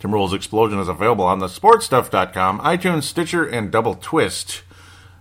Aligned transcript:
Timberwolves 0.00 0.34
Explosion 0.34 0.78
is 0.78 0.88
available 0.88 1.24
on 1.24 1.38
the 1.38 1.46
sportstuff.com, 1.46 2.60
iTunes, 2.60 3.04
Stitcher, 3.04 3.46
and 3.46 3.70
Double 3.70 3.94
Twist. 3.94 4.62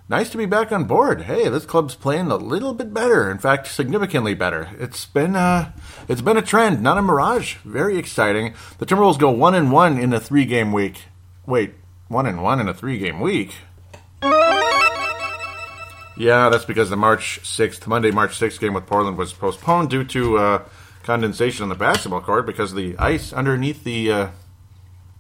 Nice 0.08 0.30
to 0.30 0.38
be 0.38 0.46
back 0.46 0.72
on 0.72 0.84
board. 0.84 1.24
Hey, 1.24 1.50
this 1.50 1.66
club's 1.66 1.96
playing 1.96 2.30
a 2.30 2.36
little 2.36 2.74
bit 2.74 2.94
better. 2.94 3.32
In 3.32 3.40
fact, 3.40 3.68
significantly 3.68 4.36
better. 4.36 4.70
It's 4.78 5.06
been 5.06 5.36
uh, 5.36 5.72
it's 6.08 6.22
been 6.22 6.38
a 6.38 6.44
trend, 6.44 6.84
not 6.84 7.00
a 7.00 7.02
mirage. 7.02 7.56
Very 7.66 7.98
exciting. 7.98 8.54
The 8.78 8.86
Timberwolves 8.86 9.18
go 9.18 9.32
one 9.32 9.56
and 9.56 9.72
one 9.72 9.98
in 9.98 10.14
a 10.14 10.20
three 10.20 10.46
game 10.46 10.72
week. 10.72 11.06
Wait, 11.48 11.74
one 12.08 12.28
and 12.28 12.44
one 12.44 12.60
in 12.60 12.68
a 12.70 12.74
three 12.74 13.00
game 13.00 13.20
week. 13.20 13.56
Yeah, 16.18 16.50
that's 16.50 16.66
because 16.66 16.90
the 16.90 16.96
March 16.96 17.42
6th, 17.44 17.88
Monday, 17.88 18.10
March 18.10 18.40
6th 18.40 18.60
game 18.60 18.74
with 18.74 18.86
Portland 18.86 19.18
was 19.18 19.34
postponed 19.34 19.90
due 19.90 20.06
to 20.06 20.38
uh, 20.38 20.64
condensation 21.04 21.64
on 21.64 21.70
the 21.70 21.76
basketball 21.76 22.22
court 22.22 22.46
because 22.46 22.74
the 22.74 22.96
ice 22.98 23.34
underneath 23.34 23.84
the 23.84 24.12
uh, 24.12 24.28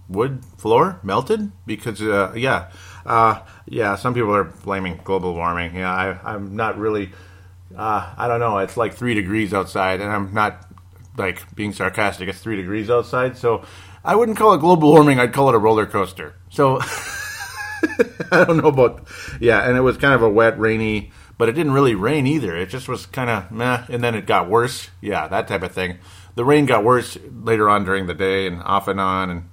wood 0.08 0.44
floor 0.58 1.00
melted. 1.04 1.52
Because, 1.66 2.02
uh, 2.02 2.34
yeah, 2.36 2.72
uh, 3.06 3.42
yeah, 3.66 3.96
some 3.96 4.14
people 4.14 4.36
are 4.36 4.44
blaming 4.44 5.00
global 5.04 5.34
warming. 5.34 5.76
Yeah, 5.76 5.94
I, 5.94 6.34
I'm 6.34 6.56
not 6.56 6.78
really, 6.78 7.12
uh, 7.76 8.14
I 8.18 8.28
don't 8.28 8.40
know, 8.40 8.58
it's 8.60 8.78
like 8.78 8.94
three 8.94 9.14
degrees 9.14 9.54
outside, 9.54 10.02
and 10.02 10.12
I'm 10.12 10.34
not 10.34 10.66
like 11.18 11.56
being 11.56 11.74
sarcastic. 11.74 12.28
It's 12.30 12.40
three 12.40 12.56
degrees 12.56 12.90
outside, 12.90 13.38
so 13.38 13.64
I 14.04 14.16
wouldn't 14.16 14.38
call 14.38 14.54
it 14.54 14.60
global 14.60 14.92
warming, 14.92 15.20
I'd 15.20 15.34
call 15.34 15.50
it 15.50 15.56
a 15.56 15.60
roller 15.60 15.86
coaster. 15.86 16.36
So. 16.50 16.82
I 18.32 18.46
don't 18.46 18.58
know 18.58 18.70
about 18.70 19.08
yeah, 19.40 19.68
and 19.68 19.78
it 19.78 19.82
was 19.82 19.98
kind 19.98 20.14
of 20.14 20.22
a 20.22 20.30
wet, 20.30 20.58
rainy, 20.60 21.12
but 21.38 21.50
it 21.50 21.54
didn't 21.54 21.74
really 21.74 21.96
rain 21.96 22.28
either. 22.28 22.56
It 22.56 22.70
just 22.70 22.88
was 22.88 23.06
kind 23.06 23.30
of 23.30 23.52
meh, 23.52 23.84
and 23.90 24.04
then 24.04 24.16
it 24.16 24.26
got 24.26 24.50
worse. 24.50 24.90
Yeah, 25.02 25.28
that 25.28 25.48
type 25.48 25.64
of 25.64 25.72
thing. 25.72 26.00
The 26.36 26.46
rain 26.46 26.66
got 26.66 26.84
worse 26.84 27.18
later 27.32 27.70
on 27.70 27.86
during 27.86 28.08
the 28.08 28.14
day 28.14 28.48
and 28.48 28.62
off 28.64 28.88
and 28.88 29.00
on, 29.00 29.30
and 29.30 29.50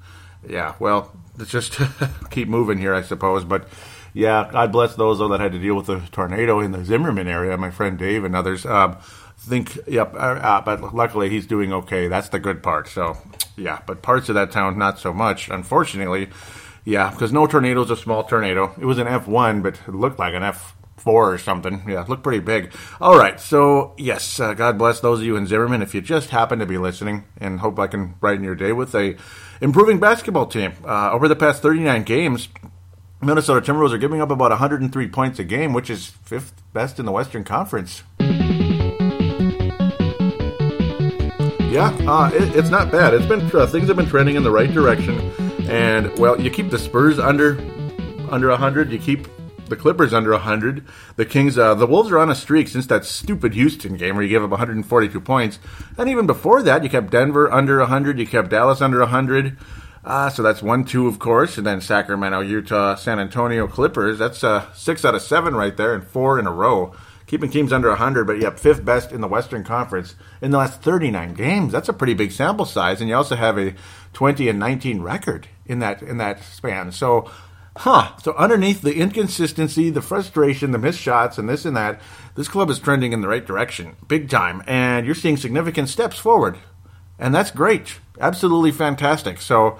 yeah, 0.48 0.74
well, 0.78 1.12
let's 1.38 1.50
just 1.50 1.78
keep 2.30 2.48
moving 2.48 2.78
here, 2.78 2.94
I 2.94 3.02
suppose. 3.02 3.44
But 3.44 3.68
yeah, 4.14 4.48
God 4.50 4.72
bless 4.72 4.94
those 4.94 5.18
though 5.18 5.28
that 5.28 5.40
had 5.40 5.52
to 5.52 5.58
deal 5.58 5.74
with 5.74 5.86
the 5.86 6.00
tornado 6.12 6.60
in 6.60 6.72
the 6.72 6.84
Zimmerman 6.84 7.28
area. 7.28 7.56
My 7.56 7.70
friend 7.70 7.98
Dave 7.98 8.24
and 8.24 8.36
others. 8.36 8.66
Um, 8.66 8.96
think 9.38 9.78
yep, 9.88 10.14
uh, 10.14 10.18
uh, 10.18 10.60
but 10.60 10.94
luckily 10.94 11.28
he's 11.28 11.46
doing 11.46 11.72
okay. 11.72 12.08
That's 12.08 12.28
the 12.28 12.38
good 12.38 12.62
part. 12.62 12.88
So 12.88 13.16
yeah, 13.56 13.80
but 13.86 14.02
parts 14.02 14.28
of 14.28 14.34
that 14.34 14.50
town 14.50 14.78
not 14.78 14.98
so 14.98 15.12
much, 15.12 15.48
unfortunately. 15.48 16.28
Yeah, 16.84 17.10
because 17.10 17.32
no 17.32 17.46
tornado 17.46 17.82
is 17.82 17.90
a 17.90 17.96
small 17.96 18.24
tornado. 18.24 18.74
It 18.78 18.84
was 18.84 18.98
an 18.98 19.06
F1, 19.06 19.62
but 19.62 19.74
it 19.86 19.94
looked 19.94 20.18
like 20.18 20.34
an 20.34 20.42
F4 20.98 21.06
or 21.06 21.38
something. 21.38 21.82
Yeah, 21.88 22.04
look 22.08 22.22
pretty 22.22 22.40
big. 22.40 22.72
All 23.00 23.18
right, 23.18 23.40
so 23.40 23.94
yes, 23.98 24.38
uh, 24.40 24.54
God 24.54 24.78
bless 24.78 25.00
those 25.00 25.20
of 25.20 25.26
you 25.26 25.36
in 25.36 25.46
Zimmerman 25.46 25.82
if 25.82 25.94
you 25.94 26.00
just 26.00 26.30
happen 26.30 26.58
to 26.58 26.66
be 26.66 26.78
listening, 26.78 27.24
and 27.38 27.60
hope 27.60 27.78
I 27.78 27.86
can 27.86 28.14
brighten 28.20 28.44
your 28.44 28.54
day 28.54 28.72
with 28.72 28.94
a 28.94 29.16
improving 29.60 29.98
basketball 30.00 30.46
team. 30.46 30.72
Uh, 30.84 31.10
over 31.12 31.28
the 31.28 31.36
past 31.36 31.62
39 31.62 32.02
games, 32.04 32.48
Minnesota 33.20 33.60
Timberwolves 33.72 33.92
are 33.92 33.98
giving 33.98 34.20
up 34.20 34.30
about 34.30 34.50
103 34.50 35.08
points 35.08 35.38
a 35.38 35.44
game, 35.44 35.72
which 35.72 35.88
is 35.88 36.06
fifth 36.06 36.62
best 36.72 36.98
in 36.98 37.06
the 37.06 37.12
Western 37.12 37.44
Conference. 37.44 38.02
Yeah, 41.72 41.88
uh, 42.06 42.30
it, 42.34 42.54
it's 42.54 42.68
not 42.68 42.92
bad. 42.92 43.14
It's 43.14 43.24
been 43.24 43.40
uh, 43.56 43.66
things 43.66 43.88
have 43.88 43.96
been 43.96 44.08
trending 44.08 44.36
in 44.36 44.42
the 44.42 44.50
right 44.50 44.70
direction, 44.70 45.18
and 45.70 46.16
well, 46.18 46.38
you 46.38 46.50
keep 46.50 46.68
the 46.68 46.78
Spurs 46.78 47.18
under 47.18 47.58
under 48.30 48.54
hundred. 48.54 48.92
You 48.92 48.98
keep 48.98 49.26
the 49.72 49.76
Clippers 49.76 50.12
under 50.12 50.32
100. 50.32 50.84
The 51.16 51.24
Kings, 51.24 51.56
uh, 51.56 51.74
the 51.74 51.86
Wolves 51.86 52.10
are 52.10 52.18
on 52.18 52.30
a 52.30 52.34
streak 52.34 52.68
since 52.68 52.86
that 52.88 53.06
stupid 53.06 53.54
Houston 53.54 53.96
game 53.96 54.14
where 54.14 54.22
you 54.22 54.28
gave 54.28 54.42
up 54.42 54.50
142 54.50 55.18
points. 55.20 55.58
And 55.96 56.10
even 56.10 56.26
before 56.26 56.62
that, 56.62 56.84
you 56.84 56.90
kept 56.90 57.10
Denver 57.10 57.50
under 57.50 57.78
100. 57.78 58.18
You 58.18 58.26
kept 58.26 58.50
Dallas 58.50 58.82
under 58.82 59.00
100. 59.00 59.56
Uh, 60.04 60.28
so 60.28 60.42
that's 60.42 60.62
1 60.62 60.84
2, 60.84 61.06
of 61.08 61.18
course. 61.18 61.56
And 61.56 61.66
then 61.66 61.80
Sacramento, 61.80 62.40
Utah, 62.40 62.96
San 62.96 63.18
Antonio, 63.18 63.66
Clippers. 63.66 64.18
That's 64.18 64.44
uh, 64.44 64.70
six 64.74 65.06
out 65.06 65.14
of 65.14 65.22
seven 65.22 65.54
right 65.54 65.76
there 65.76 65.94
and 65.94 66.04
four 66.04 66.38
in 66.38 66.46
a 66.46 66.52
row. 66.52 66.94
Keeping 67.26 67.50
teams 67.50 67.72
under 67.72 67.88
100, 67.88 68.26
but 68.26 68.40
yep, 68.40 68.58
fifth 68.58 68.84
best 68.84 69.10
in 69.10 69.22
the 69.22 69.28
Western 69.28 69.64
Conference 69.64 70.16
in 70.42 70.50
the 70.50 70.58
last 70.58 70.82
39 70.82 71.32
games. 71.32 71.72
That's 71.72 71.88
a 71.88 71.94
pretty 71.94 72.12
big 72.12 72.30
sample 72.30 72.66
size. 72.66 73.00
And 73.00 73.08
you 73.08 73.16
also 73.16 73.36
have 73.36 73.58
a 73.58 73.74
20 74.12 74.50
and 74.50 74.58
19 74.58 75.00
record 75.00 75.48
in 75.64 75.78
that 75.78 76.02
in 76.02 76.18
that 76.18 76.42
span. 76.42 76.92
So 76.92 77.30
Huh. 77.76 78.12
So 78.22 78.34
underneath 78.34 78.82
the 78.82 78.96
inconsistency, 78.96 79.90
the 79.90 80.02
frustration, 80.02 80.72
the 80.72 80.78
missed 80.78 81.00
shots, 81.00 81.38
and 81.38 81.48
this 81.48 81.64
and 81.64 81.76
that, 81.76 82.00
this 82.34 82.48
club 82.48 82.70
is 82.70 82.78
trending 82.78 83.12
in 83.12 83.22
the 83.22 83.28
right 83.28 83.44
direction, 83.44 83.96
big 84.06 84.28
time, 84.28 84.62
and 84.66 85.06
you're 85.06 85.14
seeing 85.14 85.36
significant 85.36 85.88
steps 85.88 86.18
forward. 86.18 86.58
And 87.18 87.34
that's 87.34 87.50
great. 87.50 87.98
Absolutely 88.20 88.72
fantastic. 88.72 89.40
So 89.40 89.78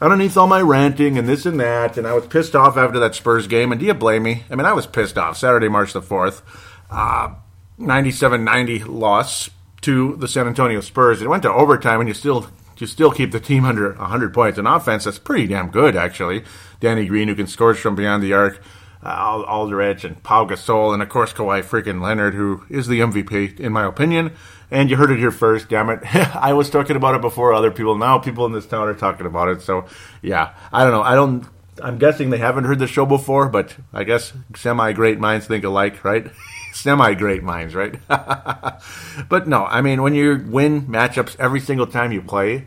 underneath 0.00 0.36
all 0.36 0.46
my 0.46 0.60
ranting 0.60 1.18
and 1.18 1.28
this 1.28 1.46
and 1.46 1.60
that, 1.60 1.98
and 1.98 2.06
I 2.06 2.14
was 2.14 2.26
pissed 2.26 2.56
off 2.56 2.76
after 2.76 2.98
that 3.00 3.14
Spurs 3.14 3.46
game, 3.46 3.70
and 3.70 3.80
do 3.80 3.86
you 3.86 3.94
blame 3.94 4.22
me? 4.22 4.44
I 4.50 4.54
mean, 4.54 4.66
I 4.66 4.72
was 4.72 4.86
pissed 4.86 5.18
off. 5.18 5.36
Saturday, 5.36 5.68
March 5.68 5.92
the 5.92 6.02
4th, 6.02 6.42
uh, 6.90 7.34
97-90 7.78 8.86
loss 8.88 9.50
to 9.82 10.16
the 10.16 10.28
San 10.28 10.46
Antonio 10.46 10.80
Spurs. 10.80 11.20
It 11.20 11.28
went 11.28 11.42
to 11.42 11.52
overtime, 11.52 12.00
and 12.00 12.08
you 12.08 12.14
still 12.14 12.48
you 12.78 12.86
still 12.88 13.12
keep 13.12 13.30
the 13.30 13.40
team 13.40 13.64
under 13.64 13.92
100 13.92 14.34
points. 14.34 14.58
in 14.58 14.66
offense, 14.66 15.04
that's 15.04 15.18
pretty 15.18 15.46
damn 15.46 15.70
good, 15.70 15.94
actually. 15.96 16.42
Danny 16.84 17.06
Green, 17.06 17.28
who 17.28 17.34
can 17.34 17.46
score 17.46 17.74
from 17.74 17.94
beyond 17.94 18.22
the 18.22 18.34
arc, 18.34 18.60
uh, 19.02 19.42
Aldridge, 19.48 20.04
and 20.04 20.22
Pau 20.22 20.44
Gasol, 20.44 20.92
and 20.92 21.02
of 21.02 21.08
course 21.08 21.32
Kawhi 21.32 21.64
freaking 21.64 22.02
Leonard, 22.02 22.34
who 22.34 22.62
is 22.68 22.88
the 22.88 23.00
MVP, 23.00 23.58
in 23.58 23.72
my 23.72 23.86
opinion. 23.86 24.32
And 24.70 24.90
you 24.90 24.96
heard 24.96 25.10
it 25.10 25.18
here 25.18 25.30
first, 25.30 25.70
damn 25.70 25.88
it. 25.88 26.00
I 26.14 26.52
was 26.52 26.68
talking 26.68 26.96
about 26.96 27.14
it 27.14 27.22
before 27.22 27.54
other 27.54 27.70
people. 27.70 27.96
Now 27.96 28.18
people 28.18 28.44
in 28.44 28.52
this 28.52 28.66
town 28.66 28.86
are 28.86 28.92
talking 28.92 29.24
about 29.24 29.48
it. 29.48 29.62
So, 29.62 29.86
yeah, 30.20 30.52
I 30.74 30.84
don't 30.84 30.92
know. 30.92 31.00
I 31.00 31.14
don't. 31.14 31.46
I'm 31.82 31.96
guessing 31.96 32.28
they 32.28 32.36
haven't 32.36 32.64
heard 32.64 32.78
the 32.78 32.86
show 32.86 33.06
before, 33.06 33.48
but 33.48 33.74
I 33.94 34.04
guess 34.04 34.34
semi 34.54 34.92
great 34.92 35.18
minds 35.18 35.46
think 35.46 35.64
alike, 35.64 36.04
right? 36.04 36.30
semi 36.74 37.14
great 37.14 37.42
minds, 37.42 37.74
right? 37.74 37.98
but 39.30 39.48
no, 39.48 39.64
I 39.64 39.80
mean, 39.80 40.02
when 40.02 40.12
you 40.12 40.44
win 40.46 40.82
matchups 40.82 41.34
every 41.38 41.60
single 41.60 41.86
time 41.86 42.12
you 42.12 42.20
play, 42.20 42.66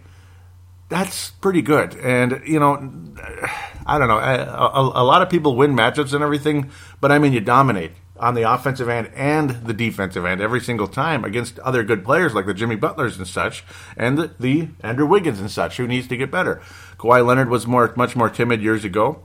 that's 0.89 1.31
pretty 1.31 1.61
good. 1.61 1.95
And, 1.97 2.41
you 2.45 2.59
know, 2.59 2.91
I 3.87 3.97
don't 3.97 4.09
know. 4.09 4.17
Eh, 4.17 4.35
a, 4.35 4.43
a, 4.43 5.01
a, 5.01 5.05
lot 5.05 5.21
of 5.21 5.29
people 5.29 5.55
win 5.55 5.73
matchups 5.73 6.13
and 6.13 6.21
everything, 6.21 6.69
but 6.99 7.11
I 7.11 7.19
mean, 7.19 7.31
you 7.31 7.39
dominate 7.39 7.93
on 8.19 8.33
the 8.33 8.41
offensive 8.41 8.89
end 8.89 9.09
and 9.15 9.51
the 9.65 9.73
defensive 9.73 10.25
end 10.25 10.41
every 10.41 10.59
single 10.59 10.87
time 10.87 11.23
against 11.23 11.57
other 11.59 11.83
good 11.83 12.03
players 12.03 12.33
like 12.33 12.45
the 12.45 12.53
Jimmy 12.53 12.75
Butlers 12.75 13.17
and 13.17 13.27
such, 13.27 13.63
and 13.95 14.17
the, 14.17 14.31
the 14.39 14.67
Andrew 14.81 15.05
Wiggins 15.05 15.39
and 15.39 15.49
such, 15.49 15.77
who 15.77 15.87
needs 15.87 16.07
to 16.07 16.17
get 16.17 16.29
better. 16.29 16.61
Kawhi 16.97 17.25
Leonard 17.25 17.49
was 17.49 17.65
more 17.65 17.93
much 17.95 18.15
more 18.15 18.29
timid 18.29 18.61
years 18.61 18.83
ago. 18.83 19.23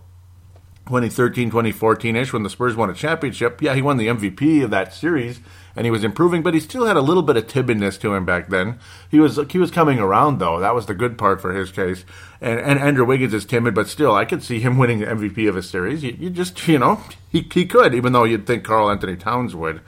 2013, 0.86 1.48
2014 1.50 2.16
ish, 2.16 2.32
when 2.32 2.42
the 2.42 2.50
Spurs 2.50 2.74
won 2.74 2.90
a 2.90 2.94
championship. 2.94 3.62
Yeah, 3.62 3.74
he 3.74 3.82
won 3.82 3.96
the 3.96 4.08
MVP 4.08 4.64
of 4.64 4.70
that 4.70 4.92
series, 4.92 5.40
and 5.74 5.86
he 5.86 5.90
was 5.90 6.04
improving, 6.04 6.42
but 6.42 6.54
he 6.54 6.60
still 6.60 6.86
had 6.86 6.96
a 6.96 7.02
little 7.02 7.22
bit 7.22 7.36
of 7.36 7.46
timidness 7.46 7.98
to 8.00 8.14
him 8.14 8.24
back 8.24 8.48
then. 8.48 8.78
He 9.10 9.18
was 9.18 9.38
he 9.50 9.58
was 9.58 9.70
coming 9.70 9.98
around 9.98 10.38
though. 10.38 10.60
That 10.60 10.74
was 10.74 10.86
the 10.86 10.94
good 10.94 11.18
part 11.18 11.40
for 11.40 11.52
his 11.52 11.70
case. 11.70 12.04
And 12.40 12.60
and 12.60 12.78
Andrew 12.78 13.04
Wiggins 13.04 13.34
is 13.34 13.44
timid, 13.44 13.74
but 13.74 13.88
still, 13.88 14.14
I 14.14 14.24
could 14.24 14.42
see 14.42 14.60
him 14.60 14.78
winning 14.78 15.00
the 15.00 15.06
MVP 15.06 15.48
of 15.48 15.56
a 15.56 15.62
series. 15.62 16.02
You, 16.02 16.16
you 16.18 16.30
just 16.30 16.66
you 16.68 16.78
know 16.78 17.00
he 17.30 17.48
he 17.52 17.66
could, 17.66 17.94
even 17.94 18.12
though 18.12 18.24
you'd 18.24 18.46
think 18.46 18.64
Karl-Anthony 18.64 19.16
Towns 19.16 19.54
would. 19.54 19.80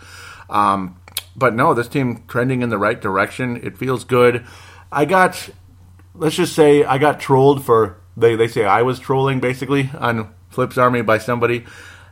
Um, 0.49 1.01
but 1.37 1.55
no, 1.55 1.75
this 1.75 1.89
team 1.89 2.25
trending 2.29 2.63
in 2.63 2.69
the 2.69 2.79
right 2.79 3.01
direction. 3.01 3.57
It 3.63 3.77
feels 3.77 4.05
good. 4.05 4.47
I 4.93 5.05
got, 5.05 5.49
let's 6.15 6.37
just 6.37 6.55
say, 6.55 6.85
I 6.85 6.99
got 6.99 7.19
trolled 7.19 7.65
for 7.65 7.99
they 8.17 8.37
they 8.37 8.49
say 8.49 8.65
I 8.65 8.83
was 8.83 9.01
trolling 9.01 9.41
basically 9.41 9.91
on 9.99 10.33
Flip's 10.51 10.79
Army 10.79 11.03
by 11.03 11.19
somebody. 11.19 11.65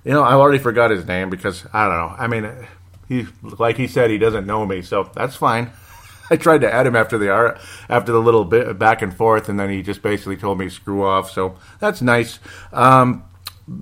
You 0.05 0.13
know, 0.13 0.23
I 0.23 0.33
already 0.33 0.59
forgot 0.59 0.91
his 0.91 1.07
name 1.07 1.31
because 1.31 1.65
I 1.73 1.89
don't 1.89 1.97
know. 1.97 2.15
I 2.19 2.27
mean, 2.27 2.67
he 3.13 3.27
like 3.43 3.77
he 3.77 3.87
said 3.87 4.11
he 4.11 4.19
doesn't 4.19 4.47
know 4.47 4.67
me, 4.67 4.83
so 4.83 5.11
that's 5.15 5.37
fine. 5.37 5.71
I 6.31 6.37
tried 6.37 6.63
to 6.63 6.73
add 6.73 6.87
him 6.87 6.97
after 6.97 7.19
the 7.19 7.59
after 7.89 8.13
the 8.13 8.21
little 8.21 8.45
bit 8.45 8.79
back 8.79 9.03
and 9.03 9.15
forth, 9.15 9.49
and 9.49 9.61
then 9.61 9.71
he 9.71 9.83
just 9.83 10.03
basically 10.03 10.37
told 10.37 10.59
me 10.59 10.69
screw 10.69 11.05
off. 11.05 11.31
So 11.31 11.57
that's 11.79 12.01
nice. 12.01 12.39
Um, 12.73 13.25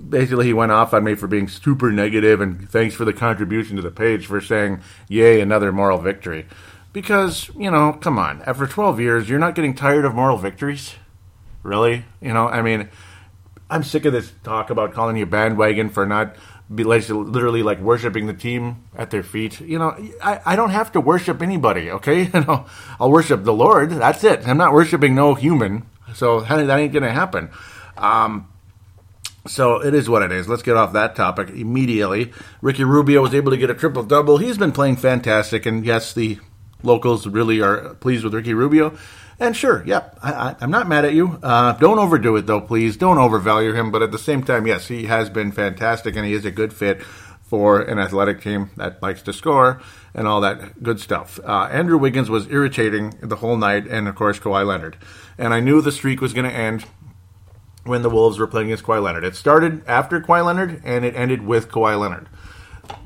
basically, 0.09 0.47
he 0.47 0.53
went 0.53 0.71
off 0.71 0.93
on 0.93 1.03
me 1.03 1.15
for 1.15 1.27
being 1.27 1.47
super 1.47 1.91
negative, 1.91 2.41
and 2.41 2.69
thanks 2.69 2.95
for 2.95 3.05
the 3.05 3.13
contribution 3.13 3.77
to 3.77 3.81
the 3.81 3.91
page 3.91 4.25
for 4.27 4.41
saying 4.41 4.81
yay 5.07 5.39
another 5.39 5.71
moral 5.71 5.97
victory. 5.97 6.45
Because 6.93 7.49
you 7.57 7.71
know, 7.71 7.93
come 7.93 8.19
on, 8.19 8.41
after 8.43 8.67
12 8.67 8.99
years, 8.99 9.29
you're 9.29 9.39
not 9.39 9.55
getting 9.55 9.73
tired 9.73 10.03
of 10.03 10.13
moral 10.13 10.37
victories. 10.37 10.95
Really? 11.63 12.05
You 12.19 12.33
know, 12.33 12.47
I 12.47 12.61
mean, 12.61 12.89
I'm 13.69 13.83
sick 13.83 14.03
of 14.03 14.11
this 14.11 14.33
talk 14.43 14.69
about 14.69 14.93
calling 14.93 15.15
you 15.15 15.25
bandwagon 15.25 15.89
for 15.89 16.05
not 16.05 16.35
be 16.73 16.83
like, 16.83 17.07
literally 17.09 17.63
like 17.63 17.79
worshiping 17.79 18.27
the 18.27 18.33
team 18.33 18.83
at 18.95 19.11
their 19.11 19.23
feet. 19.23 19.59
You 19.59 19.79
know, 19.79 19.95
I, 20.23 20.41
I 20.45 20.55
don't 20.55 20.69
have 20.69 20.91
to 20.93 21.01
worship 21.01 21.41
anybody, 21.41 21.91
okay? 21.91 22.23
You 22.33 22.41
know, 22.41 22.65
I'll 22.99 23.11
worship 23.11 23.43
the 23.43 23.53
Lord. 23.53 23.91
That's 23.91 24.23
it. 24.23 24.47
I'm 24.47 24.57
not 24.57 24.73
worshiping 24.73 25.13
no 25.13 25.33
human. 25.33 25.85
So 26.13 26.41
that 26.41 26.79
ain't 26.79 26.93
going 26.93 27.03
to 27.03 27.11
happen. 27.11 27.49
Um, 27.97 28.47
so 29.47 29.83
it 29.83 29.93
is 29.93 30.09
what 30.09 30.21
it 30.21 30.31
is. 30.31 30.47
Let's 30.47 30.63
get 30.63 30.77
off 30.77 30.93
that 30.93 31.15
topic 31.15 31.49
immediately. 31.49 32.31
Ricky 32.61 32.83
Rubio 32.83 33.21
was 33.21 33.33
able 33.33 33.51
to 33.51 33.57
get 33.57 33.69
a 33.69 33.73
triple 33.73 34.03
double. 34.03 34.37
He's 34.37 34.57
been 34.57 34.71
playing 34.71 34.97
fantastic, 34.97 35.65
and 35.65 35.85
yes, 35.85 36.13
the 36.13 36.39
locals 36.83 37.27
really 37.27 37.61
are 37.61 37.95
pleased 37.95 38.23
with 38.23 38.33
Ricky 38.33 38.53
Rubio. 38.53 38.97
And 39.41 39.57
sure, 39.57 39.81
yep, 39.87 40.19
I, 40.21 40.55
am 40.61 40.69
not 40.69 40.87
mad 40.87 41.03
at 41.03 41.15
you. 41.15 41.39
Uh, 41.41 41.73
don't 41.73 41.97
overdo 41.97 42.35
it 42.35 42.45
though, 42.45 42.61
please. 42.61 42.95
Don't 42.95 43.17
overvalue 43.17 43.73
him. 43.73 43.89
But 43.89 44.03
at 44.03 44.11
the 44.11 44.19
same 44.19 44.43
time, 44.43 44.67
yes, 44.67 44.87
he 44.87 45.05
has 45.05 45.31
been 45.31 45.51
fantastic, 45.51 46.15
and 46.15 46.27
he 46.27 46.33
is 46.33 46.45
a 46.45 46.51
good 46.51 46.71
fit 46.71 47.01
for 47.01 47.81
an 47.81 47.97
athletic 47.97 48.39
team 48.39 48.69
that 48.77 49.01
likes 49.01 49.23
to 49.23 49.33
score 49.33 49.81
and 50.13 50.27
all 50.27 50.41
that 50.41 50.83
good 50.83 50.99
stuff. 50.99 51.39
Uh, 51.43 51.67
Andrew 51.71 51.97
Wiggins 51.97 52.29
was 52.29 52.47
irritating 52.49 53.17
the 53.19 53.37
whole 53.37 53.57
night, 53.57 53.87
and 53.87 54.07
of 54.07 54.13
course 54.13 54.39
Kawhi 54.39 54.63
Leonard. 54.63 54.95
And 55.39 55.55
I 55.55 55.59
knew 55.59 55.81
the 55.81 55.91
streak 55.91 56.21
was 56.21 56.33
going 56.33 56.47
to 56.47 56.55
end 56.55 56.85
when 57.83 58.03
the 58.03 58.11
Wolves 58.11 58.37
were 58.37 58.45
playing 58.45 58.67
against 58.67 58.83
Kawhi 58.83 59.01
Leonard. 59.01 59.23
It 59.23 59.35
started 59.35 59.81
after 59.87 60.21
Kawhi 60.21 60.45
Leonard, 60.45 60.83
and 60.85 61.03
it 61.03 61.15
ended 61.15 61.47
with 61.47 61.67
Kawhi 61.67 61.99
Leonard 61.99 62.29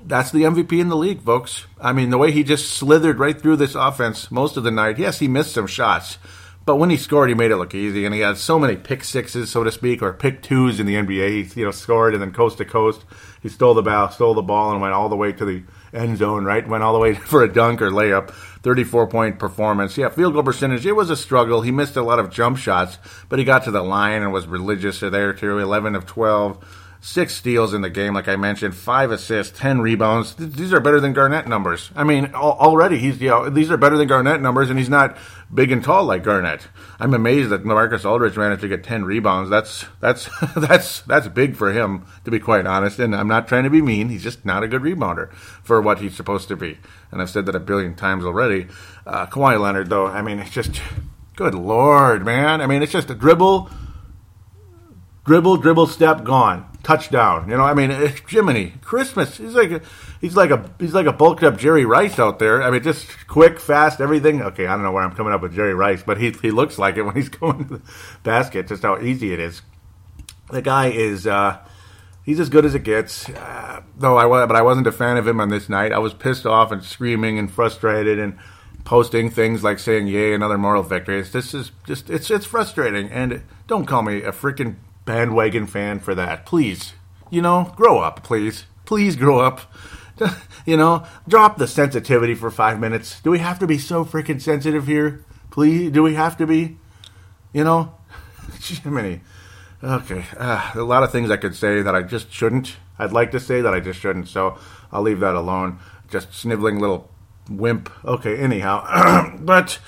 that's 0.06 0.32
the 0.32 0.44
MVP 0.44 0.80
in 0.80 0.90
the 0.90 0.96
league, 0.96 1.22
folks. 1.22 1.66
I 1.82 1.94
mean, 1.94 2.10
the 2.10 2.18
way 2.18 2.32
he 2.32 2.44
just 2.44 2.70
slithered 2.70 3.20
right 3.20 3.40
through 3.40 3.58
this 3.58 3.76
offense 3.76 4.30
most 4.30 4.58
of 4.58 4.64
the 4.64 4.72
night. 4.72 5.00
Yes, 5.00 5.20
he 5.20 5.28
missed 5.28 5.54
some 5.54 5.68
shots, 5.68 6.18
but 6.66 6.78
when 6.78 6.90
he 6.90 6.98
scored, 6.98 7.30
he 7.30 7.36
made 7.36 7.52
it 7.52 7.58
look 7.58 7.76
easy, 7.76 8.06
and 8.06 8.14
he 8.14 8.22
had 8.22 8.38
so 8.38 8.58
many 8.58 8.76
pick 8.76 9.04
sixes, 9.04 9.52
so 9.52 9.64
to 9.64 9.72
speak, 9.72 10.02
or 10.02 10.14
pick 10.14 10.42
twos 10.42 10.80
in 10.80 10.88
the 10.88 10.96
NBA. 10.96 11.30
He 11.30 11.60
you 11.60 11.66
know 11.66 11.72
scored 11.72 12.14
and 12.14 12.22
then 12.22 12.32
coast 12.32 12.58
to 12.58 12.66
coast. 12.66 13.06
He 13.42 13.50
stole 13.50 13.76
the 13.76 13.84
ball, 13.84 14.10
stole 14.10 14.34
the 14.34 14.42
ball, 14.42 14.72
and 14.72 14.82
went 14.82 14.94
all 14.94 15.10
the 15.10 15.16
way 15.16 15.32
to 15.32 15.46
the 15.46 15.64
end 15.94 16.18
zone. 16.18 16.44
Right, 16.44 16.68
went 16.68 16.84
all 16.84 16.94
the 16.94 17.00
way 17.00 17.14
for 17.14 17.44
a 17.44 17.52
dunk 17.52 17.82
or 17.82 17.92
layup. 17.92 18.32
Thirty-four 18.64 19.08
point 19.08 19.38
performance. 19.38 19.98
Yeah, 19.98 20.10
field 20.10 20.34
goal 20.34 20.44
percentage. 20.44 20.86
It 20.86 20.94
was 20.94 21.10
a 21.10 21.16
struggle. 21.16 21.62
He 21.62 21.72
missed 21.72 21.96
a 21.98 22.02
lot 22.02 22.20
of 22.20 22.32
jump 22.32 22.58
shots, 22.58 22.98
but 23.30 23.38
he 23.38 23.46
got 23.46 23.64
to 23.66 23.72
the 23.72 23.84
line 23.84 24.24
and 24.24 24.34
was 24.34 24.48
religious 24.48 25.00
there 25.00 25.34
too. 25.34 25.60
Eleven 25.60 25.96
of 25.96 26.06
twelve 26.06 26.64
six 27.06 27.36
steals 27.36 27.72
in 27.72 27.81
the 27.81 27.90
game, 27.90 28.16
like 28.16 28.28
I 28.28 28.36
mentioned, 28.36 28.75
five 28.75 29.12
assists, 29.12 29.57
ten 29.57 29.80
rebounds. 29.80 30.34
These 30.40 30.74
are 30.74 30.80
better 30.80 31.00
than 31.00 31.13
Garnett 31.13 31.48
numbers. 31.48 31.92
I 31.96 32.04
mean, 32.04 32.34
already 32.34 32.98
he's 32.98 33.22
you 33.22 33.30
know 33.30 33.48
these 33.48 33.69
are 33.69 33.78
better 33.78 33.96
than 33.96 34.07
Garnett 34.07 34.42
numbers, 34.42 34.72
and 34.72 34.80
he's 34.80 34.90
not 34.90 35.16
big 35.54 35.72
and 35.72 35.84
tall 35.84 36.06
like 36.06 36.24
Garnett. 36.24 36.68
I'm 37.00 37.13
amazed 37.13 37.52
that 37.52 37.63
Marcus 37.63 38.06
Aldridge 38.06 38.38
managed 38.38 38.62
to 38.62 38.68
get 38.68 38.84
ten 38.84 39.06
rebounds. 39.06 39.52
That's 39.52 39.86
that's 40.02 40.30
that's 40.56 41.02
that's 41.02 41.28
big 41.28 41.56
for 41.56 41.72
him, 41.72 42.07
to 42.24 42.31
be 42.31 42.40
quite 42.40 42.66
honest. 42.66 42.98
And 42.98 43.16
I'm 43.16 43.28
not 43.28 43.48
trying 43.48 43.66
to 43.66 43.69
be 43.69 43.84
mean. 43.84 44.10
He's 44.10 44.24
just 44.24 44.44
not 44.44 44.63
a 44.63 44.68
good 44.68 44.81
rebounder 44.81 45.31
for 45.63 45.80
what 45.81 46.00
he's 46.00 46.16
supposed 46.16 46.48
to 46.48 46.56
be. 46.56 46.80
And 47.12 47.22
I've 47.22 47.30
said 47.30 47.46
that 47.46 47.56
a 47.56 47.60
billion 47.60 47.96
times 47.96 48.25
already. 48.25 48.68
Uh, 49.06 49.28
Kawhi 49.28 49.62
Leonard, 49.62 49.92
though, 49.92 50.08
I 50.08 50.24
mean, 50.24 50.40
it's 50.40 50.50
just 50.50 50.81
good 51.36 51.54
lord, 51.54 52.25
man. 52.25 52.62
I 52.62 52.66
mean, 52.66 52.81
it's 52.81 52.92
just 52.92 53.12
a 53.12 53.16
dribble, 53.16 53.69
dribble, 55.24 55.58
dribble, 55.58 55.86
step, 55.86 56.24
gone 56.24 56.66
touchdown. 56.86 57.50
You 57.50 57.58
know, 57.58 57.64
I 57.64 57.74
mean, 57.74 57.90
Jiminy 58.30 58.74
Christmas. 58.82 59.38
He's 59.38 59.56
like 59.56 59.72
a, 59.72 59.82
he's 60.22 60.36
like 60.36 60.52
a 60.52 60.70
he's 60.80 60.94
like 60.94 61.08
a 61.08 61.12
bulked 61.12 61.44
up 61.44 61.58
Jerry 61.58 61.84
Rice 61.84 62.20
out 62.20 62.40
there. 62.40 62.62
I 62.64 62.70
mean, 62.70 62.84
just 62.84 63.28
quick, 63.28 63.60
fast, 63.60 64.00
everything. 64.00 64.42
Okay, 64.42 64.68
I 64.68 64.74
don't 64.74 64.84
know 64.84 64.92
where 64.92 65.04
I'm 65.04 65.16
coming 65.16 65.34
up 65.34 65.42
with 65.42 65.56
Jerry 65.56 65.74
Rice, 65.74 66.04
but 66.04 66.20
he 66.20 66.32
he 66.42 66.52
looks 66.52 66.78
like 66.78 66.96
it 66.96 67.02
when 67.02 67.16
he's 67.16 67.30
going 67.42 67.68
to 67.68 67.78
the 67.78 67.82
basket. 68.24 68.68
Just 68.68 68.84
how 68.84 69.00
easy 69.02 69.34
it 69.34 69.40
is. 69.40 69.62
The 70.52 70.62
guy 70.62 70.88
is. 70.88 71.28
uh 71.28 71.58
He's 72.24 72.40
as 72.40 72.50
good 72.50 72.66
as 72.66 72.74
it 72.74 72.82
gets. 72.82 73.30
Uh, 73.30 73.84
though 73.96 74.18
I 74.18 74.26
was, 74.26 74.48
but 74.48 74.56
I 74.56 74.64
wasn't 74.64 74.88
a 74.88 74.92
fan 74.92 75.18
of 75.18 75.28
him 75.28 75.40
on 75.40 75.50
this 75.50 75.70
night. 75.70 75.92
I 75.92 76.00
was 76.00 76.16
pissed 76.16 76.48
off 76.48 76.72
and 76.72 76.84
screaming 76.84 77.38
and 77.38 77.52
frustrated 77.52 78.18
and 78.18 78.40
posting 78.84 79.30
things 79.30 79.64
like 79.64 79.78
saying 79.78 80.08
"Yay, 80.08 80.34
another 80.34 80.58
moral 80.58 80.82
victory." 80.82 81.20
It's, 81.20 81.30
this 81.30 81.54
is 81.54 81.72
just 81.86 82.10
it's 82.10 82.32
it's 82.32 82.48
frustrating. 82.48 83.12
And 83.12 83.44
don't 83.68 83.86
call 83.86 84.02
me 84.02 84.24
a 84.24 84.32
freaking 84.32 84.78
bandwagon 85.06 85.68
fan 85.68 86.00
for 86.00 86.13
that. 86.16 86.46
Please, 86.46 86.94
you 87.30 87.42
know, 87.42 87.74
grow 87.75 88.00
up, 88.00 88.24
please. 88.24 88.66
Please 88.86 89.16
grow 89.16 89.40
up. 89.40 89.62
you 90.66 90.78
know, 90.78 91.06
drop 91.28 91.57
the 91.57 91.68
sensitivity 91.68 92.36
for 92.36 92.50
five 92.52 92.80
minutes. 92.80 93.22
Do 93.22 93.31
we 93.31 93.40
have 93.40 93.60
to 93.60 93.68
be 93.68 93.78
so 93.78 94.06
freaking 94.06 94.42
sensitive 94.42 94.88
here? 94.88 95.24
Please, 95.52 95.92
do 95.92 96.04
we 96.04 96.16
have 96.16 96.38
to 96.38 96.48
be? 96.48 96.78
You 97.54 97.63
know, 97.63 97.96
Jiminy. 98.60 99.22
Okay, 99.84 100.25
uh, 100.38 100.72
a 100.74 100.81
lot 100.81 101.04
of 101.04 101.12
things 101.12 101.30
I 101.30 101.38
could 101.38 101.56
say 101.56 101.81
that 101.81 101.96
I 101.96 102.01
just 102.01 102.31
shouldn't. 102.31 102.78
I'd 102.98 103.12
like 103.12 103.31
to 103.31 103.40
say 103.40 103.62
that 103.62 103.74
I 103.74 103.80
just 103.80 104.00
shouldn't, 104.00 104.28
so 104.28 104.58
I'll 104.92 105.01
leave 105.01 105.19
that 105.19 105.36
alone. 105.36 105.80
Just 106.10 106.34
sniveling 106.34 106.80
little 106.80 107.10
wimp. 107.50 107.92
Okay, 108.06 108.38
anyhow, 108.38 109.36
but 109.40 109.80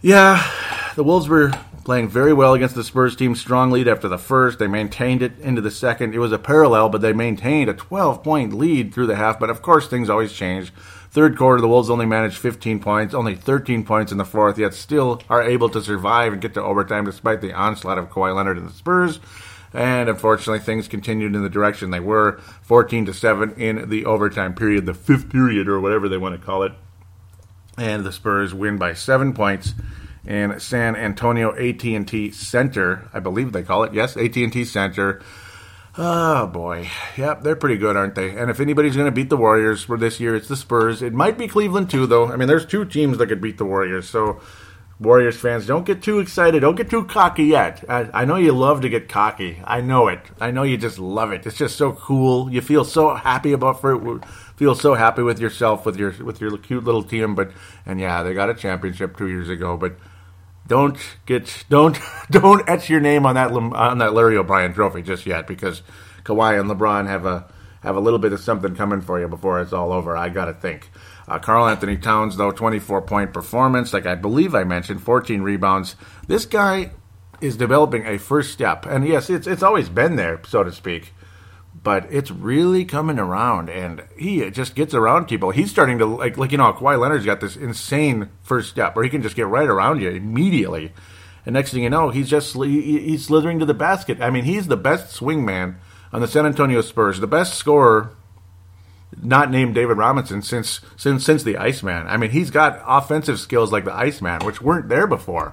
yeah, 0.00 0.50
the 0.94 1.04
Wolves 1.04 1.28
were 1.28 1.52
playing 1.84 2.08
very 2.08 2.32
well 2.32 2.54
against 2.54 2.74
the 2.74 2.84
Spurs 2.84 3.16
team. 3.16 3.34
Strong 3.34 3.70
lead 3.70 3.88
after 3.88 4.08
the 4.08 4.18
first. 4.18 4.58
They 4.58 4.66
maintained 4.66 5.22
it 5.22 5.38
into 5.40 5.60
the 5.60 5.70
second. 5.70 6.14
It 6.14 6.18
was 6.18 6.32
a 6.32 6.38
parallel, 6.38 6.88
but 6.88 7.00
they 7.00 7.12
maintained 7.12 7.68
a 7.68 7.74
12 7.74 8.22
point 8.22 8.52
lead 8.52 8.94
through 8.94 9.06
the 9.06 9.16
half. 9.16 9.38
But 9.38 9.50
of 9.50 9.62
course, 9.62 9.88
things 9.88 10.08
always 10.08 10.32
change. 10.32 10.72
Third 11.10 11.36
quarter, 11.36 11.60
the 11.60 11.68
Wolves 11.68 11.90
only 11.90 12.06
managed 12.06 12.38
15 12.38 12.80
points, 12.80 13.14
only 13.14 13.34
13 13.34 13.84
points 13.84 14.12
in 14.12 14.18
the 14.18 14.24
fourth, 14.24 14.58
yet 14.58 14.72
still 14.72 15.20
are 15.28 15.42
able 15.42 15.68
to 15.68 15.82
survive 15.82 16.32
and 16.32 16.40
get 16.40 16.54
to 16.54 16.62
overtime 16.62 17.04
despite 17.04 17.42
the 17.42 17.52
onslaught 17.52 17.98
of 17.98 18.08
Kawhi 18.08 18.34
Leonard 18.34 18.56
and 18.56 18.68
the 18.68 18.72
Spurs. 18.72 19.20
And 19.74 20.08
unfortunately, 20.08 20.60
things 20.60 20.88
continued 20.88 21.34
in 21.34 21.42
the 21.42 21.50
direction 21.50 21.90
they 21.90 22.00
were 22.00 22.38
14 22.62 23.06
to 23.06 23.14
7 23.14 23.52
in 23.56 23.88
the 23.88 24.04
overtime 24.04 24.54
period, 24.54 24.86
the 24.86 24.94
fifth 24.94 25.30
period, 25.30 25.68
or 25.68 25.80
whatever 25.80 26.08
they 26.08 26.18
want 26.18 26.38
to 26.38 26.44
call 26.44 26.62
it. 26.62 26.72
And 27.76 28.04
the 28.04 28.12
Spurs 28.12 28.54
win 28.54 28.76
by 28.76 28.92
seven 28.92 29.32
points 29.32 29.74
in 30.26 30.58
San 30.60 30.96
Antonio 30.96 31.54
AT&T 31.54 32.30
Center, 32.30 33.08
I 33.12 33.20
believe 33.20 33.52
they 33.52 33.62
call 33.62 33.82
it. 33.84 33.92
Yes, 33.92 34.16
AT&T 34.16 34.64
Center. 34.64 35.20
Oh 35.98 36.46
boy, 36.46 36.88
yep, 37.18 37.42
they're 37.42 37.56
pretty 37.56 37.76
good, 37.76 37.96
aren't 37.96 38.14
they? 38.14 38.30
And 38.30 38.50
if 38.50 38.60
anybody's 38.60 38.96
going 38.96 39.06
to 39.06 39.12
beat 39.12 39.28
the 39.28 39.36
Warriors 39.36 39.82
for 39.82 39.98
this 39.98 40.20
year, 40.20 40.34
it's 40.34 40.48
the 40.48 40.56
Spurs. 40.56 41.02
It 41.02 41.12
might 41.12 41.36
be 41.36 41.48
Cleveland 41.48 41.90
too, 41.90 42.06
though. 42.06 42.32
I 42.32 42.36
mean, 42.36 42.48
there's 42.48 42.64
two 42.64 42.86
teams 42.86 43.18
that 43.18 43.26
could 43.26 43.42
beat 43.42 43.58
the 43.58 43.66
Warriors, 43.66 44.08
so 44.08 44.40
Warriors 45.02 45.36
fans, 45.36 45.66
don't 45.66 45.84
get 45.84 46.02
too 46.02 46.20
excited. 46.20 46.60
Don't 46.60 46.76
get 46.76 46.88
too 46.88 47.04
cocky 47.04 47.44
yet. 47.44 47.84
I, 47.88 48.08
I, 48.14 48.24
know 48.24 48.36
you 48.36 48.52
love 48.52 48.82
to 48.82 48.88
get 48.88 49.08
cocky. 49.08 49.60
I 49.64 49.80
know 49.80 50.06
it. 50.06 50.20
I 50.40 50.52
know 50.52 50.62
you 50.62 50.76
just 50.76 50.98
love 50.98 51.32
it. 51.32 51.44
It's 51.44 51.56
just 51.56 51.76
so 51.76 51.92
cool. 51.92 52.50
You 52.50 52.60
feel 52.60 52.84
so 52.84 53.14
happy 53.14 53.52
about 53.52 53.80
for 53.80 54.20
feel 54.56 54.74
so 54.74 54.94
happy 54.94 55.22
with 55.22 55.40
yourself 55.40 55.84
with 55.84 55.96
your 55.96 56.12
with 56.24 56.40
your 56.40 56.56
cute 56.56 56.84
little 56.84 57.02
team. 57.02 57.34
But 57.34 57.50
and 57.84 57.98
yeah, 57.98 58.22
they 58.22 58.32
got 58.32 58.48
a 58.48 58.54
championship 58.54 59.16
two 59.16 59.28
years 59.28 59.48
ago. 59.48 59.76
But 59.76 59.96
don't 60.72 60.96
get 61.26 61.64
don't 61.68 61.98
don't 62.30 62.66
etch 62.66 62.88
your 62.88 62.98
name 62.98 63.26
on 63.26 63.34
that 63.34 63.52
on 63.52 63.98
that 63.98 64.14
Larry 64.14 64.38
O'Brien 64.38 64.72
trophy 64.72 65.02
just 65.02 65.26
yet 65.26 65.46
because 65.46 65.82
Kawhi 66.24 66.58
and 66.58 66.70
LeBron 66.70 67.06
have 67.08 67.26
a 67.26 67.44
have 67.82 67.94
a 67.94 68.00
little 68.00 68.18
bit 68.18 68.32
of 68.32 68.40
something 68.40 68.74
coming 68.74 69.02
for 69.02 69.20
you 69.20 69.28
before 69.28 69.60
it's 69.60 69.74
all 69.74 69.92
over. 69.92 70.16
I 70.16 70.30
got 70.30 70.46
to 70.46 70.54
think. 70.54 70.90
Uh, 71.28 71.38
Karl-Anthony 71.38 71.98
Towns 71.98 72.38
though 72.38 72.50
24 72.50 73.02
point 73.02 73.34
performance 73.34 73.92
like 73.92 74.06
I 74.06 74.14
believe 74.14 74.54
I 74.54 74.64
mentioned 74.64 75.02
14 75.02 75.42
rebounds. 75.42 75.94
This 76.26 76.46
guy 76.46 76.92
is 77.42 77.54
developing 77.54 78.06
a 78.06 78.18
first 78.18 78.50
step 78.50 78.86
and 78.86 79.06
yes 79.06 79.28
it's 79.28 79.46
it's 79.46 79.62
always 79.62 79.90
been 79.90 80.16
there 80.16 80.40
so 80.46 80.64
to 80.64 80.72
speak 80.72 81.12
but 81.82 82.06
it's 82.10 82.30
really 82.30 82.84
coming 82.84 83.18
around, 83.18 83.68
and 83.68 84.04
he 84.16 84.48
just 84.50 84.74
gets 84.74 84.94
around 84.94 85.26
people. 85.26 85.50
He's 85.50 85.70
starting 85.70 85.98
to 85.98 86.06
like, 86.06 86.36
like 86.36 86.52
you 86.52 86.58
know, 86.58 86.72
Kawhi 86.72 86.98
Leonard's 86.98 87.26
got 87.26 87.40
this 87.40 87.56
insane 87.56 88.28
first 88.42 88.70
step 88.70 88.94
where 88.94 89.04
he 89.04 89.10
can 89.10 89.22
just 89.22 89.34
get 89.34 89.48
right 89.48 89.68
around 89.68 90.00
you 90.00 90.10
immediately, 90.10 90.92
and 91.44 91.54
next 91.54 91.72
thing 91.72 91.82
you 91.82 91.90
know, 91.90 92.10
he's 92.10 92.30
just 92.30 92.54
he's 92.54 93.26
slithering 93.26 93.58
to 93.58 93.66
the 93.66 93.74
basket. 93.74 94.20
I 94.20 94.30
mean, 94.30 94.44
he's 94.44 94.68
the 94.68 94.76
best 94.76 95.12
swing 95.12 95.44
man 95.44 95.78
on 96.12 96.20
the 96.20 96.28
San 96.28 96.46
Antonio 96.46 96.82
Spurs, 96.82 97.18
the 97.18 97.26
best 97.26 97.54
scorer, 97.54 98.14
not 99.20 99.50
named 99.50 99.74
David 99.74 99.96
Robinson 99.96 100.40
since 100.40 100.80
since 100.96 101.24
since 101.24 101.42
the 101.42 101.56
Iceman. 101.56 102.06
I 102.06 102.16
mean, 102.16 102.30
he's 102.30 102.52
got 102.52 102.80
offensive 102.86 103.40
skills 103.40 103.72
like 103.72 103.84
the 103.84 103.94
Iceman, 103.94 104.44
which 104.44 104.62
weren't 104.62 104.88
there 104.88 105.08
before. 105.08 105.52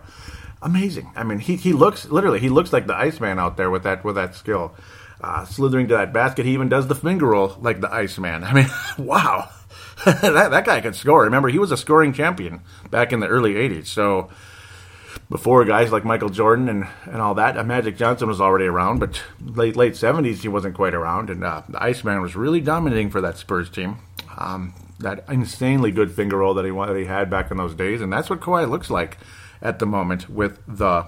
Amazing. 0.62 1.10
I 1.16 1.24
mean, 1.24 1.40
he 1.40 1.56
he 1.56 1.74
looks 1.74 2.06
literally 2.06 2.40
he 2.40 2.50
looks 2.50 2.72
like 2.72 2.86
the 2.86 2.96
Iceman 2.96 3.40
out 3.40 3.58
there 3.58 3.72
with 3.72 3.82
that 3.84 4.04
with 4.04 4.14
that 4.16 4.36
skill 4.36 4.76
uh, 5.22 5.46
slithering 5.46 5.88
to 5.90 5.96
that 5.96 6.14
basket. 6.14 6.46
He 6.46 6.54
even 6.54 6.70
does 6.70 6.88
the 6.88 6.96
finger 6.96 7.28
roll 7.28 7.58
like 7.60 7.82
the 7.82 7.94
Iceman. 7.94 8.44
I 8.44 8.54
mean, 8.54 8.68
wow. 8.98 9.50
that, 10.06 10.52
that 10.52 10.66
guy 10.66 10.82
can 10.82 10.94
score. 10.94 11.24
Remember, 11.24 11.50
he 11.50 11.60
was 11.60 11.72
a 11.72 11.78
scoring 11.78 12.14
champion 12.14 12.62
back 12.90 13.12
in 13.12 13.20
the 13.20 13.28
early 13.28 13.56
80s. 13.56 13.88
So 13.88 14.30
before 15.30 15.66
guys 15.66 15.92
like 15.92 16.06
Michael 16.06 16.30
Jordan 16.30 16.70
and, 16.70 16.88
and 17.06 17.22
all 17.22 17.36
that, 17.36 17.58
uh, 17.58 17.64
Magic 17.64 17.98
Johnson 17.98 18.30
was 18.30 18.40
already 18.40 18.66
around, 18.66 19.00
but 19.00 19.22
late 19.44 19.76
late 19.76 19.94
70s 19.94 20.38
he 20.38 20.48
wasn't 20.48 20.76
quite 20.76 20.94
around. 20.94 21.30
And 21.30 21.44
uh, 21.44 21.64
the 21.68 21.84
Iceman 21.84 22.22
was 22.22 22.36
really 22.36 22.62
dominating 22.62 23.10
for 23.10 23.20
that 23.22 23.38
Spurs 23.38 23.70
team. 23.70 23.98
Um, 24.38 24.74
that 25.00 25.26
insanely 25.30 25.92
good 25.92 26.12
finger 26.12 26.38
roll 26.38 26.54
that 26.54 26.66
he, 26.66 26.72
that 26.72 26.96
he 26.96 27.06
had 27.06 27.30
back 27.30 27.52
in 27.52 27.58
those 27.58 27.76
days. 27.76 28.02
And 28.02 28.12
that's 28.12 28.30
what 28.30 28.40
Kawhi 28.40 28.70
looks 28.70 28.90
like 28.90 29.18
at 29.62 29.80
the 29.80 29.86
moment 29.86 30.30
with 30.30 30.60
the 30.68 31.06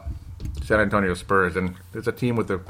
San 0.64 0.80
Antonio 0.80 1.14
Spurs, 1.14 1.56
and 1.56 1.76
it's 1.94 2.08
a 2.08 2.12
team 2.12 2.36
with 2.36 2.48
the 2.48 2.62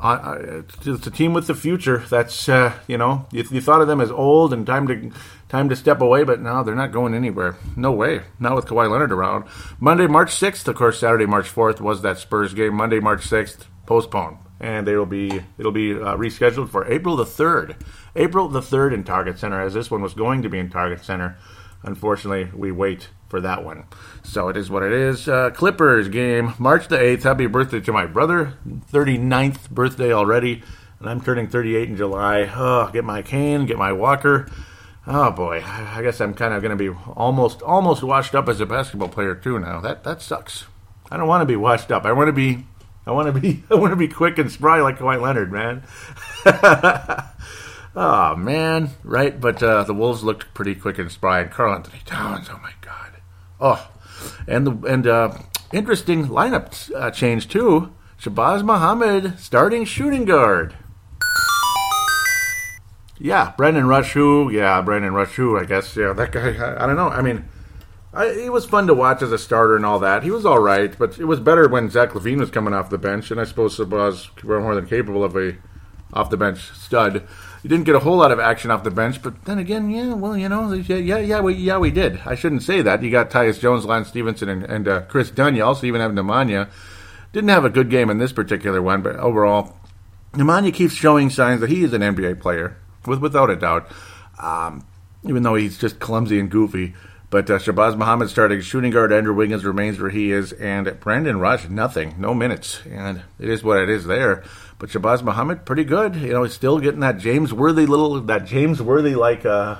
uh, 0.00 0.62
it's 0.84 1.06
a 1.06 1.10
team 1.10 1.32
with 1.32 1.46
the 1.46 1.54
future. 1.54 1.98
That's 1.98 2.48
uh, 2.48 2.72
you 2.86 2.98
know 2.98 3.26
you, 3.32 3.44
you, 3.50 3.60
thought 3.60 3.80
of 3.80 3.88
them 3.88 4.00
as 4.00 4.10
old 4.10 4.52
and 4.52 4.66
time 4.66 4.86
to 4.88 5.10
time 5.48 5.68
to 5.68 5.76
step 5.76 6.00
away, 6.00 6.24
but 6.24 6.40
now 6.40 6.62
they're 6.62 6.74
not 6.74 6.92
going 6.92 7.14
anywhere. 7.14 7.56
No 7.76 7.92
way. 7.92 8.22
Not 8.38 8.56
with 8.56 8.66
Kawhi 8.66 8.90
Leonard 8.90 9.12
around. 9.12 9.44
Monday, 9.78 10.06
March 10.06 10.32
sixth, 10.34 10.66
of 10.68 10.76
course. 10.76 10.98
Saturday, 10.98 11.26
March 11.26 11.48
fourth 11.48 11.80
was 11.80 12.02
that 12.02 12.18
Spurs 12.18 12.54
game. 12.54 12.74
Monday, 12.74 13.00
March 13.00 13.26
sixth, 13.26 13.66
postponed, 13.86 14.38
and 14.60 14.88
it'll 14.88 15.06
be 15.06 15.42
it'll 15.58 15.72
be 15.72 15.92
uh, 15.92 16.16
rescheduled 16.16 16.70
for 16.70 16.90
April 16.90 17.16
the 17.16 17.26
third. 17.26 17.76
April 18.16 18.48
the 18.48 18.62
third 18.62 18.92
in 18.92 19.04
Target 19.04 19.38
Center, 19.38 19.60
as 19.60 19.74
this 19.74 19.90
one 19.90 20.02
was 20.02 20.14
going 20.14 20.42
to 20.42 20.48
be 20.48 20.58
in 20.58 20.70
Target 20.70 21.04
Center. 21.04 21.36
Unfortunately, 21.82 22.50
we 22.54 22.70
wait 22.70 23.08
for 23.28 23.40
that 23.40 23.64
one. 23.64 23.84
So 24.22 24.48
it 24.48 24.56
is 24.56 24.70
what 24.70 24.82
it 24.82 24.92
is. 24.92 25.28
Uh, 25.28 25.50
Clippers 25.50 26.08
game, 26.08 26.54
March 26.58 26.88
the 26.88 26.96
8th. 26.96 27.22
Happy 27.22 27.46
birthday 27.46 27.80
to 27.80 27.92
my 27.92 28.06
brother. 28.06 28.54
39th 28.92 29.70
birthday 29.70 30.12
already. 30.12 30.62
And 31.00 31.08
I'm 31.08 31.20
turning 31.20 31.48
38 31.48 31.88
in 31.88 31.96
July. 31.96 32.50
Oh, 32.54 32.90
get 32.92 33.04
my 33.04 33.22
cane, 33.22 33.66
get 33.66 33.78
my 33.78 33.92
walker. 33.92 34.46
Oh 35.04 35.32
boy, 35.32 35.64
I 35.66 36.00
guess 36.02 36.20
I'm 36.20 36.32
kind 36.32 36.54
of 36.54 36.62
going 36.62 36.76
to 36.76 36.92
be 36.92 36.96
almost 37.16 37.60
almost 37.62 38.04
washed 38.04 38.36
up 38.36 38.48
as 38.48 38.60
a 38.60 38.66
basketball 38.66 39.08
player 39.08 39.34
too 39.34 39.58
now. 39.58 39.80
That 39.80 40.04
that 40.04 40.22
sucks. 40.22 40.66
I 41.10 41.16
don't 41.16 41.26
want 41.26 41.42
to 41.42 41.46
be 41.46 41.56
washed 41.56 41.90
up. 41.90 42.04
I 42.04 42.12
want 42.12 42.28
to 42.28 42.32
be 42.32 42.66
I 43.04 43.10
want 43.10 43.34
to 43.34 43.40
be 43.40 43.64
I 43.70 43.74
want 43.74 43.90
to 43.90 43.96
be 43.96 44.06
quick 44.06 44.38
and 44.38 44.50
spry 44.50 44.80
like 44.80 44.98
Kawhi 44.98 45.20
Leonard, 45.20 45.50
man. 45.50 45.82
oh 47.94 48.36
man, 48.36 48.90
right? 49.04 49.40
But 49.40 49.62
uh, 49.62 49.84
the 49.84 49.94
Wolves 49.94 50.22
looked 50.22 50.54
pretty 50.54 50.74
quick 50.74 50.98
and 50.98 51.10
spry. 51.10 51.40
And 51.40 51.50
Karl-Anthony 51.50 52.00
Towns, 52.04 52.48
oh 52.50 52.60
my 52.62 52.72
god. 52.80 53.20
Oh, 53.60 53.90
and 54.46 54.66
the 54.66 54.88
and 54.88 55.06
uh, 55.06 55.38
interesting 55.72 56.26
lineup 56.26 56.94
uh, 56.94 57.10
change 57.10 57.48
too. 57.48 57.92
Shabazz 58.18 58.62
Muhammad 58.62 59.38
starting 59.38 59.84
shooting 59.84 60.24
guard. 60.24 60.76
Yeah, 63.18 63.52
Brandon 63.56 63.86
Rush, 63.86 64.12
who? 64.12 64.50
Yeah, 64.50 64.80
Brandon 64.80 65.14
Rush, 65.14 65.34
who? 65.34 65.56
I 65.56 65.64
guess. 65.64 65.96
Yeah, 65.96 66.12
that 66.12 66.32
guy. 66.32 66.56
I, 66.56 66.84
I 66.84 66.86
don't 66.86 66.96
know. 66.96 67.08
I 67.08 67.22
mean, 67.22 67.44
I, 68.12 68.32
he 68.32 68.50
was 68.50 68.66
fun 68.66 68.86
to 68.88 68.94
watch 68.94 69.22
as 69.22 69.32
a 69.32 69.38
starter 69.38 69.76
and 69.76 69.86
all 69.86 70.00
that. 70.00 70.22
He 70.22 70.30
was 70.30 70.44
all 70.44 70.58
right, 70.58 70.96
but 70.98 71.18
it 71.18 71.24
was 71.24 71.40
better 71.40 71.68
when 71.68 71.88
Zach 71.88 72.10
LaVine 72.10 72.40
was 72.40 72.50
coming 72.50 72.74
off 72.74 72.90
the 72.90 72.98
bench, 72.98 73.30
and 73.30 73.40
I 73.40 73.44
suppose 73.44 73.76
Shabazz 73.76 74.42
were 74.42 74.60
more 74.60 74.74
than 74.74 74.86
capable 74.86 75.22
of 75.24 75.36
a 75.36 75.56
off 76.12 76.30
the 76.30 76.36
bench 76.36 76.60
stud 76.76 77.26
you 77.62 77.68
didn't 77.68 77.84
get 77.84 77.94
a 77.94 78.00
whole 78.00 78.16
lot 78.16 78.32
of 78.32 78.40
action 78.40 78.70
off 78.70 78.82
the 78.82 78.90
bench, 78.90 79.22
but 79.22 79.44
then 79.44 79.58
again, 79.58 79.90
yeah, 79.90 80.14
well, 80.14 80.36
you 80.36 80.48
know, 80.48 80.72
yeah, 80.72 80.96
yeah, 80.96 81.18
yeah, 81.18 81.40
we, 81.40 81.54
yeah, 81.54 81.78
we 81.78 81.90
did. 81.90 82.20
I 82.26 82.34
shouldn't 82.34 82.62
say 82.62 82.82
that. 82.82 83.02
You 83.02 83.10
got 83.10 83.30
Tyus 83.30 83.60
Jones, 83.60 83.84
Lance 83.84 84.08
Stephenson, 84.08 84.48
and, 84.48 84.64
and 84.64 84.88
uh, 84.88 85.02
Kris 85.02 85.30
Dunn. 85.30 85.54
You 85.54 85.64
also 85.64 85.86
even 85.86 86.00
have 86.00 86.12
Nemanja. 86.12 86.68
Didn't 87.32 87.50
have 87.50 87.64
a 87.64 87.70
good 87.70 87.88
game 87.88 88.10
in 88.10 88.18
this 88.18 88.32
particular 88.32 88.82
one, 88.82 89.02
but 89.02 89.16
overall, 89.16 89.76
Nemanja 90.32 90.74
keeps 90.74 90.94
showing 90.94 91.30
signs 91.30 91.60
that 91.60 91.70
he 91.70 91.84
is 91.84 91.92
an 91.92 92.02
NBA 92.02 92.40
player, 92.40 92.76
with, 93.06 93.20
without 93.20 93.48
a 93.48 93.56
doubt. 93.56 93.90
Um, 94.40 94.84
even 95.24 95.42
though 95.42 95.54
he's 95.54 95.78
just 95.78 96.00
clumsy 96.00 96.38
and 96.38 96.50
goofy. 96.50 96.94
But 97.30 97.48
uh, 97.48 97.58
Shabazz 97.58 97.96
Muhammad 97.96 98.28
starting 98.28 98.60
shooting 98.60 98.90
guard. 98.90 99.12
Andrew 99.12 99.32
Wiggins 99.32 99.64
remains 99.64 99.98
where 99.98 100.10
he 100.10 100.32
is, 100.32 100.52
and 100.52 100.98
Brandon 101.00 101.38
Rush 101.38 101.68
nothing, 101.68 102.16
no 102.18 102.34
minutes, 102.34 102.82
and 102.90 103.22
it 103.38 103.48
is 103.48 103.64
what 103.64 103.78
it 103.78 103.88
is 103.88 104.04
there. 104.04 104.44
But 104.82 104.90
Shabazz 104.90 105.22
Muhammad, 105.22 105.64
pretty 105.64 105.84
good. 105.84 106.16
You 106.16 106.32
know, 106.32 106.42
he's 106.42 106.54
still 106.54 106.80
getting 106.80 106.98
that 106.98 107.18
James 107.18 107.54
Worthy 107.54 107.86
little, 107.86 108.20
that 108.22 108.46
James 108.46 108.82
Worthy 108.82 109.14
like 109.14 109.46
uh, 109.46 109.76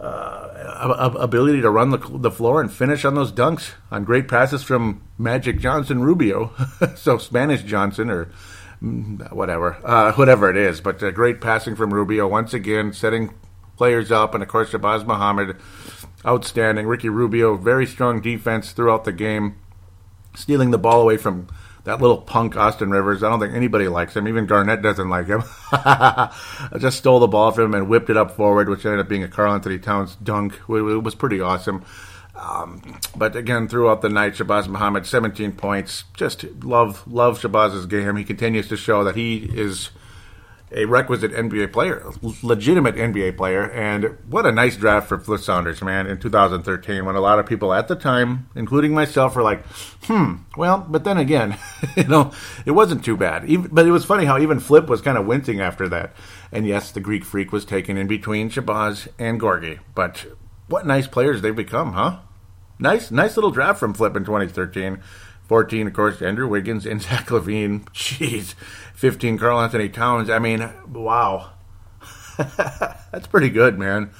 uh, 0.00 1.10
ability 1.16 1.60
to 1.60 1.70
run 1.70 1.90
the, 1.90 1.98
the 1.98 2.32
floor 2.32 2.60
and 2.60 2.72
finish 2.72 3.04
on 3.04 3.14
those 3.14 3.30
dunks 3.30 3.74
on 3.88 4.02
great 4.02 4.26
passes 4.26 4.64
from 4.64 5.00
Magic 5.16 5.60
Johnson 5.60 6.02
Rubio. 6.02 6.52
so 6.96 7.18
Spanish 7.18 7.62
Johnson 7.62 8.10
or 8.10 8.32
mm, 8.82 9.32
whatever, 9.32 9.78
uh, 9.84 10.12
whatever 10.14 10.50
it 10.50 10.56
is. 10.56 10.80
But 10.80 10.98
great 11.14 11.40
passing 11.40 11.76
from 11.76 11.94
Rubio 11.94 12.26
once 12.26 12.52
again, 12.52 12.92
setting 12.92 13.32
players 13.76 14.10
up, 14.10 14.34
and 14.34 14.42
of 14.42 14.48
course 14.48 14.72
Shabazz 14.72 15.06
Muhammad, 15.06 15.56
outstanding. 16.26 16.88
Ricky 16.88 17.10
Rubio, 17.10 17.56
very 17.56 17.86
strong 17.86 18.20
defense 18.20 18.72
throughout 18.72 19.04
the 19.04 19.12
game, 19.12 19.54
stealing 20.34 20.72
the 20.72 20.78
ball 20.78 21.00
away 21.00 21.16
from 21.16 21.46
that 21.90 22.00
little 22.00 22.18
punk 22.18 22.56
Austin 22.56 22.90
Rivers. 22.90 23.22
I 23.22 23.28
don't 23.28 23.40
think 23.40 23.52
anybody 23.52 23.88
likes 23.88 24.14
him. 24.14 24.28
Even 24.28 24.46
Garnett 24.46 24.80
doesn't 24.80 25.08
like 25.08 25.26
him. 25.26 25.42
I 25.72 26.32
just 26.78 26.98
stole 26.98 27.18
the 27.18 27.26
ball 27.26 27.50
from 27.50 27.64
him 27.64 27.74
and 27.74 27.88
whipped 27.88 28.10
it 28.10 28.16
up 28.16 28.30
forward, 28.30 28.68
which 28.68 28.86
ended 28.86 29.00
up 29.00 29.08
being 29.08 29.24
a 29.24 29.28
Karl-Anthony 29.28 29.80
Towns 29.80 30.14
dunk. 30.22 30.54
It 30.68 31.02
was 31.02 31.16
pretty 31.16 31.40
awesome. 31.40 31.84
Um, 32.36 33.00
but 33.16 33.34
again, 33.34 33.66
throughout 33.66 34.02
the 34.02 34.08
night, 34.08 34.34
Shabazz 34.34 34.68
Muhammad, 34.68 35.04
17 35.04 35.52
points. 35.52 36.04
Just 36.14 36.44
love, 36.62 37.02
love 37.08 37.40
Shabazz's 37.40 37.86
game. 37.86 38.14
He 38.14 38.24
continues 38.24 38.68
to 38.68 38.76
show 38.76 39.02
that 39.02 39.16
he 39.16 39.50
is 39.52 39.90
a 40.72 40.84
requisite 40.84 41.32
NBA 41.32 41.72
player, 41.72 42.10
legitimate 42.42 42.94
NBA 42.94 43.36
player, 43.36 43.70
and 43.70 44.16
what 44.28 44.46
a 44.46 44.52
nice 44.52 44.76
draft 44.76 45.08
for 45.08 45.18
Flip 45.18 45.40
Saunders, 45.40 45.82
man, 45.82 46.06
in 46.06 46.18
2013, 46.18 47.04
when 47.04 47.16
a 47.16 47.20
lot 47.20 47.38
of 47.38 47.46
people 47.46 47.72
at 47.72 47.88
the 47.88 47.96
time, 47.96 48.48
including 48.54 48.94
myself, 48.94 49.34
were 49.34 49.42
like, 49.42 49.66
hmm, 50.04 50.34
well, 50.56 50.86
but 50.88 51.04
then 51.04 51.18
again, 51.18 51.58
you 51.96 52.04
know, 52.04 52.32
it 52.64 52.72
wasn't 52.72 53.04
too 53.04 53.16
bad. 53.16 53.44
Even, 53.46 53.68
but 53.72 53.86
it 53.86 53.90
was 53.90 54.04
funny 54.04 54.24
how 54.24 54.38
even 54.38 54.60
Flip 54.60 54.86
was 54.86 55.00
kind 55.00 55.18
of 55.18 55.26
wincing 55.26 55.60
after 55.60 55.88
that. 55.88 56.14
And 56.52 56.66
yes, 56.66 56.92
the 56.92 57.00
Greek 57.00 57.24
Freak 57.24 57.52
was 57.52 57.64
taken 57.64 57.96
in 57.96 58.06
between 58.06 58.50
Shabazz 58.50 59.08
and 59.18 59.40
Gorgui, 59.40 59.80
but 59.94 60.26
what 60.68 60.86
nice 60.86 61.08
players 61.08 61.42
they've 61.42 61.54
become, 61.54 61.94
huh? 61.94 62.20
Nice, 62.78 63.10
nice 63.10 63.36
little 63.36 63.50
draft 63.50 63.78
from 63.78 63.92
Flip 63.92 64.16
in 64.16 64.24
2013. 64.24 65.02
14, 65.50 65.88
of 65.88 65.92
course, 65.94 66.22
Andrew 66.22 66.46
Wiggins 66.46 66.86
and 66.90 67.02
Zach 67.02 67.26
LaVine. 67.26 67.84
Jeez. 67.86 68.54
15, 68.94 69.36
Karl-Anthony 69.36 69.88
Towns. 69.88 70.30
I 70.30 70.38
mean, 70.38 70.70
wow. 70.92 71.50
That's 72.38 73.26
pretty 73.26 73.50
good, 73.50 73.76
man. 73.76 74.12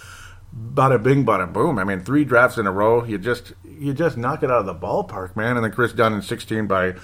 Bada 0.53 1.01
bing, 1.01 1.25
bada 1.25 1.51
boom. 1.51 1.79
I 1.79 1.85
mean, 1.85 2.01
three 2.01 2.25
drafts 2.25 2.59
in 2.59 2.67
a 2.67 2.73
row. 2.73 3.05
You 3.05 3.17
just 3.17 3.53
you 3.65 3.95
just 3.95 4.17
knock 4.17 4.43
it 4.43 4.51
out 4.51 4.59
of 4.59 4.67
the 4.67 4.75
ballpark, 4.75 5.37
man. 5.37 5.55
And 5.55 5.65
then 5.65 5.71
Kris 5.71 5.93
Dunn 5.93 6.15
in 6.15 6.23
16 6.23 6.67
by 6.67 6.95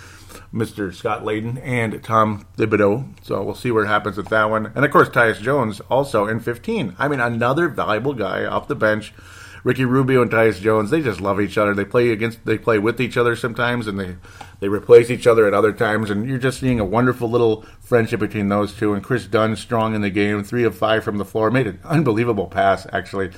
Mr. 0.53 0.93
Scott 0.93 1.23
Layden 1.23 1.61
and 1.63 2.03
Tom 2.03 2.49
Thibodeau. 2.57 3.07
So 3.23 3.45
we'll 3.45 3.55
see 3.55 3.71
what 3.71 3.87
happens 3.87 4.17
with 4.17 4.31
that 4.31 4.51
one. 4.51 4.73
And 4.75 4.85
of 4.85 4.91
course, 4.91 5.09
Tyus 5.09 5.41
Jones 5.41 5.79
also 5.89 6.27
in 6.27 6.41
15. 6.41 6.97
I 6.99 7.07
mean, 7.07 7.21
another 7.21 7.69
valuable 7.69 8.15
guy 8.15 8.45
off 8.45 8.67
the 8.67 8.75
bench 8.75 9.15
Ricky 9.67 9.85
Rubio 9.85 10.23
and 10.23 10.31
Tyus 10.31 10.61
Jones, 10.61 10.91
they 10.91 11.03
just 11.03 11.21
love 11.21 11.41
each 11.41 11.59
other. 11.59 11.75
They 11.75 11.85
play 11.85 12.11
against, 12.11 12.47
they 12.47 12.57
play 12.57 12.79
with 12.79 13.01
each 13.01 13.17
other 13.17 13.35
sometimes, 13.35 13.89
and 13.89 13.99
they 13.99 14.15
they 14.61 14.69
replace 14.69 15.11
each 15.11 15.27
other 15.27 15.45
at 15.45 15.55
other 15.55 15.73
times. 15.73 16.09
And 16.09 16.29
you're 16.29 16.39
just 16.39 16.61
seeing 16.61 16.79
a 16.79 16.85
wonderful 16.85 17.29
little 17.29 17.63
friendship 17.81 18.21
between 18.21 18.49
those 18.49 18.73
two. 18.73 18.95
And 18.95 19.03
Kris 19.03 19.27
Dunn, 19.27 19.57
strong 19.57 19.97
in 19.97 20.03
the 20.03 20.09
game, 20.11 20.45
three 20.45 20.63
of 20.63 20.79
five 20.79 21.03
from 21.03 21.19
the 21.19 21.25
floor, 21.25 21.51
made 21.51 21.67
an 21.67 21.81
unbelievable 21.83 22.47
pass 22.47 22.87
actually 22.93 23.33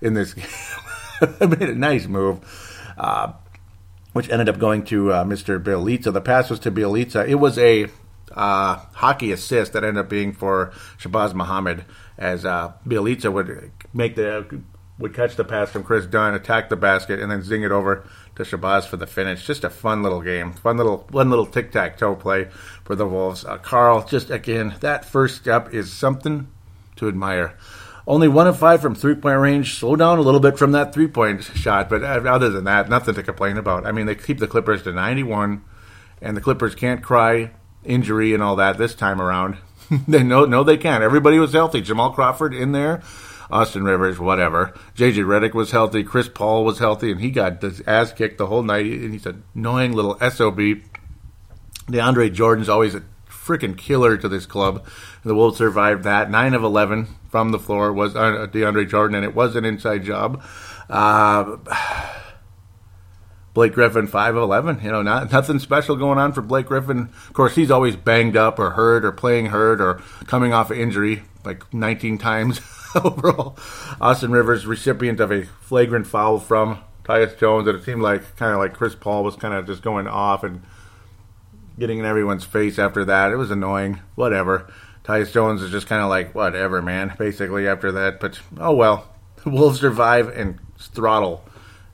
in 0.00 0.14
this 0.14 0.34
game. 1.20 1.50
made 1.50 1.68
a 1.68 1.74
nice 1.74 2.06
move. 2.06 2.38
Uh, 2.96 3.32
which 4.12 4.30
ended 4.30 4.48
up 4.48 4.60
going 4.60 4.84
to 4.84 5.12
uh, 5.12 5.24
Mr. 5.24 5.60
Bjelica. 5.60 6.12
The 6.12 6.20
pass 6.20 6.48
was 6.48 6.60
to 6.60 6.70
Bjelica. 6.70 7.26
It 7.26 7.36
was 7.36 7.58
a 7.58 7.88
uh, 8.30 8.76
hockey 8.92 9.32
assist 9.32 9.72
that 9.72 9.82
ended 9.82 10.04
up 10.04 10.08
being 10.08 10.32
for 10.32 10.72
Shabazz 11.00 11.34
Muhammad 11.34 11.86
as 12.16 12.44
uh, 12.44 12.74
Bjelica 12.86 13.32
would 13.32 13.72
make 13.92 14.14
the 14.14 14.62
would 15.02 15.14
catch 15.14 15.36
the 15.36 15.44
pass 15.44 15.70
from 15.70 15.82
Kris 15.82 16.06
Dunn, 16.06 16.34
attack 16.34 16.68
the 16.68 16.76
basket, 16.76 17.20
and 17.20 17.30
then 17.30 17.42
zing 17.42 17.62
it 17.62 17.72
over 17.72 18.06
to 18.36 18.44
Shabazz 18.44 18.86
for 18.86 18.96
the 18.96 19.06
finish. 19.06 19.44
Just 19.44 19.64
a 19.64 19.70
fun 19.70 20.02
little 20.02 20.22
game, 20.22 20.52
fun 20.52 20.76
little 20.76 21.06
one 21.10 21.28
little 21.28 21.44
tic 21.44 21.72
tac 21.72 21.98
toe 21.98 22.14
play 22.14 22.48
for 22.84 22.94
the 22.94 23.06
Wolves. 23.06 23.44
Uh, 23.44 23.58
Karl, 23.58 24.04
just 24.06 24.30
again, 24.30 24.76
that 24.80 25.04
first 25.04 25.36
step 25.36 25.74
is 25.74 25.92
something 25.92 26.48
to 26.96 27.08
admire. 27.08 27.56
Only 28.06 28.28
one 28.28 28.46
of 28.46 28.58
five 28.58 28.80
from 28.80 28.94
three 28.94 29.14
point 29.14 29.38
range. 29.38 29.74
Slow 29.78 29.96
down 29.96 30.18
a 30.18 30.22
little 30.22 30.40
bit 30.40 30.56
from 30.56 30.72
that 30.72 30.94
three 30.94 31.08
point 31.08 31.42
shot, 31.42 31.90
but 31.90 32.02
uh, 32.02 32.22
other 32.28 32.48
than 32.48 32.64
that, 32.64 32.88
nothing 32.88 33.14
to 33.14 33.22
complain 33.22 33.58
about. 33.58 33.86
I 33.86 33.92
mean, 33.92 34.06
they 34.06 34.14
keep 34.14 34.38
the 34.38 34.48
Clippers 34.48 34.82
to 34.84 34.92
91, 34.92 35.62
and 36.20 36.36
the 36.36 36.40
Clippers 36.40 36.74
can't 36.74 37.02
cry 37.02 37.50
injury 37.84 38.34
and 38.34 38.42
all 38.42 38.56
that 38.56 38.78
this 38.78 38.94
time 38.94 39.20
around. 39.20 39.58
they 40.08 40.22
know, 40.22 40.44
no, 40.44 40.62
they 40.62 40.76
can't. 40.76 41.02
Everybody 41.02 41.38
was 41.40 41.52
healthy. 41.52 41.80
Jamal 41.80 42.12
Crawford 42.12 42.54
in 42.54 42.72
there. 42.72 43.02
Austin 43.52 43.84
Rivers, 43.84 44.18
whatever. 44.18 44.72
JJ 44.96 45.24
Redick 45.26 45.52
was 45.52 45.70
healthy. 45.70 46.02
Chris 46.02 46.28
Paul 46.28 46.64
was 46.64 46.78
healthy, 46.78 47.12
and 47.12 47.20
he 47.20 47.30
got 47.30 47.60
his 47.60 47.82
ass 47.86 48.12
kicked 48.12 48.38
the 48.38 48.46
whole 48.46 48.62
night. 48.62 48.86
And 48.86 49.12
he's 49.12 49.26
an 49.26 49.44
annoying 49.54 49.92
little 49.92 50.18
SOB. 50.18 50.80
DeAndre 51.86 52.32
Jordan's 52.32 52.70
always 52.70 52.94
a 52.94 53.04
freaking 53.28 53.76
killer 53.76 54.16
to 54.16 54.28
this 54.28 54.46
club. 54.46 54.76
and 54.76 55.30
The 55.30 55.34
Wolves 55.34 55.58
survived 55.58 56.04
that. 56.04 56.30
9 56.30 56.54
of 56.54 56.64
11 56.64 57.08
from 57.28 57.50
the 57.52 57.58
floor 57.58 57.92
was 57.92 58.16
uh, 58.16 58.46
DeAndre 58.50 58.88
Jordan, 58.88 59.16
and 59.16 59.24
it 59.24 59.34
was 59.34 59.54
an 59.54 59.66
inside 59.66 60.04
job. 60.04 60.42
Uh, 60.88 61.56
Blake 63.52 63.74
Griffin, 63.74 64.06
5 64.06 64.36
of 64.36 64.42
11. 64.44 64.80
You 64.82 64.92
know, 64.92 65.02
not, 65.02 65.30
nothing 65.30 65.58
special 65.58 65.96
going 65.96 66.18
on 66.18 66.32
for 66.32 66.40
Blake 66.40 66.66
Griffin. 66.66 67.10
Of 67.28 67.32
course, 67.34 67.54
he's 67.54 67.70
always 67.70 67.96
banged 67.96 68.36
up 68.36 68.58
or 68.58 68.70
hurt 68.70 69.04
or 69.04 69.12
playing 69.12 69.46
hurt 69.46 69.80
or 69.80 70.00
coming 70.26 70.54
off 70.54 70.70
of 70.70 70.78
injury 70.78 71.22
like 71.44 71.72
19 71.72 72.18
times. 72.18 72.60
overall. 72.94 73.56
Austin 74.00 74.32
Rivers, 74.32 74.66
recipient 74.66 75.20
of 75.20 75.32
a 75.32 75.44
flagrant 75.44 76.06
foul 76.06 76.38
from 76.38 76.82
Tyus 77.04 77.38
Jones, 77.38 77.68
and 77.68 77.78
it 77.78 77.84
seemed 77.84 78.02
like 78.02 78.36
kind 78.36 78.52
of 78.52 78.58
like 78.58 78.74
Chris 78.74 78.94
Paul 78.94 79.24
was 79.24 79.36
kind 79.36 79.54
of 79.54 79.66
just 79.66 79.82
going 79.82 80.06
off 80.06 80.44
and 80.44 80.62
getting 81.78 81.98
in 81.98 82.04
everyone's 82.04 82.44
face 82.44 82.78
after 82.78 83.04
that. 83.04 83.32
It 83.32 83.36
was 83.36 83.50
annoying. 83.50 84.00
Whatever. 84.14 84.72
Tyus 85.04 85.32
Jones 85.32 85.62
is 85.62 85.70
just 85.70 85.86
kind 85.86 86.02
of 86.02 86.08
like, 86.08 86.34
whatever, 86.34 86.80
man, 86.80 87.14
basically 87.18 87.66
after 87.66 87.92
that. 87.92 88.20
But, 88.20 88.38
oh 88.58 88.74
well. 88.74 89.08
The 89.42 89.50
Wolves 89.50 89.80
survive 89.80 90.28
and 90.28 90.58
throttle 90.78 91.44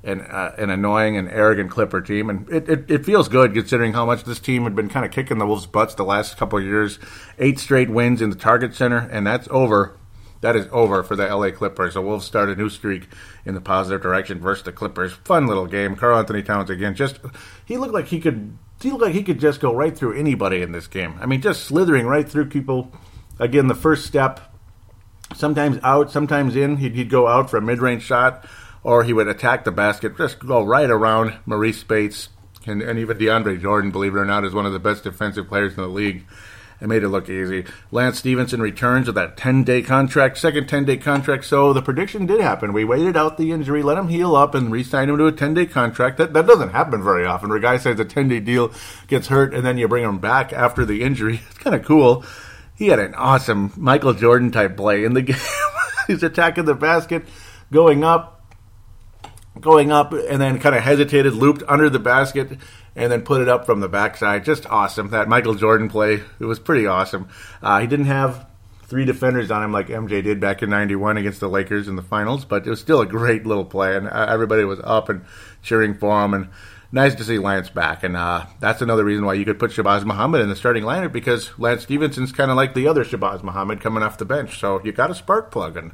an, 0.08 0.22
uh, 0.22 0.54
an 0.56 0.70
annoying 0.70 1.16
and 1.16 1.28
arrogant 1.28 1.70
Clipper 1.70 2.00
team. 2.00 2.30
And 2.30 2.48
it, 2.50 2.68
it, 2.68 2.90
it, 2.90 3.04
feels 3.04 3.28
good 3.28 3.52
considering 3.52 3.92
how 3.92 4.06
much 4.06 4.24
this 4.24 4.40
team 4.40 4.64
had 4.64 4.74
been 4.74 4.88
kind 4.88 5.04
of 5.04 5.12
kicking 5.12 5.38
the 5.38 5.46
Wolves' 5.46 5.66
butts 5.66 5.94
the 5.94 6.04
last 6.04 6.36
couple 6.36 6.58
of 6.58 6.64
years. 6.64 6.98
Eight 7.38 7.58
straight 7.58 7.90
wins 7.90 8.22
in 8.22 8.30
the 8.30 8.36
Target 8.36 8.74
Center, 8.74 8.98
and 8.98 9.26
that's 9.26 9.48
over. 9.50 9.96
That 10.40 10.56
is 10.56 10.66
over 10.70 11.02
for 11.02 11.16
the 11.16 11.26
LA 11.26 11.50
Clippers. 11.50 11.94
The 11.94 12.00
Wolves 12.00 12.24
start 12.24 12.48
a 12.48 12.56
new 12.56 12.68
streak 12.68 13.08
in 13.44 13.54
the 13.54 13.60
positive 13.60 14.00
direction 14.00 14.38
versus 14.38 14.64
the 14.64 14.72
Clippers. 14.72 15.12
Fun 15.12 15.46
little 15.46 15.66
game. 15.66 15.96
Karl-Anthony 15.96 16.42
Towns 16.42 16.70
again. 16.70 16.94
Just 16.94 17.18
he 17.64 17.76
looked 17.76 17.94
like 17.94 18.06
he 18.06 18.20
could. 18.20 18.56
He 18.80 18.90
looked 18.90 19.02
like 19.02 19.14
he 19.14 19.24
could 19.24 19.40
just 19.40 19.60
go 19.60 19.74
right 19.74 19.96
through 19.96 20.16
anybody 20.16 20.62
in 20.62 20.70
this 20.70 20.86
game. 20.86 21.18
I 21.20 21.26
mean, 21.26 21.40
just 21.40 21.64
slithering 21.64 22.06
right 22.06 22.28
through 22.28 22.46
people. 22.46 22.92
Again, 23.40 23.66
the 23.66 23.74
first 23.74 24.06
step. 24.06 24.54
Sometimes 25.34 25.78
out, 25.82 26.10
sometimes 26.10 26.56
in. 26.56 26.76
He'd, 26.76 26.94
he'd 26.94 27.10
go 27.10 27.26
out 27.26 27.50
for 27.50 27.58
a 27.58 27.60
mid-range 27.60 28.02
shot 28.02 28.46
or 28.88 29.04
he 29.04 29.12
would 29.12 29.28
attack 29.28 29.64
the 29.64 29.70
basket, 29.70 30.16
just 30.16 30.38
go 30.38 30.62
right 30.62 30.88
around 30.88 31.34
Maurice 31.44 31.78
Speights, 31.78 32.30
and, 32.64 32.80
and 32.80 32.98
even 32.98 33.18
DeAndre 33.18 33.60
Jordan, 33.60 33.90
believe 33.90 34.14
it 34.14 34.18
or 34.18 34.24
not, 34.24 34.46
is 34.46 34.54
one 34.54 34.64
of 34.64 34.72
the 34.72 34.78
best 34.78 35.04
defensive 35.04 35.46
players 35.46 35.76
in 35.76 35.82
the 35.82 35.88
league. 35.90 36.24
It 36.80 36.88
made 36.88 37.02
it 37.02 37.10
look 37.10 37.28
easy. 37.28 37.66
Lance 37.90 38.20
Stephenson 38.20 38.62
returns 38.62 39.04
with 39.04 39.16
that 39.16 39.36
10 39.36 39.64
day 39.64 39.82
contract, 39.82 40.38
second 40.38 40.70
10 40.70 40.86
day 40.86 40.96
contract. 40.96 41.44
So 41.44 41.74
the 41.74 41.82
prediction 41.82 42.24
did 42.24 42.40
happen. 42.40 42.72
We 42.72 42.86
waited 42.86 43.14
out 43.14 43.36
the 43.36 43.52
injury, 43.52 43.82
let 43.82 43.98
him 43.98 44.08
heal 44.08 44.34
up, 44.34 44.54
and 44.54 44.72
re 44.72 44.82
signed 44.82 45.10
him 45.10 45.18
to 45.18 45.26
a 45.26 45.32
10 45.32 45.52
day 45.52 45.66
contract. 45.66 46.16
That, 46.16 46.32
that 46.32 46.46
doesn't 46.46 46.70
happen 46.70 47.04
very 47.04 47.26
often 47.26 47.50
where 47.50 47.58
a 47.58 47.60
guy 47.60 47.76
says 47.76 48.00
a 48.00 48.06
10 48.06 48.28
day 48.28 48.40
deal 48.40 48.72
gets 49.06 49.26
hurt 49.26 49.52
and 49.52 49.66
then 49.66 49.76
you 49.76 49.86
bring 49.86 50.04
him 50.04 50.18
back 50.18 50.54
after 50.54 50.86
the 50.86 51.02
injury. 51.02 51.42
It's 51.50 51.58
kind 51.58 51.76
of 51.76 51.84
cool. 51.84 52.24
He 52.74 52.86
had 52.86 53.00
an 53.00 53.14
awesome 53.16 53.70
Michael 53.76 54.14
Jordan 54.14 54.50
type 54.50 54.78
play 54.78 55.04
in 55.04 55.12
the 55.12 55.22
game. 55.30 55.36
He's 56.06 56.22
attacking 56.22 56.64
the 56.64 56.74
basket, 56.74 57.26
going 57.70 58.02
up, 58.02 58.37
going 59.60 59.92
up 59.92 60.12
and 60.12 60.40
then 60.40 60.58
kind 60.58 60.74
of 60.74 60.82
hesitated, 60.82 61.34
looped 61.34 61.62
under 61.68 61.90
the 61.90 61.98
basket, 61.98 62.58
and 62.96 63.12
then 63.12 63.22
put 63.22 63.40
it 63.40 63.48
up 63.48 63.66
from 63.66 63.80
the 63.80 63.88
backside. 63.88 64.44
Just 64.44 64.66
awesome. 64.66 65.10
That 65.10 65.28
Michael 65.28 65.54
Jordan 65.54 65.88
play, 65.88 66.22
it 66.40 66.44
was 66.44 66.58
pretty 66.58 66.86
awesome. 66.86 67.28
Uh, 67.62 67.80
he 67.80 67.86
didn't 67.86 68.06
have 68.06 68.46
three 68.88 69.04
defenders 69.04 69.50
on 69.50 69.62
him 69.62 69.72
like 69.72 69.88
MJ 69.88 70.22
did 70.22 70.40
back 70.40 70.62
in 70.62 70.70
91 70.70 71.18
against 71.18 71.40
the 71.40 71.48
Lakers 71.48 71.88
in 71.88 71.96
the 71.96 72.02
finals, 72.02 72.44
but 72.44 72.66
it 72.66 72.70
was 72.70 72.80
still 72.80 73.00
a 73.00 73.06
great 73.06 73.46
little 73.46 73.64
play, 73.64 73.96
and 73.96 74.08
uh, 74.08 74.26
everybody 74.28 74.64
was 74.64 74.80
up 74.82 75.08
and 75.08 75.24
cheering 75.62 75.94
for 75.94 76.24
him. 76.24 76.34
And 76.34 76.48
nice 76.92 77.14
to 77.16 77.24
see 77.24 77.38
Lance 77.38 77.70
back. 77.70 78.02
And 78.02 78.16
uh, 78.16 78.46
that's 78.60 78.82
another 78.82 79.04
reason 79.04 79.24
why 79.24 79.34
you 79.34 79.44
could 79.44 79.58
put 79.58 79.70
Shabazz 79.70 80.04
Muhammad 80.04 80.40
in 80.40 80.48
the 80.48 80.56
starting 80.56 80.84
lineup 80.84 81.12
because 81.12 81.56
Lance 81.58 81.82
Stephenson's 81.82 82.32
kind 82.32 82.50
of 82.50 82.56
like 82.56 82.74
the 82.74 82.88
other 82.88 83.04
Shabazz 83.04 83.42
Muhammad 83.42 83.80
coming 83.80 84.02
off 84.02 84.18
the 84.18 84.24
bench. 84.24 84.58
So 84.58 84.80
you 84.84 84.92
got 84.92 85.10
a 85.10 85.14
spark 85.14 85.50
plug. 85.50 85.76
And 85.76 85.92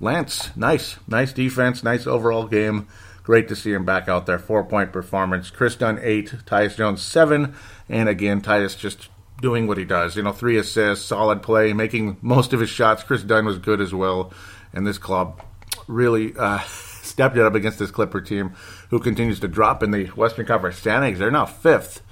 Lance, 0.00 0.54
nice, 0.56 0.96
nice 1.06 1.32
defense, 1.32 1.82
nice 1.82 2.06
overall 2.06 2.46
game. 2.46 2.88
Great 3.22 3.48
to 3.48 3.56
see 3.56 3.72
him 3.72 3.84
back 3.84 4.08
out 4.08 4.26
there. 4.26 4.38
Four 4.38 4.64
point 4.64 4.92
performance. 4.92 5.50
Kris 5.50 5.74
Dunn, 5.74 5.98
eight. 6.00 6.30
Tyus 6.46 6.76
Jones, 6.76 7.02
seven. 7.02 7.56
And 7.88 8.08
again, 8.08 8.40
Tyus 8.40 8.78
just 8.78 9.08
doing 9.40 9.66
what 9.66 9.78
he 9.78 9.84
does. 9.84 10.16
You 10.16 10.22
know, 10.22 10.32
three 10.32 10.56
assists, 10.58 11.04
solid 11.04 11.42
play, 11.42 11.72
making 11.72 12.18
most 12.22 12.52
of 12.52 12.60
his 12.60 12.70
shots. 12.70 13.02
Kris 13.02 13.22
Dunn 13.22 13.44
was 13.44 13.58
good 13.58 13.80
as 13.80 13.92
well. 13.92 14.32
And 14.72 14.86
this 14.86 14.98
club 14.98 15.42
really 15.88 16.34
uh, 16.38 16.60
stepped 17.06 17.36
it 17.36 17.44
up 17.44 17.54
against 17.54 17.78
this 17.78 17.90
Clipper 17.90 18.20
team 18.20 18.54
who 18.90 18.98
continues 18.98 19.40
to 19.40 19.48
drop 19.48 19.82
in 19.82 19.90
the 19.90 20.06
Western 20.08 20.46
Conference 20.46 20.76
standings. 20.76 21.18
They're 21.18 21.30
now 21.30 21.46
fifth. 21.46 22.02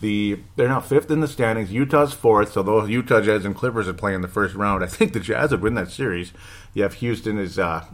The, 0.00 0.40
they're 0.56 0.68
now 0.68 0.80
fifth 0.80 1.10
in 1.10 1.20
the 1.20 1.28
standings. 1.28 1.72
Utah's 1.72 2.12
fourth, 2.12 2.52
so 2.52 2.62
those 2.62 2.90
Utah 2.90 3.20
Jazz 3.20 3.44
and 3.44 3.54
Clippers 3.54 3.88
are 3.88 3.94
playing 3.94 4.20
the 4.20 4.28
first 4.28 4.54
round. 4.54 4.84
I 4.84 4.86
think 4.86 5.12
the 5.12 5.20
Jazz 5.20 5.50
would 5.50 5.62
win 5.62 5.74
that 5.74 5.90
series. 5.90 6.32
You 6.74 6.82
have 6.82 6.94
Houston 6.94 7.38
is 7.38 7.58
uh, 7.58 7.84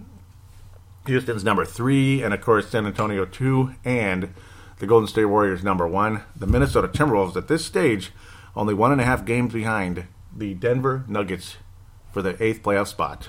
Houston's 1.07 1.45
number 1.45 1.65
three, 1.65 2.23
and 2.23 2.35
of 2.35 2.41
course 2.41 2.69
San 2.69 2.87
Antonio 2.87 3.25
two, 3.27 3.75
and 3.85 4.35
the 4.79 4.87
Golden 4.87 5.07
State 5.07 5.27
Warriors 5.27 5.63
number 5.63 5.87
one. 5.87 6.23
The 6.35 6.47
Minnesota 6.47 6.89
Timberwolves 6.89 7.37
at 7.37 7.49
this 7.49 7.65
stage 7.65 8.13
only 8.57 8.75
one 8.75 8.93
and 8.93 9.01
a 9.01 9.05
half 9.05 9.25
games 9.25 9.53
behind 9.53 10.07
the 10.37 10.55
Denver 10.55 11.05
Nuggets 11.07 11.57
for 12.13 12.23
the 12.23 12.43
eighth 12.43 12.63
playoff 12.63 12.89
spot. 12.89 13.29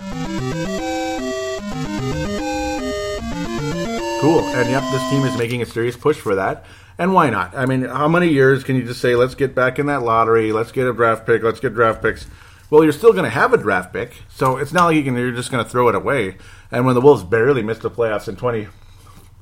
Cool, 4.22 4.42
and 4.50 4.70
yep, 4.70 4.84
this 4.92 5.10
team 5.10 5.24
is 5.26 5.36
making 5.36 5.64
a 5.64 5.66
serious 5.66 5.98
push 5.98 6.18
for 6.18 6.36
that. 6.36 6.64
And 7.00 7.12
why 7.12 7.32
not? 7.32 7.58
I 7.58 7.66
mean, 7.66 7.86
how 7.86 8.08
many 8.08 8.28
years 8.28 8.64
can 8.64 8.76
you 8.76 8.84
just 8.84 9.02
say, 9.02 9.16
let's 9.16 9.34
get 9.34 9.56
back 9.56 9.80
in 9.80 9.88
that 9.88 10.04
lottery, 10.04 10.52
let's 10.52 10.72
get 10.72 10.86
a 10.86 10.94
draft 10.94 11.26
pick, 11.26 11.42
let's 11.42 11.60
get 11.60 11.74
draft 11.74 12.04
picks? 12.04 12.28
Well, 12.70 12.84
you're 12.84 12.94
still 12.94 13.14
going 13.14 13.24
to 13.24 13.32
have 13.32 13.52
a 13.52 13.58
draft 13.58 13.92
pick, 13.92 14.14
so 14.30 14.58
it's 14.58 14.72
not 14.72 14.86
like 14.86 14.98
you 14.98 15.04
can, 15.04 15.16
you're 15.16 15.32
just 15.32 15.50
going 15.50 15.64
to 15.64 15.68
throw 15.68 15.90
it 15.90 15.96
away. 15.96 16.38
And 16.70 16.86
when 16.86 16.94
the 16.94 17.02
Wolves 17.02 17.24
barely 17.24 17.64
missed 17.64 17.82
the 17.82 17.90
playoffs 17.90 18.28
in 18.28 18.36
20, 18.36 18.68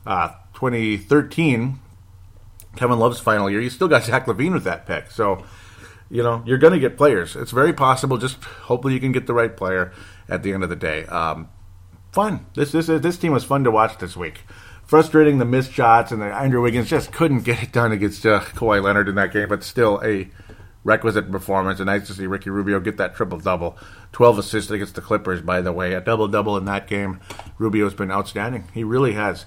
uh, 0.06 0.30
2013, 0.54 1.80
Kevin 2.78 3.00
Love's 3.00 3.20
final 3.20 3.50
year, 3.50 3.60
you 3.60 3.70
still 3.70 3.90
got 3.90 4.06
Zach 4.06 4.28
LaVine 4.28 4.54
with 4.54 4.64
that 4.64 4.86
pick. 4.86 5.12
So, 5.12 5.44
you 6.10 6.24
know, 6.24 6.42
you're 6.46 6.58
going 6.58 6.72
to 6.72 6.80
get 6.80 6.96
players. 6.96 7.36
It's 7.36 7.52
very 7.52 7.74
possible. 7.74 8.18
Just 8.18 8.42
hopefully 8.46 8.94
you 8.94 9.02
can 9.02 9.12
get 9.12 9.28
the 9.28 9.34
right 9.34 9.58
player 9.58 9.92
at 10.30 10.42
the 10.42 10.54
end 10.54 10.64
of 10.64 10.70
the 10.70 10.78
day. 10.78 11.06
Um, 11.08 11.50
fun. 12.14 12.46
This 12.56 12.72
this 12.72 12.88
this 12.88 13.18
team 13.18 13.34
was 13.34 13.44
fun 13.44 13.66
to 13.66 13.72
watch 13.72 13.98
this 13.98 14.16
week. 14.16 14.46
Frustrating 14.90 15.38
the 15.38 15.46
missed 15.46 15.72
shots 15.72 16.12
and 16.12 16.20
the 16.20 16.26
Andrew 16.26 16.64
Wiggins 16.64 16.90
just 16.90 17.12
couldn't 17.12 17.44
get 17.44 17.62
it 17.62 17.72
done 17.72 17.92
against 17.92 18.26
uh, 18.26 18.40
Kawhi 18.40 18.82
Leonard 18.82 19.08
in 19.08 19.14
that 19.14 19.32
game, 19.32 19.48
but 19.48 19.64
still 19.64 20.02
a 20.04 20.28
requisite 20.84 21.32
performance. 21.32 21.80
And 21.80 21.86
nice 21.86 22.08
to 22.08 22.14
see 22.16 22.26
Ricky 22.26 22.50
Rubio 22.50 22.80
get 22.80 22.98
that 22.98 23.14
triple 23.14 23.38
double. 23.38 23.78
12 24.14 24.40
assists 24.40 24.72
against 24.72 24.96
the 24.96 25.02
Clippers, 25.02 25.44
by 25.44 25.62
the 25.62 25.72
way. 25.72 25.94
A 25.94 26.02
double 26.02 26.28
double 26.28 26.58
in 26.58 26.66
that 26.66 26.88
game. 26.88 27.20
Rubio's 27.60 27.94
been 27.94 28.10
outstanding. 28.10 28.68
He 28.74 28.84
really 28.84 29.14
has. 29.14 29.46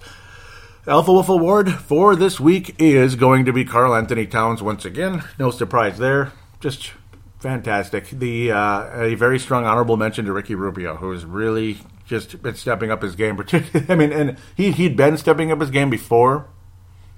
Alpha 0.86 1.12
Wolf 1.12 1.28
Award 1.28 1.72
for 1.72 2.14
this 2.14 2.38
week 2.38 2.80
is 2.80 3.16
going 3.16 3.44
to 3.44 3.52
be 3.52 3.64
Karl-Anthony 3.64 4.28
Towns 4.28 4.62
once 4.62 4.84
again. 4.84 5.24
No 5.40 5.50
surprise 5.50 5.98
there. 5.98 6.30
Just 6.60 6.92
fantastic. 7.40 8.10
The 8.10 8.52
uh, 8.52 8.90
a 8.94 9.14
very 9.16 9.40
strong 9.40 9.64
honorable 9.64 9.96
mention 9.96 10.24
to 10.26 10.32
Ricky 10.32 10.54
Rubio, 10.54 10.98
who 10.98 11.10
has 11.10 11.24
really 11.24 11.78
just 12.12 12.42
been 12.42 12.54
stepping 12.54 12.90
up 12.90 13.02
his 13.02 13.16
game. 13.16 13.36
Particularly, 13.42 13.90
I 13.90 13.96
mean, 13.96 14.12
and 14.12 14.36
he 14.54 14.70
he'd 14.70 14.96
been 14.96 15.16
stepping 15.16 15.50
up 15.50 15.60
his 15.60 15.70
game 15.70 15.90
before 15.90 16.46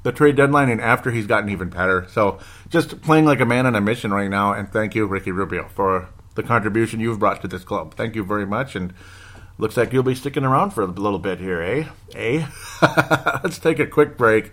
the 0.04 0.12
trade 0.12 0.36
deadline 0.36 0.68
and 0.68 0.80
after 0.80 1.10
he's 1.10 1.26
gotten 1.26 1.50
even 1.50 1.68
better. 1.68 2.06
So 2.08 2.38
just 2.68 3.02
playing 3.02 3.24
like 3.24 3.40
a 3.40 3.46
man 3.46 3.66
on 3.66 3.74
a 3.74 3.80
mission 3.80 4.12
right 4.12 4.30
now. 4.30 4.52
And 4.52 4.70
thank 4.70 4.94
you, 4.94 5.06
Ricky 5.06 5.32
Rubio, 5.32 5.68
for 5.68 6.08
the 6.36 6.42
contribution 6.42 7.00
you've 7.00 7.18
brought 7.18 7.42
to 7.42 7.48
this 7.48 7.64
club. 7.64 7.94
Thank 7.94 8.14
you 8.14 8.24
very 8.24 8.46
much. 8.46 8.76
And 8.76 8.94
looks 9.58 9.76
like 9.76 9.92
you'll 9.92 10.02
be 10.02 10.14
sticking 10.14 10.44
around 10.44 10.70
for 10.70 10.82
a 10.82 10.86
little 10.86 11.18
bit 11.18 11.40
here, 11.40 11.60
eh? 11.60 11.86
Eh? 12.14 12.46
Let's 13.42 13.58
take 13.58 13.78
a 13.78 13.86
quick 13.86 14.16
break. 14.16 14.52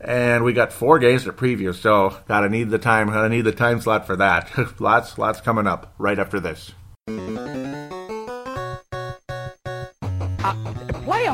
And 0.00 0.44
we 0.44 0.52
got 0.52 0.72
four 0.72 0.98
games 1.00 1.24
to 1.24 1.32
preview, 1.32 1.74
so 1.74 2.16
gotta 2.28 2.48
need 2.48 2.70
the 2.70 2.78
time. 2.78 3.08
Gotta 3.08 3.28
need 3.28 3.42
the 3.42 3.52
time 3.52 3.80
slot 3.80 4.06
for 4.06 4.16
that. 4.16 4.80
lots, 4.80 5.18
lots 5.18 5.40
coming 5.40 5.66
up 5.66 5.92
right 5.98 6.18
after 6.18 6.38
this. 6.40 6.72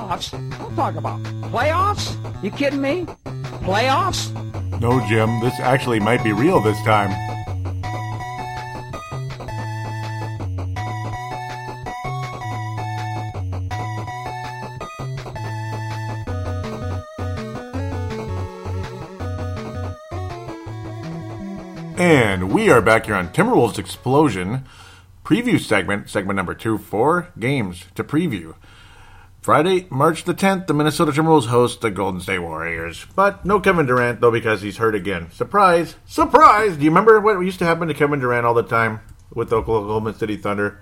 Playoffs? 0.04 0.30
Don't 0.58 0.76
talk 0.76 0.94
about 0.96 1.22
playoffs. 1.50 2.42
You 2.42 2.50
kidding 2.50 2.80
me? 2.80 3.06
Playoffs? 3.64 4.32
No, 4.80 5.06
Jim. 5.08 5.40
This 5.40 5.58
actually 5.60 6.00
might 6.00 6.22
be 6.22 6.32
real 6.32 6.60
this 6.60 6.80
time. 6.82 7.10
And 21.96 22.52
we 22.52 22.70
are 22.70 22.82
back 22.82 23.06
here 23.06 23.14
on 23.14 23.28
Timberwolves 23.28 23.78
Explosion 23.78 24.64
preview 25.24 25.58
segment, 25.58 26.10
segment 26.10 26.36
number 26.36 26.54
two, 26.54 26.76
four 26.76 27.28
games 27.38 27.84
to 27.94 28.04
preview. 28.04 28.54
Friday, 29.44 29.86
March 29.90 30.24
the 30.24 30.32
10th, 30.32 30.68
the 30.68 30.72
Minnesota 30.72 31.12
Timberwolves 31.12 31.48
host 31.48 31.82
the 31.82 31.90
Golden 31.90 32.18
State 32.18 32.38
Warriors. 32.38 33.04
But 33.14 33.44
no 33.44 33.60
Kevin 33.60 33.84
Durant, 33.84 34.22
though, 34.22 34.30
because 34.30 34.62
he's 34.62 34.78
hurt 34.78 34.94
again. 34.94 35.30
Surprise! 35.32 35.96
Surprise! 36.06 36.78
Do 36.78 36.84
you 36.84 36.90
remember 36.90 37.20
what 37.20 37.38
used 37.40 37.58
to 37.58 37.66
happen 37.66 37.88
to 37.88 37.92
Kevin 37.92 38.20
Durant 38.20 38.46
all 38.46 38.54
the 38.54 38.62
time 38.62 39.00
with 39.34 39.52
Oklahoma 39.52 40.14
City 40.14 40.38
Thunder? 40.38 40.80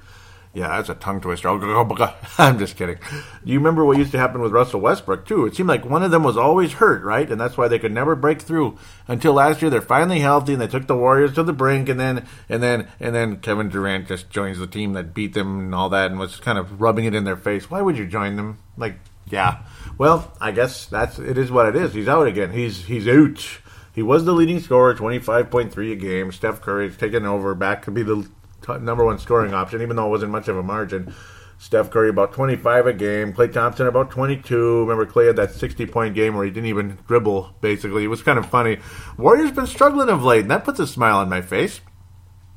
Yeah, 0.54 0.68
that's 0.68 0.90
a 0.90 0.94
tongue 0.94 1.22
twister. 1.22 1.48
Oh 1.48 2.14
I'm 2.38 2.58
just 2.58 2.76
kidding. 2.76 2.98
Do 3.44 3.52
you 3.52 3.58
remember 3.58 3.86
what 3.86 3.96
used 3.96 4.12
to 4.12 4.18
happen 4.18 4.42
with 4.42 4.52
Russell 4.52 4.80
Westbrook, 4.80 5.24
too? 5.24 5.46
It 5.46 5.56
seemed 5.56 5.70
like 5.70 5.86
one 5.86 6.02
of 6.02 6.10
them 6.10 6.24
was 6.24 6.36
always 6.36 6.74
hurt, 6.74 7.02
right? 7.02 7.30
And 7.30 7.40
that's 7.40 7.56
why 7.56 7.68
they 7.68 7.78
could 7.78 7.92
never 7.92 8.14
break 8.14 8.42
through 8.42 8.76
until 9.08 9.32
last 9.32 9.62
year. 9.62 9.70
They're 9.70 9.80
finally 9.80 10.20
healthy 10.20 10.52
and 10.52 10.60
they 10.60 10.66
took 10.66 10.86
the 10.86 10.96
Warriors 10.96 11.34
to 11.34 11.42
the 11.42 11.54
brink. 11.54 11.88
And 11.88 11.98
then, 11.98 12.26
and 12.50 12.62
then, 12.62 12.88
and 13.00 13.14
then 13.14 13.38
Kevin 13.38 13.70
Durant 13.70 14.08
just 14.08 14.28
joins 14.28 14.58
the 14.58 14.66
team 14.66 14.92
that 14.92 15.14
beat 15.14 15.32
them 15.32 15.58
and 15.58 15.74
all 15.74 15.88
that 15.88 16.10
and 16.10 16.20
was 16.20 16.36
kind 16.36 16.58
of 16.58 16.82
rubbing 16.82 17.06
it 17.06 17.14
in 17.14 17.24
their 17.24 17.36
face. 17.36 17.70
Why 17.70 17.80
would 17.80 17.96
you 17.96 18.06
join 18.06 18.36
them? 18.36 18.58
Like, 18.76 18.96
yeah. 19.30 19.62
Well, 19.96 20.36
I 20.38 20.50
guess 20.50 20.84
that's, 20.84 21.18
it 21.18 21.38
is 21.38 21.50
what 21.50 21.66
it 21.66 21.76
is. 21.76 21.94
He's 21.94 22.08
out 22.08 22.26
again. 22.26 22.52
He's, 22.52 22.84
he's 22.84 23.08
out. 23.08 23.58
He 23.94 24.02
was 24.02 24.26
the 24.26 24.32
leading 24.32 24.60
scorer, 24.60 24.94
25.3 24.94 25.92
a 25.92 25.96
game. 25.96 26.30
Steph 26.30 26.60
Curry's 26.60 26.96
taken 26.98 27.24
over 27.24 27.54
back 27.54 27.84
to 27.84 27.90
be 27.90 28.02
the 28.02 28.28
t- 28.62 28.78
number 28.78 29.04
one 29.04 29.18
scoring 29.18 29.54
option, 29.54 29.82
even 29.82 29.96
though 29.96 30.06
it 30.06 30.10
wasn't 30.10 30.32
much 30.32 30.48
of 30.48 30.56
a 30.56 30.62
margin. 30.62 31.14
Steph 31.58 31.90
Curry 31.90 32.08
about 32.08 32.32
25 32.32 32.86
a 32.86 32.92
game. 32.92 33.32
Klay 33.32 33.52
Thompson 33.52 33.86
about 33.86 34.10
22. 34.10 34.80
Remember, 34.80 35.06
Klay 35.06 35.28
had 35.28 35.36
that 35.36 35.52
60 35.52 35.86
point 35.86 36.14
game 36.14 36.34
where 36.34 36.44
he 36.44 36.50
didn't 36.50 36.68
even 36.68 36.98
dribble, 37.06 37.54
basically. 37.60 38.02
It 38.02 38.08
was 38.08 38.22
kind 38.22 38.38
of 38.38 38.50
funny. 38.50 38.78
Warriors 39.16 39.52
been 39.52 39.68
struggling 39.68 40.08
of 40.08 40.24
late, 40.24 40.40
and 40.40 40.50
that 40.50 40.64
puts 40.64 40.80
a 40.80 40.88
smile 40.88 41.18
on 41.18 41.28
my 41.28 41.40
face. 41.40 41.80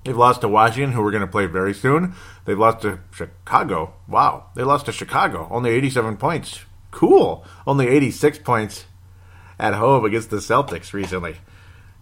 They've 0.06 0.18
lost 0.18 0.42
to 0.42 0.48
Washington, 0.48 0.92
who 0.92 1.04
we're 1.04 1.12
going 1.12 1.22
to 1.22 1.28
play 1.28 1.46
very 1.46 1.74
soon. 1.74 2.16
They've 2.46 2.58
lost 2.58 2.82
to 2.82 3.00
Chicago. 3.12 3.94
Wow. 4.08 4.48
They 4.56 4.64
lost 4.64 4.86
to 4.86 4.92
Chicago. 4.92 5.48
Only 5.52 5.72
87 5.72 6.18
points. 6.18 6.62
Cool. 6.92 7.44
Only 7.68 7.88
86 7.88 8.40
points 8.40 8.86
at 9.60 9.74
home 9.74 10.06
against 10.06 10.30
the 10.30 10.38
Celtics 10.38 10.94
recently. 10.94 11.38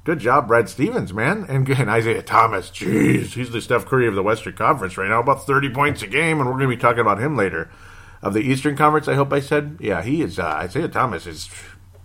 Good 0.04 0.20
job, 0.20 0.48
Brad 0.48 0.68
Stevens, 0.68 1.14
man. 1.14 1.46
And, 1.48 1.68
and 1.80 1.90
Isaiah 1.90 2.22
Thomas. 2.22 2.70
Jeez, 2.70 3.34
he's 3.34 3.52
the 3.52 3.62
Steph 3.62 3.86
Curry 3.86 4.08
of 4.08 4.16
the 4.16 4.24
Western 4.24 4.54
Conference 4.54 4.98
right 4.98 5.10
now. 5.10 5.22
About 5.22 5.46
30 5.46 5.70
points 5.70 6.02
a 6.02 6.08
game, 6.08 6.40
and 6.40 6.48
we're 6.48 6.58
going 6.58 6.70
to 6.70 6.76
be 6.76 6.78
talking 6.78 7.00
about 7.00 7.22
him 7.22 7.38
later. 7.38 7.70
Of 8.22 8.34
the 8.34 8.42
Eastern 8.42 8.78
Conference, 8.78 9.08
I 9.08 9.16
hope 9.16 9.34
I 9.34 9.40
said. 9.42 9.78
Yeah, 9.82 10.02
he 10.02 10.22
is. 10.22 10.40
Uh, 10.40 10.46
Isaiah 10.46 10.88
Thomas 10.88 11.26
has 11.26 11.50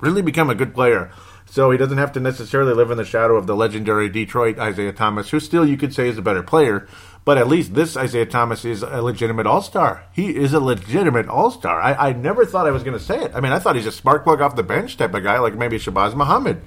really 0.01 0.23
become 0.23 0.51
a 0.51 0.55
good 0.55 0.75
player. 0.75 1.13
So 1.51 1.71
he 1.71 1.79
doesn't 1.79 1.99
have 1.99 2.13
to 2.13 2.21
necessarily 2.21 2.75
live 2.75 2.91
in 2.91 2.99
the 2.99 3.05
shadow 3.05 3.37
of 3.37 3.47
the 3.47 3.57
legendary 3.57 4.09
Detroit 4.09 4.59
Isaiah 4.59 4.93
Thomas, 4.93 5.31
who 5.31 5.41
still 5.41 5.67
you 5.67 5.77
could 5.77 5.95
say 5.95 6.09
is 6.09 6.19
a 6.19 6.23
better 6.23 6.43
player. 6.43 6.87
But 7.25 7.39
at 7.39 7.49
least 7.49 7.75
this 7.75 7.97
Isaiah 7.97 8.27
Thomas 8.27 8.65
is 8.65 8.83
a 8.83 9.01
legitimate 9.03 9.47
all 9.47 9.63
star. 9.63 10.05
He 10.13 10.37
is 10.37 10.53
a 10.53 10.61
legitimate 10.61 11.29
all 11.29 11.51
star. 11.51 11.81
I, 11.81 12.09
I, 12.09 12.13
never 12.13 12.45
thought 12.45 12.67
I 12.67 12.71
was 12.71 12.83
going 12.83 12.99
to 12.99 13.05
say 13.05 13.23
it. 13.23 13.33
I 13.35 13.41
mean, 13.41 13.53
I 13.53 13.59
thought 13.59 13.77
he's 13.77 13.87
a 13.87 13.93
spark 13.93 14.25
plug 14.25 14.41
off 14.41 14.57
the 14.57 14.63
bench 14.63 14.97
type 14.97 15.15
of 15.15 15.23
guy, 15.23 15.39
like 15.39 15.55
maybe 15.55 15.79
Shabazz 15.79 16.15
Muhammad. 16.15 16.63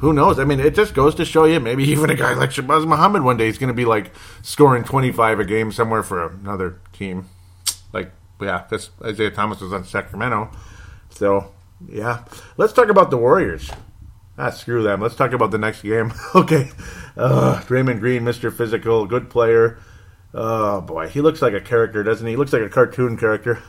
Who 0.00 0.14
knows? 0.14 0.38
I 0.38 0.44
mean, 0.44 0.60
it 0.60 0.74
just 0.74 0.94
goes 0.94 1.14
to 1.16 1.24
show 1.26 1.44
you 1.44 1.60
maybe 1.60 1.84
even 1.90 2.10
a 2.10 2.14
guy 2.14 2.34
like 2.34 2.50
Shabazz 2.50 2.86
Muhammad 2.86 3.22
one 3.22 3.36
day 3.36 3.48
is 3.48 3.58
going 3.58 3.68
to 3.68 3.74
be 3.74 3.84
like 3.84 4.12
scoring 4.42 4.82
25 4.82 5.40
a 5.40 5.44
game 5.44 5.70
somewhere 5.72 6.02
for 6.02 6.26
another 6.26 6.80
team. 6.92 7.26
Like, 7.92 8.12
yeah, 8.40 8.64
this 8.70 8.90
Isaiah 9.04 9.30
Thomas 9.30 9.60
was 9.60 9.72
on 9.72 9.84
Sacramento. 9.84 10.50
So, 11.10 11.52
yeah. 11.88 12.24
Let's 12.56 12.72
talk 12.72 12.88
about 12.88 13.10
the 13.10 13.18
Warriors. 13.18 13.70
Ah, 14.38 14.48
screw 14.48 14.82
them. 14.82 15.02
Let's 15.02 15.16
talk 15.16 15.32
about 15.32 15.50
the 15.50 15.58
next 15.58 15.82
game. 15.82 16.14
okay. 16.34 16.70
Uh, 17.14 17.60
Draymond 17.66 18.00
Green, 18.00 18.22
Mr. 18.22 18.50
Physical, 18.50 19.04
good 19.04 19.28
player. 19.28 19.78
Oh, 20.32 20.80
boy. 20.80 21.08
He 21.08 21.20
looks 21.20 21.42
like 21.42 21.52
a 21.52 21.60
character, 21.60 22.02
doesn't 22.02 22.26
he? 22.26 22.32
He 22.32 22.36
looks 22.36 22.52
like 22.54 22.62
a 22.62 22.70
cartoon 22.70 23.18
character. 23.18 23.62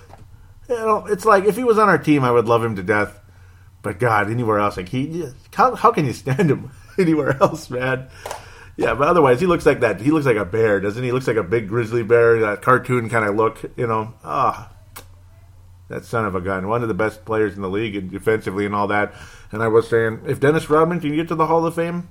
You 0.70 0.76
know, 0.76 1.06
it's 1.08 1.26
like 1.26 1.44
if 1.44 1.58
he 1.58 1.66
was 1.66 1.78
on 1.78 1.90
our 1.90 1.98
team, 1.98 2.24
I 2.24 2.32
would 2.32 2.46
love 2.46 2.64
him 2.64 2.78
to 2.78 2.84
death. 2.84 3.20
But 3.82 4.00
God, 4.00 4.30
anywhere 4.30 4.60
else, 4.60 4.78
like 4.78 4.90
he, 4.90 5.26
how, 5.54 5.76
how 5.76 5.92
can 5.92 6.06
you 6.06 6.14
stand 6.14 6.52
him 6.52 6.72
anywhere 7.00 7.38
else, 7.42 7.70
man? 7.70 8.10
Yeah, 8.78 8.94
but 8.94 9.08
otherwise, 9.08 9.40
he 9.40 9.48
looks 9.48 9.66
like 9.66 9.82
that. 9.82 10.02
He 10.02 10.12
looks 10.12 10.26
like 10.26 10.38
a 10.38 10.46
bear, 10.46 10.80
doesn't 10.80 11.02
he? 11.02 11.10
He 11.10 11.14
looks 11.14 11.28
like 11.28 11.38
a 11.38 11.44
big 11.44 11.68
grizzly 11.68 12.04
bear, 12.04 12.40
that 12.40 12.62
cartoon 12.62 13.10
kind 13.10 13.26
of 13.26 13.36
look, 13.36 13.64
you 13.76 13.88
know. 13.88 14.14
Ah, 14.24 14.72
oh, 14.72 15.04
that 15.90 16.06
son 16.06 16.26
of 16.26 16.36
a 16.36 16.42
gun. 16.42 16.68
One 16.68 16.82
of 16.82 16.88
the 16.88 16.94
best 16.94 17.26
players 17.26 17.56
in 17.56 17.62
the 17.62 17.70
league 17.70 17.96
and 17.96 18.10
defensively 18.10 18.66
and 18.66 18.74
all 18.74 18.88
that. 18.88 19.14
And 19.52 19.62
I 19.62 19.68
was 19.68 19.90
saying, 19.90 20.22
if 20.26 20.40
Dennis 20.40 20.70
Rodman 20.70 21.02
can 21.02 21.16
get 21.16 21.28
to 21.28 21.36
the 21.36 21.48
Hall 21.48 21.66
of 21.66 21.76
Fame, 21.76 22.08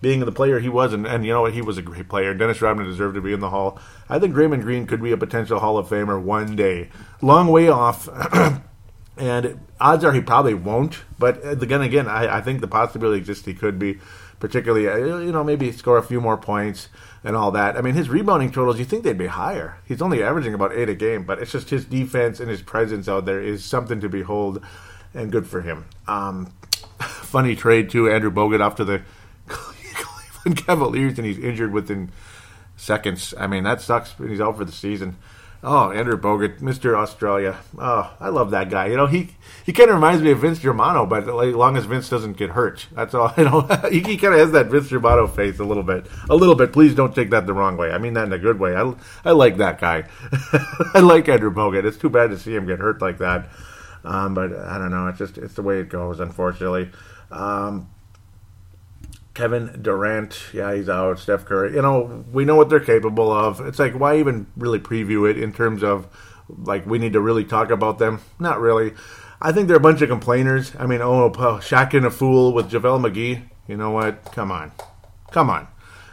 being 0.00 0.20
the 0.20 0.32
player 0.32 0.58
he 0.58 0.68
was, 0.68 0.92
and, 0.92 1.06
and 1.06 1.24
you 1.24 1.32
know 1.32 1.42
what, 1.42 1.54
he 1.54 1.62
was 1.62 1.78
a 1.78 1.82
great 1.82 2.08
player. 2.08 2.34
Dennis 2.34 2.60
Rodman 2.60 2.86
deserved 2.86 3.14
to 3.14 3.20
be 3.20 3.32
in 3.32 3.40
the 3.40 3.50
Hall. 3.50 3.80
I 4.08 4.18
think 4.18 4.34
Draymond 4.34 4.62
Green 4.62 4.86
could 4.86 5.02
be 5.02 5.12
a 5.12 5.16
potential 5.16 5.60
Hall 5.60 5.78
of 5.78 5.88
Famer 5.88 6.20
one 6.20 6.56
day. 6.56 6.90
Long 7.22 7.48
way 7.48 7.68
off. 7.68 8.08
and 9.18 9.60
odds 9.80 10.04
are 10.04 10.12
he 10.12 10.20
probably 10.20 10.54
won't. 10.54 11.00
But 11.18 11.46
again, 11.46 11.82
again, 11.82 12.08
I, 12.08 12.38
I 12.38 12.40
think 12.40 12.60
the 12.60 12.68
possibility 12.68 13.18
exists 13.18 13.44
he 13.44 13.54
could 13.54 13.78
be, 13.78 13.98
particularly, 14.38 14.88
uh, 14.88 15.18
you 15.18 15.32
know, 15.32 15.44
maybe 15.44 15.72
score 15.72 15.98
a 15.98 16.02
few 16.02 16.20
more 16.20 16.36
points 16.36 16.88
and 17.24 17.36
all 17.36 17.50
that. 17.52 17.76
I 17.76 17.80
mean, 17.80 17.94
his 17.94 18.08
rebounding 18.08 18.52
totals, 18.52 18.78
you 18.78 18.84
think 18.84 19.04
they'd 19.04 19.18
be 19.18 19.26
higher. 19.26 19.78
He's 19.84 20.00
only 20.00 20.22
averaging 20.22 20.54
about 20.54 20.72
eight 20.72 20.88
a 20.88 20.94
game, 20.94 21.24
but 21.24 21.40
it's 21.40 21.52
just 21.52 21.70
his 21.70 21.84
defense 21.84 22.40
and 22.40 22.48
his 22.48 22.62
presence 22.62 23.08
out 23.08 23.24
there 23.24 23.42
is 23.42 23.64
something 23.64 24.00
to 24.00 24.08
behold, 24.08 24.64
and 25.14 25.32
good 25.32 25.46
for 25.46 25.62
him. 25.62 25.86
Um, 26.06 26.52
funny 27.00 27.56
trade 27.56 27.90
too. 27.90 28.10
Andrew 28.10 28.30
Bogut 28.30 28.60
off 28.60 28.76
to 28.76 28.84
the 28.84 29.02
Cleveland 29.48 30.64
Cavaliers, 30.64 31.18
and 31.18 31.26
he's 31.26 31.38
injured 31.38 31.72
within 31.72 32.10
seconds. 32.76 33.34
I 33.36 33.46
mean, 33.46 33.64
that 33.64 33.80
sucks. 33.80 34.14
He's 34.18 34.40
out 34.40 34.56
for 34.56 34.64
the 34.64 34.72
season. 34.72 35.16
Oh, 35.60 35.90
Andrew 35.90 36.16
Bogut, 36.16 36.60
Mr. 36.60 36.94
Australia. 36.94 37.58
Oh, 37.76 38.14
I 38.20 38.28
love 38.28 38.52
that 38.52 38.70
guy. 38.70 38.86
You 38.86 38.96
know, 38.96 39.06
he 39.06 39.30
he 39.66 39.72
kind 39.72 39.90
of 39.90 39.96
reminds 39.96 40.22
me 40.22 40.30
of 40.30 40.38
Vince 40.38 40.60
Germano, 40.60 41.04
but 41.04 41.26
like, 41.26 41.48
as 41.48 41.54
long 41.54 41.76
as 41.76 41.84
Vince 41.84 42.08
doesn't 42.08 42.36
get 42.36 42.50
hurt, 42.50 42.86
that's 42.92 43.12
all. 43.12 43.32
You 43.38 43.44
know, 43.44 43.60
he, 43.90 44.00
he 44.00 44.16
kind 44.16 44.34
of 44.34 44.40
has 44.40 44.52
that 44.52 44.66
Vince 44.66 44.88
Germano 44.88 45.26
face 45.26 45.58
a 45.58 45.64
little 45.64 45.82
bit, 45.82 46.06
a 46.30 46.36
little 46.36 46.54
bit. 46.54 46.72
Please 46.72 46.94
don't 46.94 47.12
take 47.14 47.30
that 47.30 47.46
the 47.46 47.54
wrong 47.54 47.76
way. 47.76 47.90
I 47.90 47.98
mean 47.98 48.14
that 48.14 48.24
in 48.26 48.32
a 48.32 48.38
good 48.38 48.60
way. 48.60 48.76
I, 48.76 48.94
I 49.24 49.32
like 49.32 49.56
that 49.56 49.80
guy. 49.80 50.04
I 50.94 51.00
like 51.00 51.28
Andrew 51.28 51.52
Bogut. 51.52 51.84
It's 51.84 51.96
too 51.96 52.10
bad 52.10 52.30
to 52.30 52.38
see 52.38 52.54
him 52.54 52.66
get 52.66 52.78
hurt 52.78 53.02
like 53.02 53.18
that. 53.18 53.48
Um, 54.04 54.34
but 54.34 54.56
I 54.56 54.78
don't 54.78 54.90
know. 54.90 55.08
It's 55.08 55.18
just 55.18 55.38
it's 55.38 55.54
the 55.54 55.62
way 55.62 55.80
it 55.80 55.88
goes, 55.88 56.20
unfortunately. 56.20 56.90
Um, 57.32 57.90
Kevin 59.38 59.78
Durant, 59.80 60.36
yeah, 60.52 60.74
he's 60.74 60.88
out. 60.88 61.20
Steph 61.20 61.44
Curry, 61.44 61.72
you 61.72 61.80
know, 61.80 62.24
we 62.32 62.44
know 62.44 62.56
what 62.56 62.68
they're 62.68 62.80
capable 62.80 63.30
of. 63.30 63.60
It's 63.60 63.78
like, 63.78 63.92
why 63.94 64.18
even 64.18 64.48
really 64.56 64.80
preview 64.80 65.30
it 65.30 65.38
in 65.38 65.52
terms 65.52 65.84
of 65.84 66.08
like 66.48 66.84
we 66.86 66.98
need 66.98 67.12
to 67.12 67.20
really 67.20 67.44
talk 67.44 67.70
about 67.70 68.00
them? 68.00 68.20
Not 68.40 68.60
really. 68.60 68.94
I 69.40 69.52
think 69.52 69.68
they're 69.68 69.76
a 69.76 69.80
bunch 69.80 70.02
of 70.02 70.08
complainers. 70.08 70.72
I 70.76 70.86
mean, 70.86 71.00
oh, 71.00 71.30
Shaqtin' 71.30 72.04
a 72.04 72.10
Fool 72.10 72.52
with 72.52 72.68
JaVale 72.68 73.08
McGee. 73.08 73.44
You 73.68 73.76
know 73.76 73.92
what? 73.92 74.24
Come 74.32 74.50
on, 74.50 74.72
come 75.30 75.50
on. 75.50 75.68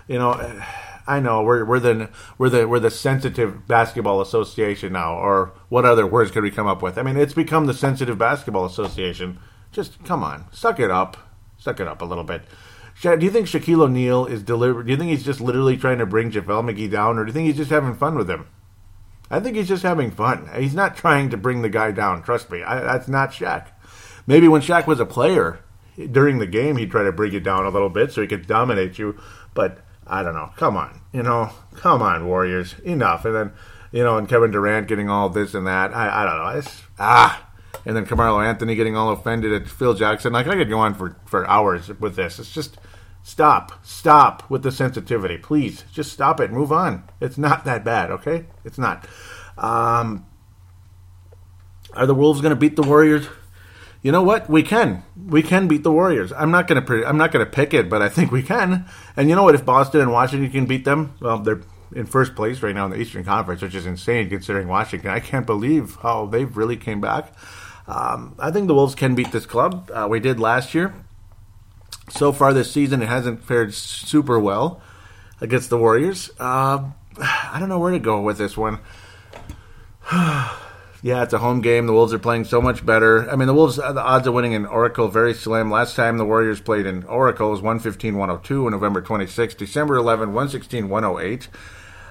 You 0.07 0.19
know, 0.19 0.61
I 1.07 1.19
know 1.19 1.41
we're 1.41 1.65
we're 1.65 1.79
the 1.79 2.11
we're 2.37 2.49
the 2.49 2.67
we're 2.67 2.79
the 2.79 2.91
sensitive 2.91 3.67
basketball 3.67 4.21
association 4.21 4.93
now, 4.93 5.15
or 5.15 5.51
what 5.69 5.83
other 5.83 6.05
words 6.05 6.29
could 6.29 6.43
we 6.43 6.51
come 6.51 6.67
up 6.67 6.83
with? 6.83 6.99
I 6.99 7.01
mean, 7.01 7.17
it's 7.17 7.33
become 7.33 7.65
the 7.65 7.73
sensitive 7.73 8.19
basketball 8.19 8.65
association. 8.65 9.39
Just 9.71 10.03
come 10.05 10.23
on, 10.23 10.45
suck 10.51 10.79
it 10.79 10.91
up, 10.91 11.17
suck 11.57 11.79
it 11.79 11.87
up 11.87 12.03
a 12.03 12.05
little 12.05 12.23
bit. 12.23 12.43
Do 13.01 13.17
you 13.19 13.29
think 13.29 13.47
Shaquille 13.47 13.83
O'Neal 13.83 14.25
is 14.25 14.41
deliberate? 14.41 14.85
Do 14.85 14.91
you 14.91 14.97
think 14.97 15.11
he's 15.11 15.25
just 15.25 15.41
literally 15.41 15.77
trying 15.77 15.99
to 15.99 16.05
bring 16.05 16.31
JaVale 16.31 16.71
McGee 16.71 16.89
down, 16.89 17.17
or 17.17 17.25
do 17.25 17.29
you 17.29 17.33
think 17.33 17.47
he's 17.47 17.57
just 17.57 17.71
having 17.71 17.95
fun 17.95 18.15
with 18.15 18.29
him? 18.29 18.47
I 19.29 19.39
think 19.39 19.55
he's 19.57 19.67
just 19.67 19.83
having 19.83 20.11
fun. 20.11 20.49
He's 20.55 20.73
not 20.73 20.95
trying 20.95 21.29
to 21.31 21.37
bring 21.37 21.61
the 21.61 21.69
guy 21.69 21.91
down. 21.91 22.23
Trust 22.23 22.49
me, 22.49 22.63
I, 22.63 22.79
that's 22.79 23.07
not 23.07 23.31
Shaq. 23.31 23.67
Maybe 24.27 24.47
when 24.47 24.61
Shaq 24.61 24.87
was 24.87 24.99
a 24.99 25.05
player 25.05 25.59
during 26.11 26.37
the 26.37 26.47
game, 26.47 26.77
he'd 26.77 26.91
try 26.91 27.03
to 27.03 27.11
bring 27.11 27.33
you 27.33 27.39
down 27.39 27.65
a 27.65 27.69
little 27.69 27.89
bit 27.89 28.11
so 28.11 28.21
he 28.21 28.27
could 28.27 28.47
dominate 28.47 28.97
you. 28.97 29.19
But 29.53 29.79
I 30.07 30.23
don't 30.23 30.33
know. 30.33 30.51
Come 30.55 30.77
on, 30.77 31.01
you 31.11 31.23
know, 31.23 31.51
come 31.75 32.01
on, 32.01 32.27
Warriors, 32.27 32.75
enough. 32.83 33.25
And 33.25 33.35
then 33.35 33.51
you 33.95 34.03
know, 34.03 34.17
and 34.17 34.27
Kevin 34.27 34.51
Durant 34.51 34.89
getting 34.89 35.09
all 35.09 35.29
this 35.29 35.53
and 35.53 35.65
that. 35.67 35.95
I, 35.95 36.23
I 36.23 36.25
don't 36.25 36.37
know. 36.37 36.59
It's, 36.59 36.81
ah, 36.99 37.44
and 37.85 37.95
then 37.95 38.05
Carmelo 38.05 38.41
Anthony 38.41 38.75
getting 38.75 38.97
all 38.97 39.11
offended 39.11 39.53
at 39.53 39.67
Phil 39.67 39.93
Jackson. 39.93 40.33
Like 40.33 40.47
I 40.47 40.55
could 40.55 40.69
go 40.69 40.79
on 40.79 40.93
for 40.93 41.15
for 41.25 41.47
hours 41.47 41.89
with 41.99 42.15
this. 42.15 42.39
It's 42.39 42.51
just 42.51 42.77
stop, 43.23 43.85
stop 43.85 44.49
with 44.49 44.63
the 44.63 44.71
sensitivity, 44.71 45.37
please. 45.37 45.83
Just 45.91 46.11
stop 46.11 46.39
it. 46.39 46.51
Move 46.51 46.71
on. 46.71 47.03
It's 47.19 47.37
not 47.37 47.65
that 47.65 47.83
bad, 47.83 48.11
okay? 48.11 48.45
It's 48.63 48.77
not. 48.77 49.07
Um, 49.57 50.25
are 51.93 52.05
the 52.05 52.15
Wolves 52.15 52.41
going 52.41 52.51
to 52.51 52.59
beat 52.59 52.75
the 52.75 52.83
Warriors? 52.83 53.27
You 54.01 54.11
know 54.11 54.21
what? 54.21 54.49
We 54.49 54.61
can. 54.61 55.03
We 55.15 55.41
can 55.41 55.67
beat 55.67 55.83
the 55.83 55.91
Warriors. 55.91 56.31
I'm 56.31 56.51
not 56.51 56.67
going 56.67 56.85
to. 56.85 57.07
I'm 57.07 57.17
not 57.17 57.31
going 57.31 57.43
to 57.43 57.51
pick 57.51 57.73
it, 57.73 57.89
but 57.89 58.01
I 58.01 58.09
think 58.09 58.31
we 58.31 58.43
can. 58.43 58.85
And 59.17 59.29
you 59.29 59.35
know 59.35 59.43
what? 59.43 59.55
If 59.55 59.65
Boston 59.65 60.01
and 60.01 60.11
Washington 60.11 60.51
can 60.51 60.65
beat 60.65 60.85
them, 60.85 61.15
well, 61.19 61.39
they're 61.39 61.61
in 61.95 62.05
first 62.05 62.35
place 62.35 62.61
right 62.61 62.75
now 62.75 62.85
in 62.85 62.91
the 62.91 62.99
Eastern 62.99 63.23
Conference, 63.23 63.61
which 63.61 63.73
is 63.73 63.85
insane 63.85 64.29
considering 64.29 64.67
Washington. 64.67 65.09
I 65.09 65.19
can't 65.19 65.45
believe 65.45 65.97
how 66.01 66.25
they've 66.27 66.55
really 66.55 66.77
came 66.77 67.01
back. 67.01 67.33
Um, 67.87 68.35
I 68.39 68.51
think 68.51 68.67
the 68.67 68.73
Wolves 68.73 68.95
can 68.95 69.15
beat 69.15 69.31
this 69.31 69.45
club. 69.45 69.91
Uh, 69.93 70.07
we 70.09 70.19
did 70.19 70.39
last 70.39 70.73
year. 70.73 70.93
So 72.09 72.31
far 72.31 72.53
this 72.53 72.71
season, 72.71 73.01
it 73.01 73.07
hasn't 73.07 73.43
fared 73.43 73.73
super 73.73 74.39
well 74.39 74.81
against 75.41 75.69
the 75.69 75.77
Warriors. 75.77 76.29
Uh, 76.39 76.85
I 77.19 77.57
don't 77.59 77.69
know 77.69 77.79
where 77.79 77.91
to 77.91 77.99
go 77.99 78.21
with 78.21 78.37
this 78.37 78.55
one. 78.57 78.79
yeah, 80.11 81.23
it's 81.23 81.33
a 81.33 81.39
home 81.39 81.61
game. 81.61 81.87
The 81.87 81.93
Wolves 81.93 82.13
are 82.13 82.19
playing 82.19 82.45
so 82.45 82.61
much 82.61 82.85
better. 82.85 83.29
I 83.29 83.35
mean, 83.35 83.47
the 83.47 83.53
Wolves, 83.53 83.77
the 83.77 84.01
odds 84.01 84.27
of 84.27 84.33
winning 84.33 84.53
in 84.53 84.65
Oracle 84.65 85.07
very 85.07 85.33
slim. 85.33 85.71
Last 85.71 85.95
time 85.95 86.17
the 86.17 86.25
Warriors 86.25 86.61
played 86.61 86.85
in 86.85 87.03
Oracle 87.05 87.49
was 87.51 87.61
115 87.61 88.17
102 88.17 88.65
on 88.65 88.71
November 88.71 89.01
26. 89.01 89.55
December 89.55 89.95
11, 89.95 90.29
116 90.29 90.89
108. 90.89 91.47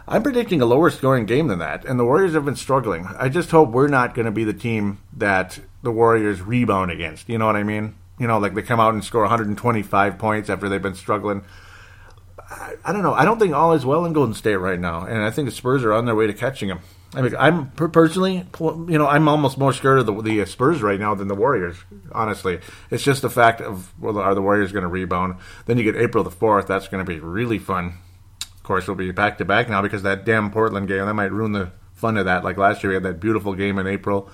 I'm 0.07 0.23
predicting 0.23 0.61
a 0.61 0.67
lower 0.67 0.91
scoring 0.91 1.25
game 1.25 1.49
than 1.49 1.61
that, 1.61 1.85
and 1.87 1.99
the 1.99 2.05
Warriors 2.05 2.35
have 2.35 2.45
been 2.45 2.57
struggling. 2.57 3.07
I 3.19 3.31
just 3.31 3.51
hope 3.51 3.71
we're 3.71 3.89
not 3.89 4.15
going 4.15 4.27
to 4.27 4.33
be 4.33 4.45
the 4.45 4.53
team 4.53 4.99
that 5.15 5.59
the 5.83 5.91
Warriors 5.91 6.43
rebound 6.43 6.91
against. 6.91 7.29
You 7.29 7.39
know 7.39 7.47
what 7.47 7.57
I 7.57 7.63
mean? 7.63 7.95
You 8.19 8.27
know, 8.27 8.39
like 8.39 8.55
they 8.55 8.63
come 8.63 8.81
out 8.81 8.93
and 8.93 9.03
score 9.03 9.23
125 9.23 10.19
points 10.19 10.51
after 10.51 10.69
they've 10.69 10.83
been 10.83 10.95
struggling. 10.95 11.43
I, 12.39 12.75
I, 12.85 12.93
don't 12.93 13.03
know. 13.03 13.15
I 13.15 13.25
don't 13.25 13.39
think 13.39 13.55
all 13.55 13.73
is 13.73 13.87
well 13.87 14.05
in 14.05 14.13
Golden 14.13 14.35
State 14.35 14.57
right 14.57 14.79
now, 14.79 15.07
and 15.07 15.23
I 15.23 15.31
think 15.31 15.49
the 15.49 15.55
Spurs 15.55 15.83
are 15.85 15.95
on 15.95 16.05
their 16.05 16.15
way 16.15 16.27
to 16.27 16.35
catching 16.35 16.69
them. 16.69 16.81
I 17.15 17.23
mean, 17.23 17.35
I'm 17.39 17.71
personally, 17.71 18.45
you 18.61 18.99
know, 18.99 19.07
I'm 19.07 19.29
almost 19.29 19.57
more 19.57 19.73
scared 19.73 20.01
of 20.01 20.07
the, 20.07 20.21
the 20.21 20.45
Spurs 20.47 20.83
right 20.83 20.99
now 20.99 21.15
than 21.15 21.29
the 21.29 21.35
Warriors. 21.35 21.77
Honestly, 22.13 22.59
it's 22.91 23.05
just 23.05 23.23
the 23.23 23.31
fact 23.31 23.61
of 23.61 23.95
well, 24.01 24.19
are 24.19 24.35
the 24.35 24.43
Warriors 24.43 24.73
going 24.73 24.83
to 24.83 24.89
rebound? 24.89 25.37
Then 25.67 25.79
you 25.79 25.85
get 25.85 25.97
April 25.97 26.25
the 26.25 26.31
fourth. 26.31 26.67
That's 26.67 26.89
going 26.89 27.05
to 27.05 27.11
be 27.11 27.21
really 27.21 27.59
fun. 27.59 27.95
Course, 28.65 28.89
we'll 28.89 28.97
be 28.97 29.13
back 29.13 29.37
to 29.39 29.45
back 29.45 29.69
now 29.69 29.83
because 29.83 30.03
that 30.05 30.25
damn 30.25 30.51
Portland 30.51 30.89
game 30.89 31.05
that 31.05 31.13
might 31.13 31.31
ruin 31.31 31.53
the 31.53 31.71
fun 31.93 32.17
of 32.17 32.25
that. 32.25 32.45
Like 32.45 32.57
last 32.57 32.83
year, 32.83 32.91
we 32.91 32.95
had 32.95 33.03
that 33.03 33.21
beautiful 33.21 33.55
game 33.55 33.79
in 33.79 33.87
April 33.87 34.31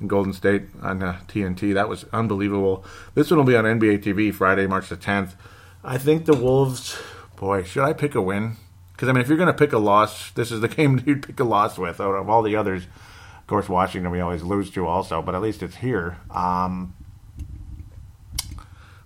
in 0.00 0.06
Golden 0.06 0.32
State 0.32 0.68
on 0.80 1.02
uh, 1.02 1.18
TNT. 1.26 1.74
That 1.74 1.88
was 1.88 2.04
unbelievable. 2.12 2.84
This 3.14 3.28
one 3.28 3.38
will 3.38 3.44
be 3.44 3.56
on 3.56 3.64
NBA 3.64 4.04
TV 4.04 4.32
Friday, 4.32 4.68
March 4.68 4.88
the 4.88 4.96
10th. 4.96 5.34
I 5.82 5.98
think 5.98 6.26
the 6.26 6.36
Wolves. 6.36 6.96
Boy, 7.34 7.64
should 7.64 7.82
I 7.82 7.92
pick 7.92 8.14
a 8.14 8.22
win? 8.22 8.56
Because 8.92 9.08
I 9.08 9.12
mean, 9.12 9.22
if 9.22 9.28
you're 9.28 9.36
going 9.36 9.48
to 9.48 9.52
pick 9.52 9.72
a 9.72 9.78
loss, 9.78 10.30
this 10.30 10.52
is 10.52 10.60
the 10.60 10.68
game 10.76 11.02
you'd 11.04 11.26
pick 11.26 11.40
a 11.40 11.44
loss 11.44 11.76
with 11.76 12.00
out 12.00 12.14
of 12.14 12.30
all 12.30 12.42
the 12.42 12.54
others. 12.54 12.84
Of 12.84 13.48
course, 13.48 13.68
Washington 13.68 14.12
we 14.12 14.20
always 14.20 14.44
lose 14.44 14.70
to 14.70 14.86
also, 14.86 15.22
but 15.22 15.34
at 15.34 15.42
least 15.42 15.60
it's 15.60 15.74
here. 15.74 16.18
Um, 16.30 16.94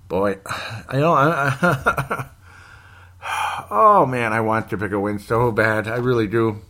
boy, 0.06 0.36
I 0.46 0.98
know. 0.98 1.14
I, 1.14 2.28
oh 3.70 4.06
man, 4.08 4.32
I 4.32 4.40
want 4.40 4.70
to 4.70 4.78
pick 4.78 4.92
a 4.92 5.00
win 5.00 5.18
so 5.18 5.50
bad. 5.50 5.88
I 5.88 5.96
really 5.96 6.26
do. 6.26 6.60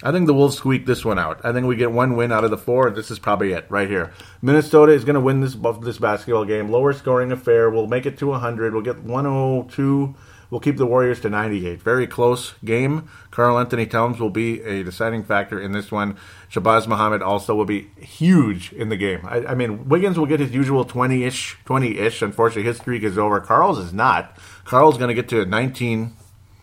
I 0.00 0.12
think 0.12 0.28
the 0.28 0.34
Wolves 0.34 0.56
squeak 0.56 0.86
this 0.86 1.04
one 1.04 1.18
out. 1.18 1.40
I 1.44 1.52
think 1.52 1.66
we 1.66 1.74
get 1.74 1.90
one 1.90 2.14
win 2.14 2.30
out 2.30 2.44
of 2.44 2.50
the 2.50 2.58
four. 2.58 2.90
This 2.90 3.10
is 3.10 3.18
probably 3.18 3.52
it 3.52 3.66
right 3.68 3.88
here. 3.88 4.12
Minnesota 4.40 4.92
is 4.92 5.04
going 5.04 5.14
to 5.14 5.20
win 5.20 5.40
this 5.40 5.56
this 5.82 5.98
basketball 5.98 6.44
game. 6.44 6.70
Lower 6.70 6.92
scoring 6.92 7.32
affair. 7.32 7.68
We'll 7.68 7.88
make 7.88 8.06
it 8.06 8.16
to 8.18 8.28
100. 8.28 8.72
We'll 8.72 8.82
get 8.82 9.02
102 9.02 10.14
will 10.50 10.60
keep 10.60 10.76
the 10.76 10.86
Warriors 10.86 11.20
to 11.20 11.30
98. 11.30 11.82
Very 11.82 12.06
close 12.06 12.54
game. 12.64 13.08
Karl-Anthony 13.30 13.86
Towns 13.86 14.18
will 14.18 14.30
be 14.30 14.62
a 14.62 14.82
deciding 14.82 15.24
factor 15.24 15.60
in 15.60 15.72
this 15.72 15.92
one. 15.92 16.16
Shabazz 16.50 16.86
Muhammad 16.86 17.22
also 17.22 17.54
will 17.54 17.64
be 17.64 17.90
huge 17.98 18.72
in 18.72 18.88
the 18.88 18.96
game. 18.96 19.20
I, 19.24 19.46
I 19.46 19.54
mean, 19.54 19.88
Wiggins 19.88 20.18
will 20.18 20.26
get 20.26 20.40
his 20.40 20.52
usual 20.52 20.84
20 20.84 21.24
ish, 21.24 21.58
20 21.64 21.98
ish. 21.98 22.22
Unfortunately, 22.22 22.62
his 22.62 22.78
streak 22.78 23.02
is 23.02 23.18
over. 23.18 23.40
Karl's 23.40 23.78
is 23.78 23.92
not. 23.92 24.36
Karl's 24.64 24.96
going 24.96 25.08
to 25.08 25.14
get 25.14 25.28
to 25.28 25.44
19 25.44 26.16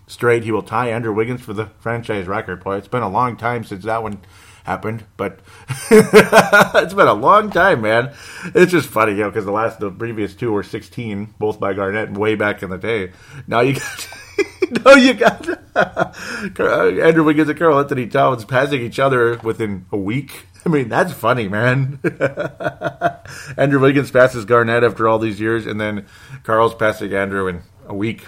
straight. 0.07 0.43
He 0.43 0.51
will 0.51 0.63
tie 0.63 0.89
Andrew 0.89 1.13
Wiggins 1.13 1.41
for 1.41 1.53
the 1.53 1.67
franchise 1.79 2.27
record. 2.27 2.63
Boy, 2.63 2.77
it's 2.77 2.87
been 2.87 3.03
a 3.03 3.09
long 3.09 3.37
time 3.37 3.63
since 3.63 3.83
that 3.85 4.01
one 4.01 4.19
happened, 4.65 5.03
but 5.15 5.39
it's 5.91 6.93
been 6.93 7.07
a 7.07 7.13
long 7.13 7.51
time, 7.51 7.81
man. 7.81 8.13
It's 8.45 8.71
just 8.71 8.89
funny, 8.89 9.11
you 9.11 9.19
know, 9.19 9.29
because 9.29 9.45
the 9.45 9.51
last, 9.51 9.79
the 9.79 9.91
previous 9.91 10.33
two 10.33 10.51
were 10.51 10.63
16, 10.63 11.35
both 11.37 11.59
by 11.59 11.73
Garnett, 11.73 12.11
way 12.11 12.35
back 12.35 12.63
in 12.63 12.71
the 12.71 12.77
day. 12.77 13.11
Now 13.47 13.61
you 13.61 13.75
got. 13.75 14.09
no, 14.85 14.95
you 14.95 15.13
got 15.13 15.47
uh, 15.75 16.11
Andrew 16.59 17.23
Wiggins 17.23 17.47
and 17.47 17.57
Karl-Anthony 17.57 18.07
Towns 18.07 18.43
passing 18.43 18.81
each 18.81 18.99
other 18.99 19.37
within 19.37 19.85
a 19.91 19.97
week. 19.97 20.47
I 20.65 20.69
mean, 20.69 20.89
that's 20.89 21.13
funny, 21.13 21.47
man. 21.47 21.99
Andrew 23.57 23.79
Wiggins 23.79 24.09
passes 24.09 24.45
Garnett 24.45 24.83
after 24.83 25.07
all 25.07 25.19
these 25.19 25.39
years, 25.39 25.67
and 25.67 25.79
then 25.79 26.07
Karl's 26.43 26.73
passing 26.73 27.13
Andrew 27.13 27.47
in 27.47 27.61
a 27.85 27.93
week. 27.93 28.25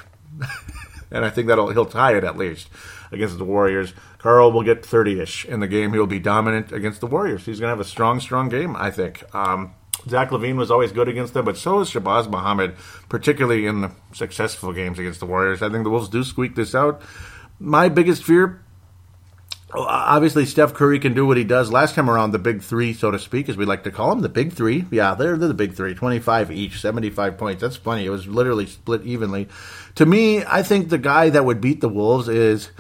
and 1.12 1.26
I 1.26 1.32
think 1.32 1.48
that'll 1.48 1.72
he'll 1.72 1.88
tie 1.88 2.16
it 2.16 2.24
at 2.24 2.38
least 2.38 2.70
against 3.12 3.38
the 3.38 3.44
Warriors. 3.44 3.94
Karl 4.18 4.52
will 4.52 4.64
get 4.64 4.86
30 4.86 5.20
ish 5.20 5.46
in 5.46 5.60
the 5.60 5.68
game. 5.68 5.94
He'll 5.94 6.08
be 6.08 6.20
dominant 6.20 6.72
against 6.72 7.00
the 7.00 7.08
Warriors. 7.08 7.46
He's 7.46 7.60
going 7.60 7.68
to 7.68 7.76
have 7.76 7.80
a 7.80 7.90
strong, 7.90 8.20
strong 8.20 8.50
game, 8.50 8.76
I 8.76 8.92
think. 8.92 9.24
Um, 9.36 9.74
Zach 10.08 10.30
LaVine 10.30 10.58
was 10.58 10.72
always 10.72 10.92
good 10.92 11.08
against 11.08 11.34
them, 11.34 11.46
but 11.46 11.58
so 11.58 11.80
is 11.80 11.90
Shabazz 11.90 12.30
Muhammad, 12.30 12.76
particularly 13.10 13.66
in 13.66 13.82
the 13.82 13.92
successful 14.14 14.72
games 14.74 15.00
against 15.00 15.20
the 15.20 15.26
Warriors. 15.26 15.62
I 15.62 15.70
think 15.70 15.84
the 15.84 15.90
Wolves 15.90 16.10
do 16.10 16.24
squeak 16.24 16.56
this 16.56 16.76
out. 16.76 17.02
My 17.60 17.90
biggest 17.90 18.24
fear 18.24 18.62
obviously 19.74 20.46
Steph 20.46 20.74
Curry 20.74 21.00
can 21.00 21.14
do 21.14 21.26
what 21.26 21.38
he 21.38 21.44
does. 21.44 21.72
Last 21.72 21.96
time 21.96 22.10
around, 22.10 22.32
the 22.32 22.40
big 22.40 22.62
three, 22.62 22.94
so 22.94 23.12
to 23.12 23.20
speak, 23.20 23.50
as 23.50 23.58
we 23.58 23.66
like 23.66 23.84
to 23.84 23.92
call 23.92 24.10
them, 24.10 24.22
the 24.22 24.30
big 24.30 24.54
three. 24.54 24.86
Yeah, 24.92 25.14
they're, 25.16 25.38
they're 25.38 25.48
the 25.48 25.54
big 25.54 25.74
three, 25.74 25.94
25 25.94 26.52
each, 26.52 26.80
75 26.80 27.38
points. 27.38 27.62
That's 27.62 27.76
funny. 27.76 28.06
It 28.06 28.10
was 28.10 28.28
literally 28.28 28.66
split 28.66 29.04
evenly. 29.04 29.48
To 29.96 30.06
me, 30.06 30.44
I 30.46 30.64
think 30.64 30.90
the 30.90 30.98
guy 30.98 31.30
that 31.30 31.46
would 31.46 31.62
beat 31.62 31.82
the 31.82 31.90
Wolves 31.90 32.28
is 32.28 32.72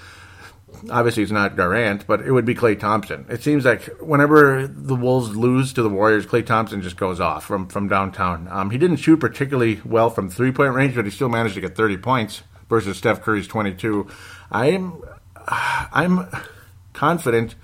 obviously 0.90 1.24
it's 1.24 1.32
not 1.32 1.56
Durant, 1.56 2.08
but 2.08 2.22
it 2.22 2.32
would 2.32 2.46
be 2.46 2.56
Klay 2.56 2.80
Thompson. 2.80 3.26
It 3.30 3.44
seems 3.44 3.66
like 3.66 3.86
whenever 4.00 4.68
the 4.68 4.96
Wolves 4.96 5.36
lose 5.36 5.74
to 5.74 5.84
the 5.84 5.90
Warriors, 5.90 6.26
Klay 6.26 6.46
Thompson 6.46 6.82
just 6.82 6.98
goes 6.98 7.20
off 7.20 7.46
from 7.46 7.68
from 7.68 7.88
downtown. 7.88 8.48
Um, 8.50 8.72
he 8.72 8.78
didn't 8.78 8.98
shoot 8.98 9.18
particularly 9.18 9.82
well 9.86 10.10
from 10.10 10.30
three 10.30 10.52
point 10.52 10.74
range, 10.74 10.96
but 10.96 11.06
he 11.06 11.12
still 11.12 11.30
managed 11.30 11.56
to 11.56 11.62
get 11.62 11.76
30 11.76 11.98
points 11.98 12.44
versus 12.70 12.98
Steph 12.98 13.22
Curry's 13.22 13.48
22. 13.48 14.08
I'm 14.52 15.02
I'm 15.48 16.28
confident 16.94 17.56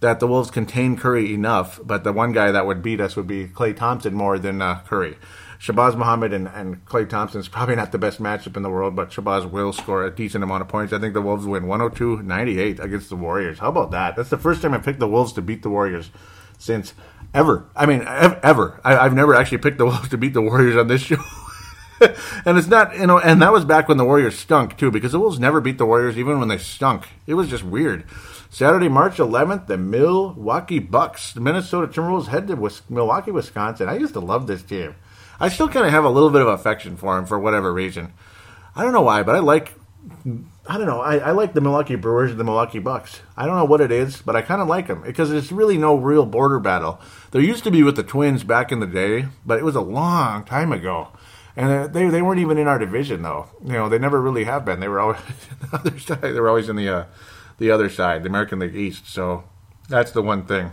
that 0.00 0.18
the 0.18 0.26
Wolves 0.26 0.50
contain 0.50 0.96
Curry 0.96 1.34
enough, 1.34 1.78
but 1.84 2.04
the 2.04 2.12
one 2.12 2.32
guy 2.32 2.50
that 2.50 2.66
would 2.66 2.82
beat 2.82 3.00
us 3.00 3.16
would 3.16 3.26
be 3.26 3.46
Klay 3.46 3.76
Thompson 3.76 4.14
more 4.14 4.38
than 4.38 4.62
uh, 4.62 4.80
Curry. 4.86 5.18
Shabazz 5.60 5.94
Muhammad 5.94 6.32
and, 6.32 6.48
and 6.48 6.82
Klay 6.86 7.06
Thompson 7.06 7.38
is 7.38 7.48
probably 7.48 7.76
not 7.76 7.92
the 7.92 7.98
best 7.98 8.20
matchup 8.20 8.56
in 8.56 8.62
the 8.62 8.70
world, 8.70 8.96
but 8.96 9.10
Shabazz 9.10 9.50
will 9.50 9.74
score 9.74 10.06
a 10.06 10.10
decent 10.10 10.42
amount 10.42 10.62
of 10.62 10.68
points. 10.68 10.90
I 10.94 10.98
think 10.98 11.12
the 11.12 11.20
Wolves 11.20 11.44
win 11.44 11.66
102 11.66 12.22
98 12.22 12.80
against 12.80 13.10
the 13.10 13.16
Warriors. 13.16 13.58
How 13.58 13.68
about 13.68 13.90
that? 13.90 14.16
That's 14.16 14.30
the 14.30 14.38
first 14.38 14.62
time 14.62 14.72
I 14.72 14.78
picked 14.78 15.00
the 15.00 15.06
Wolves 15.06 15.34
to 15.34 15.42
beat 15.42 15.62
the 15.62 15.68
Warriors 15.68 16.10
since 16.56 16.94
ever. 17.34 17.68
I 17.76 17.84
mean, 17.84 18.04
ever. 18.06 18.80
I, 18.82 19.02
have 19.02 19.12
never 19.12 19.34
actually 19.34 19.58
picked 19.58 19.76
the 19.76 19.84
Wolves 19.86 20.08
to 20.08 20.16
beat 20.16 20.32
the 20.32 20.40
Warriors 20.40 20.76
on 20.76 20.88
this 20.88 21.02
show. 21.02 21.22
and 22.00 22.56
it's 22.56 22.68
not, 22.68 22.96
you 22.96 23.06
know, 23.06 23.18
and 23.18 23.42
that 23.42 23.52
was 23.52 23.66
back 23.66 23.86
when 23.86 23.98
the 23.98 24.04
Warriors 24.06 24.38
stunk, 24.38 24.78
too, 24.78 24.90
because 24.90 25.12
the 25.12 25.20
Wolves 25.20 25.38
never 25.38 25.60
beat 25.60 25.76
the 25.76 25.84
Warriors 25.84 26.16
even 26.16 26.38
when 26.38 26.48
they 26.48 26.56
stunk. 26.56 27.06
It 27.26 27.34
was 27.34 27.50
just 27.50 27.64
weird. 27.64 28.06
Saturday, 28.48 28.88
March 28.88 29.18
11th, 29.18 29.66
the 29.66 29.76
Milwaukee 29.76 30.78
Bucks, 30.78 31.34
the 31.34 31.40
Minnesota 31.40 31.86
Timberwolves 31.86 32.28
head 32.28 32.48
to 32.48 32.70
Milwaukee, 32.88 33.30
Wisconsin. 33.30 33.90
I 33.90 33.98
used 33.98 34.14
to 34.14 34.20
love 34.20 34.46
this 34.46 34.62
team. 34.62 34.94
I 35.40 35.48
still 35.48 35.68
kind 35.68 35.86
of 35.86 35.92
have 35.92 36.04
a 36.04 36.10
little 36.10 36.30
bit 36.30 36.42
of 36.42 36.48
affection 36.48 36.96
for 36.96 37.16
him 37.16 37.24
for 37.24 37.38
whatever 37.38 37.72
reason. 37.72 38.12
I 38.76 38.82
don't 38.82 38.92
know 38.92 39.00
why, 39.00 39.22
but 39.22 39.34
I 39.34 39.38
like. 39.38 39.72
I 40.66 40.78
don't 40.78 40.86
know. 40.86 41.00
I, 41.00 41.16
I 41.16 41.30
like 41.32 41.52
the 41.52 41.60
Milwaukee 41.60 41.94
Brewers 41.94 42.30
and 42.30 42.38
the 42.38 42.44
Milwaukee 42.44 42.78
Bucks. 42.78 43.20
I 43.36 43.46
don't 43.46 43.56
know 43.56 43.64
what 43.64 43.80
it 43.80 43.90
is, 43.90 44.22
but 44.22 44.36
I 44.36 44.42
kind 44.42 44.62
of 44.62 44.68
like 44.68 44.86
them 44.86 45.02
because 45.02 45.32
it's 45.32 45.50
really 45.50 45.76
no 45.76 45.96
real 45.96 46.26
border 46.26 46.60
battle. 46.60 47.00
There 47.32 47.42
used 47.42 47.64
to 47.64 47.70
be 47.70 47.82
with 47.82 47.96
the 47.96 48.02
Twins 48.02 48.44
back 48.44 48.70
in 48.70 48.80
the 48.80 48.86
day, 48.86 49.26
but 49.44 49.58
it 49.58 49.64
was 49.64 49.74
a 49.74 49.80
long 49.80 50.44
time 50.44 50.72
ago, 50.72 51.08
and 51.56 51.92
they 51.92 52.08
they 52.08 52.22
weren't 52.22 52.40
even 52.40 52.58
in 52.58 52.68
our 52.68 52.78
division 52.78 53.22
though. 53.22 53.48
You 53.64 53.72
know, 53.72 53.88
they 53.88 53.98
never 53.98 54.20
really 54.20 54.44
have 54.44 54.64
been. 54.64 54.80
They 54.80 54.88
were 54.88 55.00
always 55.00 55.20
the 55.60 55.76
other 55.76 55.98
side. 55.98 56.20
They 56.20 56.40
were 56.40 56.48
always 56.48 56.68
in 56.68 56.76
the 56.76 56.88
uh, 56.88 57.04
the 57.58 57.70
other 57.70 57.88
side, 57.88 58.22
the 58.22 58.28
American 58.28 58.58
League 58.58 58.76
East. 58.76 59.08
So 59.08 59.44
that's 59.88 60.12
the 60.12 60.22
one 60.22 60.44
thing 60.44 60.72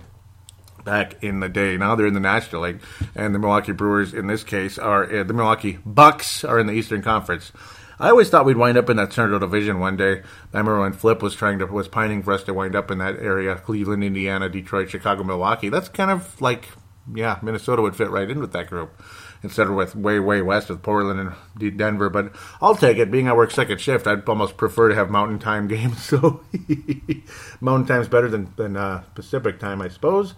back 0.88 1.22
in 1.22 1.42
the 1.42 1.50
day. 1.50 1.76
Now 1.76 1.96
they're 1.96 2.08
in 2.08 2.14
the 2.14 2.22
National 2.22 2.62
League, 2.62 2.82
and 3.14 3.36
the 3.36 3.40
Milwaukee 3.40 3.74
Brewers, 3.74 4.14
in 4.14 4.28
this 4.28 4.46
case, 4.46 4.80
are 4.80 5.04
uh, 5.04 5.24
the 5.26 5.34
Milwaukee 5.34 5.80
Bucks 5.86 6.46
are 6.46 6.58
in 6.58 6.66
the 6.66 6.72
Eastern 6.72 7.02
Conference. 7.02 7.52
I 8.00 8.10
always 8.10 8.30
thought 8.30 8.46
we'd 8.46 8.56
wind 8.56 8.78
up 8.78 8.90
in 8.90 8.96
that 8.96 9.12
Central 9.12 9.38
Division 9.38 9.80
one 9.80 9.98
day. 9.98 10.22
I 10.54 10.58
remember 10.58 10.80
when 10.80 10.94
Flip 10.94 11.22
was 11.22 11.36
trying 11.36 11.60
to 11.60 11.66
was 11.66 11.90
pining 11.90 12.24
for 12.24 12.32
us 12.32 12.44
to 12.44 12.54
wind 12.54 12.74
up 12.74 12.90
in 12.90 13.00
that 13.00 13.20
area: 13.20 13.56
Cleveland, 13.56 14.02
Indiana, 14.02 14.48
Detroit, 14.48 14.90
Chicago, 14.90 15.26
Milwaukee. 15.26 15.68
That's 15.68 15.90
kind 15.90 16.10
of 16.10 16.40
like, 16.40 16.70
yeah, 17.14 17.38
Minnesota 17.42 17.82
would 17.82 17.98
fit 17.98 18.10
right 18.10 18.30
in 18.30 18.40
with 18.40 18.54
that 18.54 18.70
group 18.70 18.98
instead 19.44 19.68
of 19.68 19.74
with 19.74 19.94
way 19.94 20.20
way 20.22 20.42
west 20.42 20.70
with 20.70 20.84
Portland 20.84 21.20
and 21.60 21.78
Denver. 21.78 22.10
But 22.10 22.34
I'll 22.62 22.76
take 22.76 22.98
it. 22.98 23.12
Being 23.12 23.28
I 23.28 23.34
work 23.34 23.52
second 23.52 23.82
shift, 23.82 24.08
I'd 24.08 24.30
almost 24.30 24.56
prefer 24.56 24.88
to 24.88 24.96
have 24.96 25.10
Mountain 25.10 25.40
Time 25.40 25.68
games. 25.76 26.02
So 26.02 26.46
Mountain 27.60 27.88
Time's 27.88 28.08
better 28.08 28.30
than 28.30 28.54
than 28.56 28.78
uh, 28.78 29.04
Pacific 29.16 29.60
Time, 29.60 29.82
I 29.82 29.90
suppose 29.90 30.34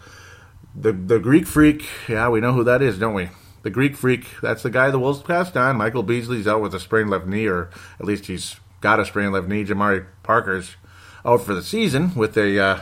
the 0.79 0.93
the 0.93 1.19
Greek 1.19 1.45
Freak, 1.45 1.85
yeah, 2.07 2.29
we 2.29 2.39
know 2.39 2.53
who 2.53 2.63
that 2.63 2.81
is, 2.81 2.97
don't 2.97 3.13
we? 3.13 3.29
The 3.63 3.69
Greek 3.69 3.95
Freak, 3.95 4.25
that's 4.41 4.63
the 4.63 4.69
guy 4.69 4.89
the 4.89 4.99
Wolves 4.99 5.21
passed 5.21 5.57
on. 5.57 5.75
Michael 5.75 6.03
Beasley's 6.03 6.47
out 6.47 6.61
with 6.61 6.73
a 6.73 6.79
sprained 6.79 7.09
left 7.09 7.27
knee, 7.27 7.47
or 7.47 7.69
at 7.99 8.05
least 8.05 8.27
he's 8.27 8.55
got 8.79 8.99
a 8.99 9.05
sprained 9.05 9.33
left 9.33 9.47
knee. 9.47 9.65
Jabari 9.65 10.05
Parker's 10.23 10.77
out 11.25 11.41
for 11.41 11.53
the 11.53 11.61
season 11.61 12.15
with 12.15 12.37
a 12.37 12.59
uh, 12.59 12.79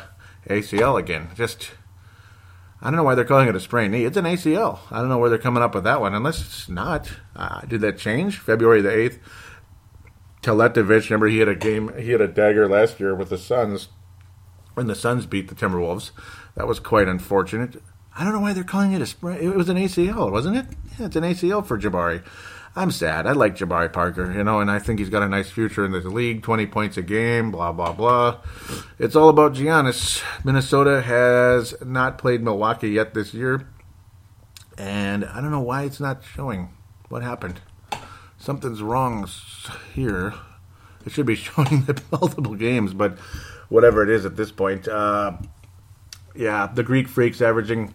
ACL 0.48 1.00
again. 1.00 1.30
Just, 1.36 1.72
I 2.80 2.92
don't 2.92 2.98
know 2.98 3.04
why 3.04 3.16
they're 3.16 3.26
calling 3.26 3.48
it 3.48 3.56
a 3.56 3.60
sprained 3.60 3.92
knee. 3.92 4.06
It's 4.06 4.18
an 4.18 4.26
ACL. 4.26 4.80
I 4.92 5.00
don't 5.00 5.10
know 5.10 5.18
where 5.18 5.30
they're 5.30 5.40
coming 5.40 5.64
up 5.64 5.74
with 5.74 5.84
that 5.86 6.00
one, 6.00 6.14
unless 6.14 6.42
it's 6.42 6.70
not. 6.70 7.12
Uh, 7.36 7.62
did 7.62 7.82
that 7.82 7.98
change? 7.98 8.38
February 8.38 8.82
the 8.82 8.90
8th. 8.90 9.20
Teletovic, 10.44 11.10
remember 11.10 11.28
he 11.28 11.40
had 11.40 11.50
a 11.50 11.56
game, 11.56 11.92
he 11.98 12.12
had 12.12 12.22
a 12.22 12.28
dagger 12.28 12.70
last 12.70 13.00
year 13.00 13.16
with 13.16 13.30
the 13.30 13.38
Suns 13.40 13.90
when 14.76 14.86
the 14.86 14.96
Suns 14.96 15.26
beat 15.26 15.48
the 15.48 15.56
Timberwolves. 15.56 16.12
That 16.58 16.68
was 16.68 16.80
quite 16.80 17.08
unfortunate. 17.08 17.84
I 18.18 18.24
don't 18.24 18.34
know 18.34 18.40
why 18.40 18.54
they're 18.54 18.64
calling 18.64 18.92
it 18.94 19.02
a 19.02 19.06
sprain. 19.06 19.38
It 19.40 19.56
was 19.56 19.70
an 19.70 19.78
ACL, 19.78 20.32
wasn't 20.32 20.58
it? 20.58 20.66
Yeah, 21.00 21.06
it's 21.06 21.16
an 21.16 21.24
ACL 21.24 21.64
for 21.64 21.80
Jabari. 21.80 22.24
I'm 22.76 22.90
sad. 22.90 23.28
I 23.28 23.34
like 23.34 23.56
Jabari 23.56 23.94
Parker, 23.94 24.32
you 24.32 24.44
know, 24.44 24.60
and 24.60 24.70
I 24.72 24.80
think 24.80 24.98
he's 24.98 25.10
got 25.10 25.22
a 25.22 25.30
nice 25.30 25.52
future 25.52 25.86
in 25.86 25.92
this 25.92 26.06
league. 26.06 26.42
20 26.42 26.66
points 26.66 26.98
a 26.98 27.04
game, 27.04 27.52
blah, 27.52 27.72
blah, 27.72 27.94
blah. 27.94 28.40
It's 28.98 29.16
all 29.16 29.30
about 29.30 29.54
Giannis. 29.54 30.24
Minnesota 30.44 31.04
has 31.04 31.76
not 31.86 32.18
played 32.18 32.42
Milwaukee 32.42 32.90
yet 32.90 33.14
this 33.14 33.36
year, 33.36 33.68
and 34.80 35.26
I 35.26 35.40
don't 35.40 35.52
know 35.52 35.62
why 35.62 35.84
it's 35.84 36.00
not 36.00 36.24
showing. 36.24 36.70
What 37.10 37.22
happened? 37.22 37.62
Something's 38.40 38.82
wrong 38.82 39.30
here. 39.94 40.34
It 41.06 41.12
should 41.12 41.28
be 41.28 41.36
showing 41.36 41.84
the 41.84 42.02
multiple 42.12 42.56
games, 42.56 42.96
but 42.96 43.20
whatever 43.70 44.02
it 44.02 44.10
is 44.10 44.26
at 44.26 44.36
this 44.36 44.52
point. 44.52 44.88
Uh, 44.88 45.34
yeah, 46.38 46.68
the 46.74 46.84
Greek 46.84 47.08
Freak's 47.08 47.42
averaging 47.42 47.94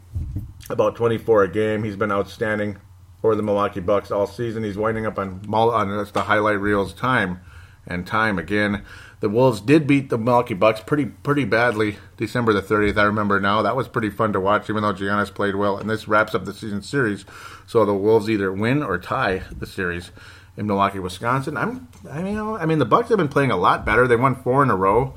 about 0.68 0.96
24 0.96 1.44
a 1.44 1.48
game. 1.48 1.84
He's 1.84 1.96
been 1.96 2.12
outstanding 2.12 2.78
for 3.20 3.36
the 3.36 3.42
Milwaukee 3.42 3.80
Bucks 3.80 4.10
all 4.10 4.26
season. 4.26 4.64
He's 4.64 4.76
winding 4.76 5.06
up 5.06 5.18
on, 5.18 5.44
on 5.52 5.88
the 6.12 6.22
highlight 6.22 6.60
reels 6.60 6.92
time 6.92 7.40
and 7.86 8.06
time 8.06 8.38
again. 8.38 8.84
The 9.20 9.28
Wolves 9.28 9.60
did 9.60 9.86
beat 9.86 10.10
the 10.10 10.18
Milwaukee 10.18 10.54
Bucks 10.54 10.80
pretty 10.80 11.06
pretty 11.06 11.44
badly 11.44 11.98
December 12.16 12.52
the 12.52 12.60
30th. 12.60 12.96
I 12.96 13.04
remember 13.04 13.38
now. 13.38 13.62
That 13.62 13.76
was 13.76 13.86
pretty 13.86 14.10
fun 14.10 14.32
to 14.32 14.40
watch, 14.40 14.68
even 14.68 14.82
though 14.82 14.92
Giannis 14.92 15.32
played 15.32 15.54
well. 15.54 15.78
And 15.78 15.88
this 15.88 16.08
wraps 16.08 16.34
up 16.34 16.44
the 16.44 16.52
season 16.52 16.82
series. 16.82 17.24
So 17.66 17.84
the 17.84 17.94
Wolves 17.94 18.28
either 18.28 18.52
win 18.52 18.82
or 18.82 18.98
tie 18.98 19.42
the 19.56 19.66
series 19.66 20.10
in 20.56 20.66
Milwaukee, 20.66 20.98
Wisconsin. 20.98 21.56
I'm, 21.56 21.88
I 22.10 22.22
mean, 22.22 22.38
I 22.38 22.66
mean, 22.66 22.80
the 22.80 22.84
Bucks 22.84 23.08
have 23.10 23.18
been 23.18 23.28
playing 23.28 23.52
a 23.52 23.56
lot 23.56 23.86
better. 23.86 24.08
They 24.08 24.16
won 24.16 24.34
four 24.34 24.64
in 24.64 24.70
a 24.70 24.76
row. 24.76 25.14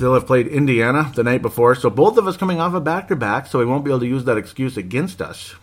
They'll 0.00 0.14
have 0.14 0.26
played 0.26 0.48
Indiana 0.48 1.12
the 1.14 1.22
night 1.22 1.42
before, 1.42 1.74
so 1.74 1.90
both 1.90 2.16
of 2.16 2.26
us 2.26 2.36
coming 2.36 2.60
off 2.60 2.74
a 2.74 2.80
back 2.80 3.08
to 3.08 3.16
back, 3.16 3.46
so 3.46 3.58
we 3.58 3.66
won't 3.66 3.84
be 3.84 3.90
able 3.90 4.00
to 4.00 4.06
use 4.06 4.24
that 4.24 4.38
excuse 4.38 4.76
against 4.76 5.22
us, 5.22 5.54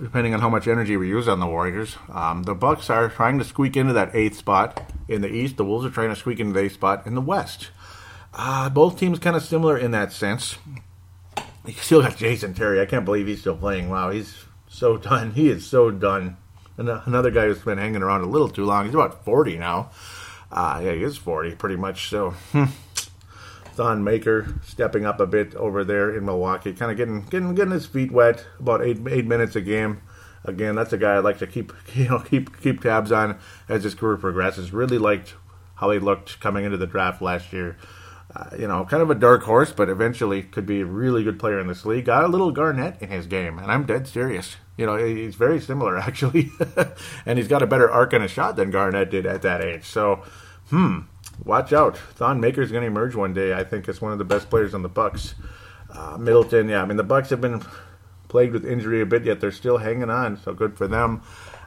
depending 0.00 0.32
on 0.32 0.40
how 0.40 0.48
much 0.48 0.68
energy 0.68 0.96
we 0.96 1.08
use 1.08 1.28
on 1.28 1.40
the 1.40 1.46
Warriors. 1.46 1.96
Um, 2.10 2.44
the 2.44 2.54
Bucks 2.54 2.88
are 2.88 3.08
trying 3.08 3.38
to 3.38 3.44
squeak 3.44 3.76
into 3.76 3.92
that 3.92 4.14
eighth 4.14 4.36
spot 4.36 4.90
in 5.08 5.20
the 5.20 5.28
East. 5.28 5.56
The 5.56 5.64
Wolves 5.64 5.84
are 5.84 5.90
trying 5.90 6.10
to 6.10 6.16
squeak 6.16 6.40
into 6.40 6.52
the 6.52 6.60
eighth 6.60 6.74
spot 6.74 7.06
in 7.06 7.14
the 7.14 7.20
West. 7.20 7.70
Uh, 8.32 8.68
both 8.68 8.98
teams 8.98 9.18
kind 9.18 9.36
of 9.36 9.42
similar 9.42 9.76
in 9.76 9.90
that 9.92 10.12
sense. 10.12 10.56
You 11.66 11.72
still 11.74 12.02
got 12.02 12.16
Jason 12.16 12.54
Terry. 12.54 12.80
I 12.80 12.86
can't 12.86 13.04
believe 13.04 13.26
he's 13.26 13.40
still 13.40 13.56
playing. 13.56 13.88
Wow, 13.88 14.10
he's 14.10 14.44
so 14.68 14.96
done. 14.96 15.32
He 15.32 15.48
is 15.48 15.66
so 15.66 15.90
done. 15.90 16.36
And 16.76 16.88
another 16.88 17.30
guy 17.30 17.46
who's 17.46 17.60
been 17.60 17.78
hanging 17.78 18.02
around 18.02 18.22
a 18.22 18.26
little 18.26 18.48
too 18.48 18.64
long. 18.64 18.86
He's 18.86 18.94
about 18.94 19.24
40 19.24 19.58
now. 19.58 19.90
Uh, 20.50 20.80
yeah, 20.84 20.92
he 20.92 21.02
is 21.02 21.16
40 21.16 21.54
pretty 21.54 21.76
much. 21.76 22.08
So, 22.10 22.30
hmm. 22.52 22.64
Thon 23.74 24.04
Maker 24.04 24.54
stepping 24.64 25.04
up 25.04 25.20
a 25.20 25.26
bit 25.26 25.54
over 25.54 25.84
there 25.84 26.16
in 26.16 26.24
Milwaukee, 26.24 26.72
kind 26.72 26.90
of 26.90 26.96
getting 26.96 27.22
getting 27.22 27.54
getting 27.54 27.72
his 27.72 27.86
feet 27.86 28.10
wet. 28.10 28.46
About 28.58 28.82
eight 28.82 28.98
eight 29.08 29.26
minutes 29.26 29.56
a 29.56 29.60
game. 29.60 30.00
Again, 30.44 30.74
that's 30.74 30.92
a 30.92 30.98
guy 30.98 31.16
I'd 31.16 31.24
like 31.24 31.38
to 31.38 31.46
keep 31.46 31.72
you 31.94 32.08
know 32.08 32.20
keep 32.20 32.60
keep 32.60 32.80
tabs 32.80 33.12
on 33.12 33.38
as 33.68 33.84
his 33.84 33.94
career 33.94 34.16
progresses. 34.16 34.72
Really 34.72 34.98
liked 34.98 35.34
how 35.76 35.90
he 35.90 35.98
looked 35.98 36.40
coming 36.40 36.64
into 36.64 36.76
the 36.76 36.86
draft 36.86 37.20
last 37.20 37.52
year. 37.52 37.76
Uh, 38.34 38.50
you 38.58 38.66
know, 38.66 38.84
kind 38.84 39.02
of 39.02 39.10
a 39.10 39.14
dark 39.14 39.42
horse, 39.42 39.70
but 39.70 39.88
eventually 39.88 40.42
could 40.42 40.66
be 40.66 40.80
a 40.80 40.86
really 40.86 41.22
good 41.22 41.38
player 41.38 41.60
in 41.60 41.66
this 41.68 41.84
league. 41.84 42.06
Got 42.06 42.24
a 42.24 42.28
little 42.28 42.50
Garnett 42.50 43.00
in 43.00 43.08
his 43.10 43.26
game, 43.26 43.58
and 43.58 43.70
I'm 43.70 43.84
dead 43.84 44.08
serious. 44.08 44.56
You 44.76 44.86
know, 44.86 44.96
he's 44.96 45.36
very 45.36 45.60
similar 45.60 45.96
actually, 45.98 46.50
and 47.26 47.38
he's 47.38 47.48
got 47.48 47.62
a 47.62 47.66
better 47.66 47.90
arc 47.90 48.12
and 48.12 48.24
a 48.24 48.28
shot 48.28 48.56
than 48.56 48.70
Garnett 48.70 49.10
did 49.10 49.26
at 49.26 49.42
that 49.42 49.60
age. 49.60 49.84
So, 49.84 50.24
hmm, 50.70 51.00
watch 51.42 51.72
out. 51.72 51.96
Thon 51.96 52.40
Maker's 52.40 52.70
going 52.70 52.82
to 52.82 52.88
emerge 52.88 53.14
one 53.14 53.32
day. 53.32 53.54
I 53.54 53.64
think 53.64 53.88
as 53.88 54.00
one 54.00 54.12
of 54.12 54.18
the 54.18 54.24
best 54.24 54.50
players 54.50 54.74
on 54.74 54.82
the 54.82 54.88
Bucks. 54.88 55.34
Uh, 55.90 56.16
Middleton, 56.18 56.68
yeah, 56.68 56.82
I 56.82 56.86
mean 56.86 56.96
the 56.96 57.02
Bucks 57.02 57.30
have 57.30 57.40
been 57.40 57.62
plagued 58.28 58.52
with 58.52 58.66
injury 58.66 59.00
a 59.00 59.06
bit, 59.06 59.24
yet 59.24 59.40
they're 59.40 59.52
still 59.52 59.78
hanging 59.78 60.10
on. 60.10 60.36
So 60.36 60.52
good 60.52 60.76
for 60.76 60.88
them. 60.88 61.22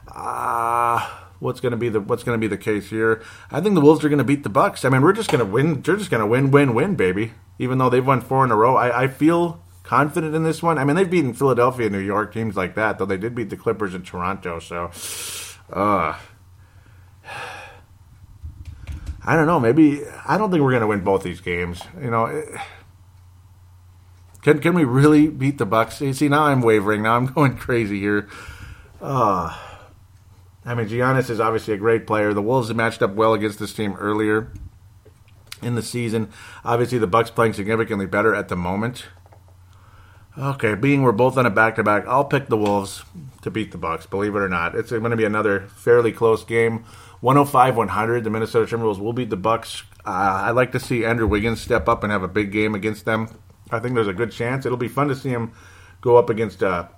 Uh, 0.06 1.06
what's 1.40 1.60
going 1.60 1.70
to 1.70 1.78
be 1.78 1.88
the 1.88 2.00
what's 2.00 2.22
going 2.24 2.38
to 2.38 2.40
be 2.40 2.48
the 2.48 2.62
case 2.62 2.90
here? 2.90 3.22
I 3.50 3.60
think 3.60 3.74
the 3.74 3.80
Wolves 3.80 4.04
are 4.04 4.08
going 4.08 4.18
to 4.18 4.24
beat 4.24 4.42
the 4.42 4.48
Bucks. 4.48 4.84
I 4.84 4.88
mean, 4.88 5.02
we're 5.02 5.12
just 5.12 5.30
going 5.30 5.44
to 5.44 5.50
win. 5.50 5.82
They're 5.82 5.96
just 5.96 6.10
going 6.10 6.20
to 6.20 6.26
win, 6.26 6.50
win, 6.50 6.74
win, 6.74 6.94
baby. 6.94 7.32
Even 7.58 7.78
though 7.78 7.90
they've 7.90 8.06
won 8.06 8.20
four 8.20 8.44
in 8.44 8.50
a 8.50 8.56
row, 8.56 8.76
I, 8.76 9.04
I 9.04 9.08
feel 9.08 9.62
confident 9.82 10.34
in 10.34 10.44
this 10.44 10.62
one. 10.62 10.78
I 10.78 10.84
mean, 10.84 10.96
they've 10.96 11.10
beaten 11.10 11.32
Philadelphia, 11.32 11.88
New 11.88 11.98
York, 11.98 12.32
teams 12.32 12.56
like 12.56 12.74
that, 12.74 12.98
though 12.98 13.06
they 13.06 13.16
did 13.16 13.34
beat 13.34 13.50
the 13.50 13.56
Clippers 13.56 13.94
in 13.94 14.02
Toronto. 14.02 14.60
So, 14.60 14.90
uh, 15.72 16.18
I 19.28 19.36
don't 19.36 19.46
know. 19.46 19.60
Maybe 19.60 20.00
I 20.26 20.38
don't 20.38 20.50
think 20.50 20.62
we're 20.62 20.70
going 20.70 20.80
to 20.80 20.86
win 20.86 21.00
both 21.00 21.22
these 21.22 21.42
games. 21.42 21.82
You 22.00 22.10
know, 22.10 22.42
can 24.40 24.58
can 24.60 24.74
we 24.74 24.84
really 24.84 25.28
beat 25.28 25.58
the 25.58 25.66
Bucks? 25.66 25.96
See, 25.96 26.28
now 26.30 26.44
I'm 26.44 26.62
wavering. 26.62 27.02
Now 27.02 27.14
I'm 27.16 27.26
going 27.34 27.58
crazy 27.58 28.00
here. 28.00 28.26
Uh, 29.02 29.54
I 30.64 30.74
mean, 30.74 30.88
Giannis 30.88 31.28
is 31.28 31.40
obviously 31.40 31.74
a 31.74 31.76
great 31.76 32.06
player. 32.06 32.32
The 32.32 32.40
Wolves 32.40 32.68
have 32.68 32.78
matched 32.78 33.02
up 33.02 33.12
well 33.16 33.34
against 33.34 33.58
this 33.58 33.74
team 33.74 33.96
earlier 33.96 34.50
in 35.60 35.74
the 35.74 35.82
season. 35.82 36.30
Obviously, 36.64 36.96
the 36.96 37.06
Bucks 37.06 37.30
playing 37.30 37.52
significantly 37.52 38.06
better 38.06 38.34
at 38.34 38.48
the 38.48 38.56
moment. 38.56 39.04
Okay, 40.38 40.74
being 40.74 41.02
we're 41.02 41.12
both 41.12 41.36
on 41.36 41.44
a 41.44 41.50
back-to-back, 41.50 42.06
I'll 42.06 42.24
pick 42.24 42.46
the 42.46 42.56
Wolves 42.56 43.02
to 43.42 43.50
beat 43.50 43.72
the 43.72 43.78
Bucks. 43.78 44.06
Believe 44.06 44.36
it 44.36 44.38
or 44.38 44.48
not, 44.48 44.74
it's 44.74 44.90
going 44.90 45.10
to 45.10 45.16
be 45.16 45.24
another 45.24 45.66
fairly 45.76 46.12
close 46.12 46.44
game. 46.44 46.86
105-100. 47.22 48.24
The 48.24 48.30
Minnesota 48.30 48.76
Timberwolves 48.76 48.98
will 48.98 49.12
beat 49.12 49.30
the 49.30 49.36
Bucks. 49.36 49.82
Uh, 50.04 50.44
I'd 50.44 50.52
like 50.52 50.72
to 50.72 50.80
see 50.80 51.04
Andrew 51.04 51.26
Wiggins 51.26 51.60
step 51.60 51.88
up 51.88 52.02
and 52.02 52.12
have 52.12 52.22
a 52.22 52.28
big 52.28 52.52
game 52.52 52.74
against 52.74 53.04
them. 53.04 53.28
I 53.70 53.78
think 53.78 53.94
there's 53.94 54.08
a 54.08 54.12
good 54.12 54.32
chance. 54.32 54.64
It'll 54.64 54.78
be 54.78 54.88
fun 54.88 55.08
to 55.08 55.14
see 55.14 55.30
him 55.30 55.52
go 56.00 56.16
up 56.16 56.30
against 56.30 56.62
uh, 56.62 56.88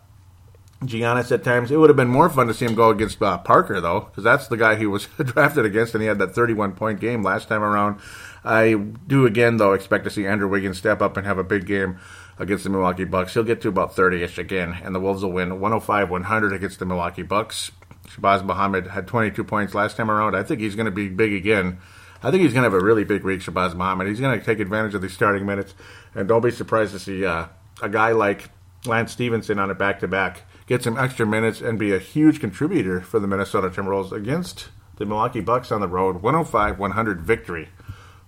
Giannis 0.85 1.33
at 1.33 1.45
times. 1.45 1.71
It 1.71 1.77
would 1.77 1.91
have 1.91 1.97
been 1.97 2.09
more 2.09 2.31
fun 2.31 2.47
to 2.47 2.55
see 2.55 2.65
him 2.65 2.75
go 2.75 2.91
against 2.91 3.21
uh, 3.23 3.39
Parker, 3.39 3.81
though, 3.81 4.01
because 4.01 4.25
that's 4.25 4.49
the 4.49 4.57
guy 4.57 4.77
he 4.77 4.87
was 4.87 5.07
drafted 5.17 5.65
against, 5.65 5.95
and 5.95 6.03
he 6.03 6.09
had 6.09 6.19
that 6.19 6.35
31 6.35 6.73
point 6.73 7.01
game 7.01 7.23
last 7.23 7.49
time 7.49 7.63
around. 7.63 8.01
I 8.45 8.75
do, 8.75 9.27
again, 9.27 9.59
though, 9.59 9.73
expect 9.73 10.05
to 10.05 10.11
see 10.11 10.27
Andrew 10.27 10.49
Wiggins 10.49 10.79
step 10.79 11.03
up 11.03 11.17
and 11.17 11.27
have 11.27 11.39
a 11.39 11.45
big 11.45 11.67
game 11.67 11.99
against 12.39 12.65
the 12.65 12.71
Milwaukee 12.71 13.05
Bucks. 13.05 13.35
He'll 13.35 13.43
get 13.43 13.61
to 13.63 13.69
about 13.69 13.95
30 13.95 14.23
ish 14.23 14.39
again, 14.39 14.79
and 14.83 14.95
the 14.95 15.01
Wolves 15.01 15.23
will 15.23 15.33
win 15.33 15.61
105 15.61 16.09
100 16.09 16.53
against 16.53 16.79
the 16.79 16.87
Milwaukee 16.87 17.23
Bucks. 17.23 17.71
Shabazz 18.15 18.45
Muhammad 18.45 18.89
had 18.89 19.07
22 19.07 19.45
points 19.45 19.75
last 19.75 19.97
time 19.97 20.11
around. 20.11 20.35
I 20.35 20.43
think 20.43 20.61
he's 20.61 20.75
going 20.75 20.87
to 20.87 20.91
be 20.91 21.09
big 21.09 21.33
again. 21.33 21.79
I 22.23 22.31
think 22.31 22.43
he's 22.43 22.53
going 22.53 22.65
to 22.65 22.71
have 22.71 22.81
a 22.81 22.85
really 22.85 23.05
big 23.05 23.25
week, 23.25 23.41
Shabazz 23.41 23.75
Muhammad. 23.75 24.09
He's 24.09 24.21
going 24.21 24.39
to 24.39 24.45
take 24.45 24.61
advantage 24.61 24.95
of 24.95 25.03
these 25.03 25.13
starting 25.13 25.47
minutes, 25.47 25.75
and 26.15 26.29
don't 26.29 26.43
be 26.43 26.51
surprised 26.51 26.93
to 26.93 26.99
see 26.99 27.25
uh, 27.25 27.47
a 27.81 27.89
guy 27.89 28.13
like 28.13 28.51
Lance 28.85 29.13
Stephenson 29.13 29.59
on 29.59 29.71
a 29.71 29.75
back 29.75 30.01
to 30.01 30.09
back 30.09 30.43
get 30.67 30.83
some 30.85 30.97
extra 30.97 31.27
minutes 31.27 31.61
and 31.61 31.79
be 31.79 31.93
a 31.93 31.99
huge 31.99 32.41
contributor 32.41 33.01
for 33.01 33.19
the 33.19 33.27
Minnesota 33.27 33.69
Timberwolves 33.69 34.13
against 34.13 34.69
the 34.97 35.05
Milwaukee 35.05 35.41
Bucks 35.41 35.73
on 35.73 35.81
the 35.81 35.89
road. 35.89 36.23
105 36.23 36.79
100 36.79 37.21
victory 37.21 37.69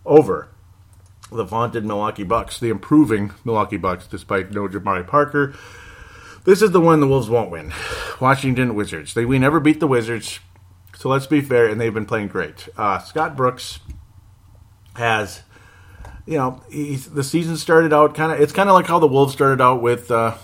over 0.04 0.48
the 1.30 1.44
vaunted 1.44 1.84
Milwaukee 1.84 2.24
Bucks, 2.24 2.58
the 2.58 2.68
improving 2.68 3.32
Milwaukee 3.44 3.76
Bucks, 3.76 4.06
despite 4.06 4.50
no 4.50 4.68
Jabari 4.68 5.06
Parker. 5.06 5.54
This 6.44 6.62
is 6.62 6.72
the 6.72 6.80
one 6.80 7.00
the 7.00 7.06
Wolves 7.06 7.30
won't 7.30 7.50
win. 7.50 7.72
Washington 8.22 8.74
Wizards. 8.76 9.12
They 9.14 9.24
we 9.26 9.38
never 9.38 9.60
beat 9.60 9.80
the 9.80 9.88
Wizards, 9.88 10.38
so 10.96 11.08
let's 11.08 11.26
be 11.26 11.40
fair, 11.40 11.66
and 11.66 11.80
they've 11.80 11.92
been 11.92 12.06
playing 12.06 12.28
great. 12.28 12.68
Uh, 12.76 13.00
Scott 13.00 13.36
Brooks 13.36 13.80
has, 14.94 15.42
you 16.24 16.38
know, 16.38 16.62
the 16.70 17.24
season 17.24 17.56
started 17.56 17.92
out 17.92 18.14
kind 18.14 18.32
of. 18.32 18.40
It's 18.40 18.52
kind 18.52 18.68
of 18.68 18.74
like 18.74 18.86
how 18.86 19.00
the 19.00 19.08
Wolves 19.08 19.32
started 19.32 19.60
out 19.60 19.82
with. 19.82 20.10
Uh, 20.10 20.36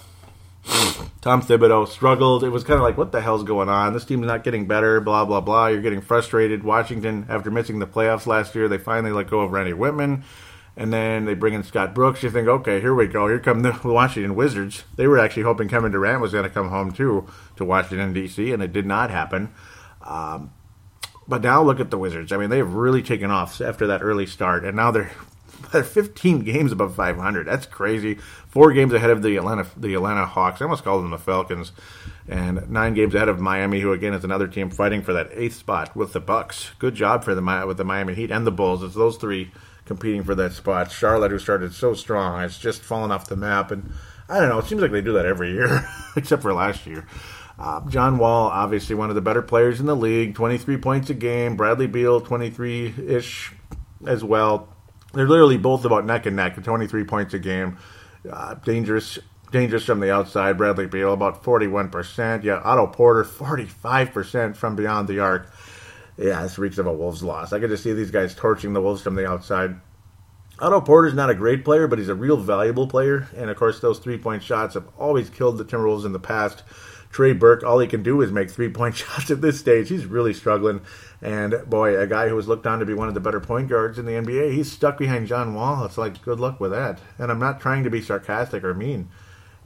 Tom 1.21 1.41
Thibodeau 1.41 1.89
struggled. 1.89 2.45
It 2.45 2.51
was 2.51 2.65
kind 2.65 2.77
of 2.77 2.83
like, 2.83 2.99
what 2.99 3.13
the 3.13 3.21
hell's 3.21 3.43
going 3.43 3.69
on? 3.69 3.93
This 3.93 4.05
team's 4.05 4.27
not 4.27 4.45
getting 4.45 4.67
better, 4.67 5.01
blah, 5.01 5.25
blah, 5.25 5.41
blah. 5.41 5.69
You're 5.69 5.81
getting 5.81 6.01
frustrated. 6.01 6.63
Washington, 6.63 7.27
after 7.29 7.51
missing 7.51 7.79
the 7.79 7.87
playoffs 7.87 8.27
last 8.27 8.55
year, 8.55 8.69
they 8.69 8.79
finally 8.79 9.13
let 9.13 9.31
go 9.31 9.41
of 9.41 9.53
Randy 9.53 9.73
Wittman 9.73 10.25
and 10.79 10.93
then 10.93 11.25
they 11.25 11.35
bring 11.35 11.55
in 11.55 11.65
Scott 11.65 11.93
Brooks. 11.93 12.23
You 12.23 12.31
think, 12.31 12.47
okay, 12.47 12.81
here 12.81 12.95
we 12.95 13.09
go. 13.09 13.27
Here 13.27 13.41
come 13.41 13.63
the 13.63 13.79
Washington 13.85 14.37
Wizards. 14.37 14.85
They 14.95 15.09
were 15.09 15.19
actually 15.19 15.43
hoping 15.43 15.69
Kevin 15.69 15.91
Durant 15.91 16.23
was 16.23 16.33
going 16.33 16.45
to 16.45 16.51
come 16.51 16.69
home 16.69 16.93
too 16.93 17.27
to 17.57 17.65
Washington 17.65 18.13
D.C., 18.13 18.53
and 18.53 18.63
it 18.63 18.73
did 18.73 18.87
not 18.87 19.11
happen. 19.11 19.53
Um, 20.07 20.53
but 21.27 21.43
now 21.43 21.63
look 21.65 21.81
at 21.81 21.91
the 21.91 21.99
Wizards. 21.99 22.31
I 22.31 22.37
mean, 22.37 22.49
they've 22.49 22.73
really 22.73 23.03
taken 23.03 23.29
off 23.29 23.61
after 23.61 23.89
that 23.89 24.03
early 24.03 24.25
start, 24.25 24.65
and 24.65 24.77
now 24.77 24.93
they're 24.93 25.11
they're 25.73 25.83
15 25.83 26.45
games 26.45 26.71
above 26.71 26.95
500. 26.95 27.45
That's 27.45 27.67
crazy. 27.67 28.15
Four 28.47 28.73
games 28.73 28.93
ahead 28.93 29.11
of 29.11 29.25
the 29.25 29.37
Atlanta 29.37 29.67
the 29.77 29.95
Atlanta 29.95 30.27
Hawks. 30.27 30.63
I 30.63 30.65
almost 30.65 30.85
called 30.85 31.03
them 31.03 31.11
the 31.11 31.19
Falcons, 31.19 31.73
and 32.29 32.71
nine 32.71 32.95
games 32.95 33.17
ahead 33.17 33.29
of 33.29 33.41
Miami, 33.41 33.81
who 33.81 33.93
again 33.93 34.15
is 34.15 34.23
another 34.23 34.47
team 34.47 34.71
fighting 34.71 35.03
for 35.03 35.13
that 35.15 35.31
eighth 35.33 35.57
spot 35.57 35.97
with 35.97 36.13
the 36.13 36.21
Bucks. 36.21 36.71
Good 36.79 36.95
job 36.95 37.25
for 37.25 37.35
the 37.35 37.65
with 37.67 37.79
the 37.79 37.85
Miami 37.85 38.15
Heat 38.15 38.31
and 38.31 38.47
the 38.47 38.53
Bulls. 38.53 38.85
It's 38.85 38.95
those 38.95 39.17
three 39.17 39.51
competing 39.89 40.23
for 40.23 40.37
that 40.37 40.53
spot. 40.53 40.93
Charlotte, 40.93 41.33
who 41.33 41.39
started 41.39 41.75
so 41.75 41.95
strong, 41.95 42.39
has 42.41 42.57
just 42.57 42.83
fallen 42.83 43.11
off 43.11 43.29
the 43.29 43.35
map. 43.35 43.73
And 43.73 43.91
I 44.29 44.39
don't 44.39 44.51
know, 44.51 44.59
it 44.59 44.67
seems 44.67 44.81
like 44.81 44.93
they 44.93 45.01
do 45.01 45.15
that 45.15 45.27
every 45.27 45.53
year, 45.53 45.89
except 46.17 46.43
for 46.43 46.55
last 46.55 46.87
year. 46.87 47.07
Uh, 47.59 47.81
John 47.89 48.19
Wall, 48.19 48.49
obviously 48.49 48.95
one 48.95 49.09
of 49.09 49.17
the 49.17 49.21
better 49.21 49.43
players 49.43 49.81
in 49.81 49.87
the 49.87 49.97
league, 49.97 50.37
23 50.37 50.77
points 50.77 51.11
a 51.11 51.15
game. 51.15 51.57
Bradley 51.57 51.89
Beal, 51.89 52.21
23 52.21 52.95
ish 53.05 53.53
as 54.07 54.23
well. 54.23 54.69
They're 55.13 55.27
literally 55.27 55.57
both 55.57 55.85
about 55.85 56.05
neck 56.05 56.27
and 56.27 56.37
neck, 56.37 56.63
23 56.63 57.05
points 57.05 57.35
a 57.35 57.39
game. 57.41 57.79
Uh, 58.31 58.55
dangerous, 58.55 59.19
dangerous 59.51 59.85
from 59.85 59.99
the 59.99 60.13
outside. 60.13 60.57
Bradley 60.57 60.87
Beal 60.87 61.13
about 61.13 61.43
41%. 61.43 62.45
Yeah, 62.45 62.61
Otto 62.63 62.87
Porter 62.87 63.25
45% 63.25 64.55
from 64.55 64.77
beyond 64.77 65.09
the 65.09 65.19
arc 65.19 65.51
yeah, 66.19 66.43
this 66.43 66.59
reeks 66.59 66.79
of 66.79 66.87
a 66.87 66.93
Wolves 66.93 67.23
loss. 67.23 67.53
I 67.53 67.61
could 67.61 67.71
just 67.71 67.85
see 67.85 67.93
these 67.93 68.11
guys 68.11 68.35
torching 68.35 68.73
the 68.73 68.83
Wolves 68.83 69.03
from 69.03 69.15
the 69.15 69.27
outside. 69.27 69.77
Otto 70.59 70.81
Porter's 70.81 71.15
not 71.15 71.31
a 71.31 71.35
great 71.35 71.65
player, 71.65 71.87
but 71.87 72.01
he's 72.01 72.09
a 72.09 72.15
real 72.15 72.37
valuable 72.37 72.89
player. 72.89 73.29
And 73.37 73.49
of 73.49 73.57
course, 73.57 73.81
those 73.81 74.01
three 74.01 74.19
point 74.19 74.43
shots 74.43 74.75
have 74.75 74.89
always 74.99 75.31
killed 75.31 75.59
the 75.59 75.65
Timberwolves 75.65 76.05
in 76.05 76.13
the 76.13 76.19
past. 76.19 76.65
Trey 77.11 77.33
Burke, 77.33 77.63
all 77.63 77.79
he 77.79 77.87
can 77.87 78.03
do 78.03 78.21
is 78.21 78.33
make 78.33 78.51
three 78.51 78.69
point 78.69 78.97
shots 78.97 79.31
at 79.31 79.41
this 79.41 79.61
stage. 79.61 79.89
He's 79.89 80.07
really 80.07 80.35
struggling. 80.35 80.81
And 81.23 81.55
boy, 81.67 81.99
a 81.99 82.07
guy 82.07 82.29
who 82.29 82.35
was 82.35 82.49
looked 82.49 82.67
on 82.67 82.81
to 82.81 82.87
be 82.87 82.95
one 82.95 83.09
of 83.09 83.15
the 83.15 83.21
better 83.21 83.41
point 83.41 83.69
guards 83.69 83.99
in 83.99 84.05
the 84.05 84.13
NBA, 84.13 84.53
he's 84.53 84.71
stuck 84.71 84.99
behind 84.99 85.29
John 85.29 85.55
Wall. 85.55 85.85
It's 85.85 85.99
like, 85.99 86.21
good 86.23 86.41
luck 86.41 86.59
with 86.59 86.73
that. 86.73 87.01
And 87.19 87.31
I'm 87.31 87.39
not 87.39 87.61
trying 87.61 87.85
to 87.85 87.91
be 87.91 88.03
sarcastic 88.03 88.65
or 88.65 88.75
mean. 88.75 89.09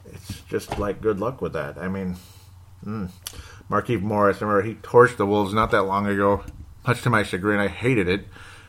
It's 0.04 0.40
just 0.42 0.78
like, 0.78 1.00
good 1.00 1.18
luck 1.18 1.40
with 1.40 1.54
that. 1.54 1.78
I 1.78 1.88
mean, 1.88 2.16
mm. 2.84 3.10
Markieff 3.72 4.02
Morris, 4.02 4.42
remember 4.42 4.60
he 4.60 4.74
torched 4.74 5.16
the 5.16 5.24
Wolves 5.24 5.54
not 5.54 5.70
that 5.70 5.84
long 5.84 6.06
ago. 6.06 6.44
Much 6.86 7.00
to 7.02 7.10
my 7.10 7.22
chagrin, 7.22 7.58
I 7.58 7.68
hated 7.68 8.06
it. 8.06 8.26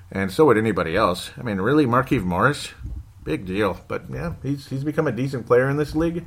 And 0.10 0.32
so 0.32 0.46
would 0.46 0.58
anybody 0.58 0.96
else. 0.96 1.32
I 1.38 1.42
mean, 1.42 1.58
really, 1.58 1.86
Markieff 1.86 2.24
Morris? 2.24 2.70
Big 3.26 3.46
deal. 3.46 3.82
But 3.90 4.04
yeah, 4.10 4.36
he's, 4.42 4.70
he's 4.70 4.86
become 4.86 5.06
a 5.06 5.12
decent 5.12 5.46
player 5.46 5.70
in 5.70 5.76
this 5.76 5.94
league. 5.94 6.26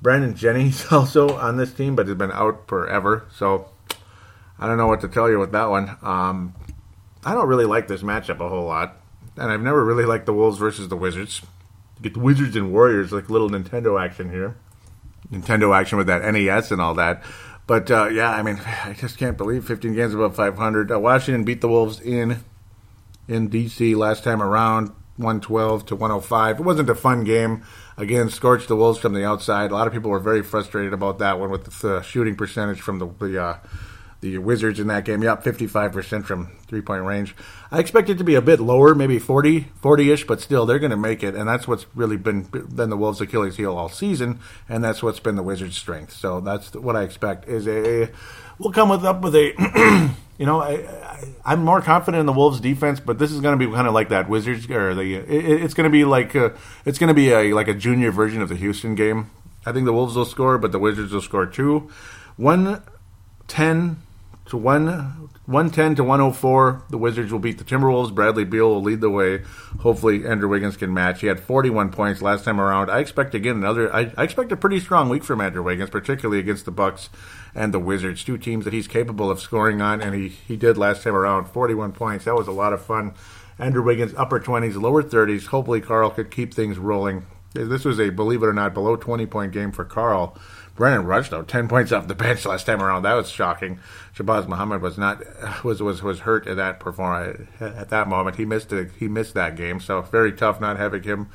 Brandon 0.00 0.36
Jennings 0.36 0.86
also 0.92 1.36
on 1.36 1.56
this 1.56 1.72
team, 1.72 1.96
but 1.96 2.06
he's 2.06 2.14
been 2.14 2.30
out 2.30 2.68
forever. 2.68 3.26
So 3.34 3.68
I 4.60 4.68
don't 4.68 4.76
know 4.76 4.86
what 4.86 5.00
to 5.00 5.08
tell 5.08 5.28
you 5.28 5.40
with 5.40 5.50
that 5.50 5.70
one. 5.70 5.96
Um, 6.00 6.54
I 7.24 7.34
don't 7.34 7.48
really 7.48 7.64
like 7.64 7.88
this 7.88 8.02
matchup 8.02 8.38
a 8.38 8.48
whole 8.48 8.66
lot, 8.66 8.96
and 9.36 9.50
I've 9.50 9.62
never 9.62 9.84
really 9.84 10.04
liked 10.04 10.26
the 10.26 10.34
Wolves 10.34 10.58
versus 10.58 10.86
the 10.86 10.96
Wizards. 10.96 11.42
You 11.96 12.02
get 12.02 12.14
the 12.14 12.20
Wizards 12.20 12.54
and 12.54 12.70
Warriors 12.70 13.10
like 13.10 13.28
little 13.28 13.50
Nintendo 13.50 14.00
action 14.00 14.30
here, 14.30 14.56
Nintendo 15.32 15.76
action 15.76 15.98
with 15.98 16.06
that 16.06 16.22
NES 16.22 16.70
and 16.70 16.80
all 16.80 16.94
that. 16.94 17.24
But 17.66 17.90
uh, 17.90 18.08
yeah, 18.08 18.30
I 18.30 18.42
mean, 18.42 18.60
I 18.84 18.94
just 18.98 19.18
can't 19.18 19.36
believe 19.36 19.64
15 19.66 19.94
games 19.94 20.14
above 20.14 20.36
500. 20.36 20.92
Uh, 20.92 20.98
Washington 21.00 21.44
beat 21.44 21.60
the 21.60 21.68
Wolves 21.68 22.00
in 22.00 22.44
in 23.26 23.48
DC 23.48 23.96
last 23.96 24.22
time 24.22 24.42
around, 24.42 24.88
112 25.16 25.86
to 25.86 25.96
105. 25.96 26.60
It 26.60 26.62
wasn't 26.62 26.90
a 26.90 26.94
fun 26.94 27.24
game. 27.24 27.62
Again, 27.96 28.28
scorched 28.28 28.68
the 28.68 28.76
Wolves 28.76 28.98
from 28.98 29.14
the 29.14 29.24
outside. 29.24 29.70
A 29.70 29.74
lot 29.74 29.86
of 29.86 29.92
people 29.92 30.10
were 30.10 30.18
very 30.18 30.42
frustrated 30.42 30.92
about 30.92 31.18
that 31.20 31.38
one 31.38 31.50
with 31.50 31.80
the 31.80 32.02
shooting 32.02 32.36
percentage 32.36 32.80
from 32.80 32.98
the, 32.98 33.06
the 33.06 33.42
uh, 33.42 33.58
the 34.24 34.38
Wizards 34.38 34.80
in 34.80 34.86
that 34.86 35.04
game. 35.04 35.22
Yep, 35.22 35.44
55% 35.44 36.24
from 36.24 36.56
three 36.66 36.80
point 36.80 37.04
range. 37.04 37.36
I 37.70 37.78
expect 37.78 38.08
it 38.08 38.16
to 38.16 38.24
be 38.24 38.34
a 38.34 38.40
bit 38.40 38.58
lower, 38.58 38.94
maybe 38.94 39.18
40, 39.18 39.68
40 39.82 40.10
ish, 40.10 40.26
but 40.26 40.40
still, 40.40 40.64
they're 40.64 40.78
going 40.78 40.90
to 40.90 40.96
make 40.96 41.22
it. 41.22 41.34
And 41.34 41.46
that's 41.46 41.68
what's 41.68 41.84
really 41.94 42.16
been, 42.16 42.44
been 42.44 42.88
the 42.88 42.96
Wolves' 42.96 43.20
Achilles 43.20 43.56
heel 43.56 43.76
all 43.76 43.90
season. 43.90 44.40
And 44.66 44.82
that's 44.82 45.02
what's 45.02 45.20
been 45.20 45.36
the 45.36 45.42
Wizards' 45.42 45.76
strength. 45.76 46.14
So 46.14 46.40
that's 46.40 46.72
what 46.74 46.96
I 46.96 47.02
expect 47.02 47.48
is 47.48 47.68
a. 47.68 48.10
We'll 48.58 48.72
come 48.72 48.88
with 48.88 49.04
up 49.04 49.20
with 49.20 49.34
a. 49.34 50.14
you 50.38 50.46
know, 50.46 50.62
I, 50.62 51.52
am 51.52 51.62
more 51.62 51.82
confident 51.82 52.20
in 52.20 52.26
the 52.26 52.32
Wolves' 52.32 52.60
defense, 52.60 53.00
but 53.00 53.18
this 53.18 53.30
is 53.30 53.42
going 53.42 53.58
to 53.58 53.66
be 53.66 53.70
kind 53.70 53.86
of 53.86 53.92
like 53.92 54.08
that 54.08 54.30
Wizards, 54.30 54.70
or 54.70 54.94
the. 54.94 55.16
It, 55.16 55.62
it's 55.62 55.74
going 55.74 55.84
to 55.84 55.92
be 55.92 56.06
like 56.06 56.34
a, 56.34 56.56
it's 56.86 56.98
going 56.98 57.08
to 57.08 57.14
be 57.14 57.30
a 57.30 57.52
like 57.52 57.68
a 57.68 57.74
junior 57.74 58.10
version 58.10 58.40
of 58.40 58.48
the 58.48 58.56
Houston 58.56 58.94
game. 58.94 59.30
I 59.66 59.72
think 59.72 59.84
the 59.84 59.92
Wolves 59.92 60.16
will 60.16 60.24
score, 60.24 60.56
but 60.56 60.72
the 60.72 60.78
Wizards 60.78 61.12
will 61.12 61.20
score 61.20 61.44
too. 61.44 61.90
One 62.36 62.82
ten 63.48 64.00
to 64.46 64.56
one 64.56 65.24
110 65.46 65.96
to 65.96 66.04
104. 66.04 66.84
The 66.88 66.98
Wizards 66.98 67.30
will 67.30 67.38
beat 67.38 67.58
the 67.58 67.64
Timberwolves. 67.64 68.14
Bradley 68.14 68.44
Beal 68.44 68.70
will 68.70 68.82
lead 68.82 69.00
the 69.02 69.10
way. 69.10 69.42
Hopefully, 69.80 70.26
Andrew 70.26 70.48
Wiggins 70.48 70.76
can 70.76 70.92
match. 70.92 71.20
He 71.20 71.26
had 71.26 71.40
41 71.40 71.90
points 71.90 72.22
last 72.22 72.44
time 72.44 72.58
around. 72.58 72.90
I 72.90 73.00
expect 73.00 73.34
again 73.34 73.56
another. 73.56 73.94
I, 73.94 74.12
I 74.16 74.24
expect 74.24 74.52
a 74.52 74.56
pretty 74.56 74.80
strong 74.80 75.08
week 75.08 75.22
from 75.22 75.40
Andrew 75.40 75.62
Wiggins, 75.62 75.90
particularly 75.90 76.40
against 76.40 76.64
the 76.64 76.70
Bucks 76.70 77.10
and 77.54 77.74
the 77.74 77.78
Wizards, 77.78 78.24
two 78.24 78.38
teams 78.38 78.64
that 78.64 78.72
he's 78.72 78.88
capable 78.88 79.30
of 79.30 79.40
scoring 79.40 79.82
on, 79.82 80.00
and 80.00 80.14
he 80.14 80.28
he 80.28 80.56
did 80.56 80.78
last 80.78 81.02
time 81.02 81.14
around. 81.14 81.46
41 81.46 81.92
points. 81.92 82.24
That 82.24 82.34
was 82.34 82.48
a 82.48 82.52
lot 82.52 82.72
of 82.72 82.84
fun. 82.84 83.14
Andrew 83.58 83.82
Wiggins, 83.82 84.14
upper 84.16 84.40
20s, 84.40 84.80
lower 84.80 85.02
30s. 85.02 85.46
Hopefully, 85.46 85.80
Karl 85.80 86.10
could 86.10 86.30
keep 86.30 86.52
things 86.52 86.78
rolling. 86.78 87.26
This 87.52 87.84
was 87.84 88.00
a, 88.00 88.10
believe 88.10 88.42
it 88.42 88.46
or 88.46 88.52
not, 88.52 88.74
below 88.74 88.96
20 88.96 89.26
point 89.26 89.52
game 89.52 89.72
for 89.72 89.84
Karl. 89.84 90.36
Brandon 90.74 91.06
Rush, 91.06 91.28
though, 91.28 91.42
10 91.42 91.68
points 91.68 91.92
off 91.92 92.08
the 92.08 92.14
bench 92.16 92.44
last 92.44 92.66
time 92.66 92.82
around. 92.82 93.02
That 93.02 93.14
was 93.14 93.30
shocking. 93.30 93.78
Shabazz 94.14 94.48
Muhammad 94.48 94.82
was 94.82 94.98
not 94.98 95.22
was 95.64 95.82
was 95.82 96.02
was 96.02 96.20
hurt 96.20 96.46
at 96.46 96.56
that 96.56 96.80
perform 96.80 97.48
at 97.60 97.90
that 97.90 98.08
moment. 98.08 98.36
He 98.36 98.44
missed 98.44 98.72
it. 98.72 98.90
He 98.98 99.08
missed 99.08 99.34
that 99.34 99.56
game, 99.56 99.80
so 99.80 100.02
very 100.02 100.32
tough 100.32 100.60
not 100.60 100.76
having 100.76 101.02
him. 101.02 101.28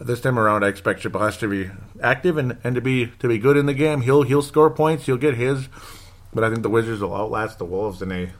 This 0.00 0.20
time 0.20 0.38
around, 0.38 0.64
I 0.64 0.68
expect 0.68 1.02
Shabazz 1.02 1.38
to 1.40 1.48
be 1.48 1.70
active 2.02 2.36
and, 2.36 2.58
and 2.64 2.74
to 2.74 2.80
be 2.80 3.12
to 3.18 3.28
be 3.28 3.38
good 3.38 3.56
in 3.56 3.66
the 3.66 3.74
game. 3.74 4.02
He'll 4.02 4.22
he'll 4.22 4.42
score 4.42 4.70
points. 4.70 5.06
He'll 5.06 5.16
get 5.16 5.34
his, 5.34 5.68
but 6.34 6.44
I 6.44 6.50
think 6.50 6.62
the 6.62 6.70
Wizards 6.70 7.00
will 7.00 7.14
outlast 7.14 7.58
the 7.58 7.64
Wolves 7.64 8.02
in 8.02 8.10
a 8.10 8.32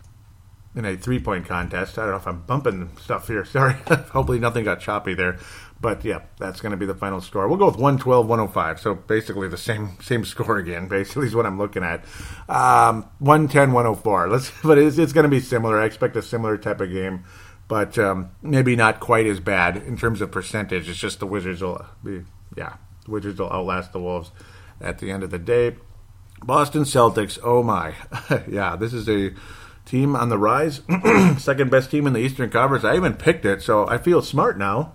in 0.75 0.85
a 0.85 0.97
three 0.97 1.19
point 1.19 1.47
contest. 1.47 1.99
I 1.99 2.03
don't 2.03 2.13
know 2.13 2.17
if 2.17 2.27
I'm 2.27 2.43
bumping 2.43 2.91
stuff 3.01 3.29
here. 3.29 3.45
Sorry. 3.47 3.75
Hopefully 3.75 4.39
nothing 4.39 4.65
got 4.65 4.81
choppy 4.81 5.15
there. 5.15 5.39
But 5.81 6.05
yeah, 6.05 6.21
that's 6.39 6.61
going 6.61 6.71
to 6.71 6.77
be 6.77 6.87
the 6.87 6.95
final 6.95 7.21
score. 7.21 7.49
We'll 7.49 7.59
go 7.59 7.67
with 7.67 7.75
112, 7.75 8.27
105. 8.27 8.81
So 8.81 8.95
basically 8.95 9.49
the 9.49 9.59
same 9.59 9.99
same 10.01 10.25
score 10.25 10.59
again. 10.59 10.89
Basically 10.89 11.27
is 11.27 11.35
what 11.35 11.47
I'm 11.47 11.59
looking 11.59 11.83
at. 11.83 12.05
Um, 12.49 13.09
110, 13.19 13.73
104. 13.73 14.29
Let's, 14.29 14.53
but 14.63 14.79
it's, 14.79 14.99
it's 14.99 15.13
going 15.13 15.25
to 15.25 15.31
be 15.31 15.41
similar. 15.41 15.81
I 15.81 15.85
expect 15.85 16.17
a 16.17 16.23
similar 16.23 16.57
type 16.57 16.81
of 16.81 16.91
game, 16.91 17.25
but 17.69 17.99
um, 17.99 18.31
maybe 18.41 18.77
not 18.77 19.01
quite 19.01 19.27
as 19.27 19.41
bad 19.41 19.77
in 19.77 19.97
terms 19.97 20.21
of 20.21 20.31
percentage. 20.31 20.89
It's 20.89 21.01
just 21.01 21.19
the 21.19 21.27
Wizards 21.27 21.63
will 21.63 21.85
be, 22.03 22.23
yeah, 22.57 22.75
the 23.05 23.11
Wizards 23.11 23.41
will 23.41 23.53
outlast 23.53 23.93
the 23.93 24.01
Wolves 24.01 24.31
at 24.81 24.99
the 24.99 25.11
end 25.11 25.25
of 25.25 25.31
the 25.31 25.39
day. 25.39 25.77
Boston 26.45 26.83
Celtics. 26.83 27.39
Oh 27.43 27.63
my, 27.63 27.95
yeah, 28.49 28.75
this 28.77 28.93
is 28.93 29.09
a 29.09 29.33
team 29.85 30.15
on 30.17 30.29
the 30.29 30.39
rise. 30.39 30.81
Second 31.39 31.71
best 31.71 31.91
team 31.91 32.07
in 32.07 32.13
the 32.13 32.21
Eastern 32.21 32.51
Conference. 32.51 32.85
I 32.85 32.97
even 32.97 33.15
picked 33.15 33.45
it, 33.45 33.63
so 33.63 33.87
I 33.89 33.99
feel 33.99 34.23
smart 34.23 34.59
now 34.59 34.93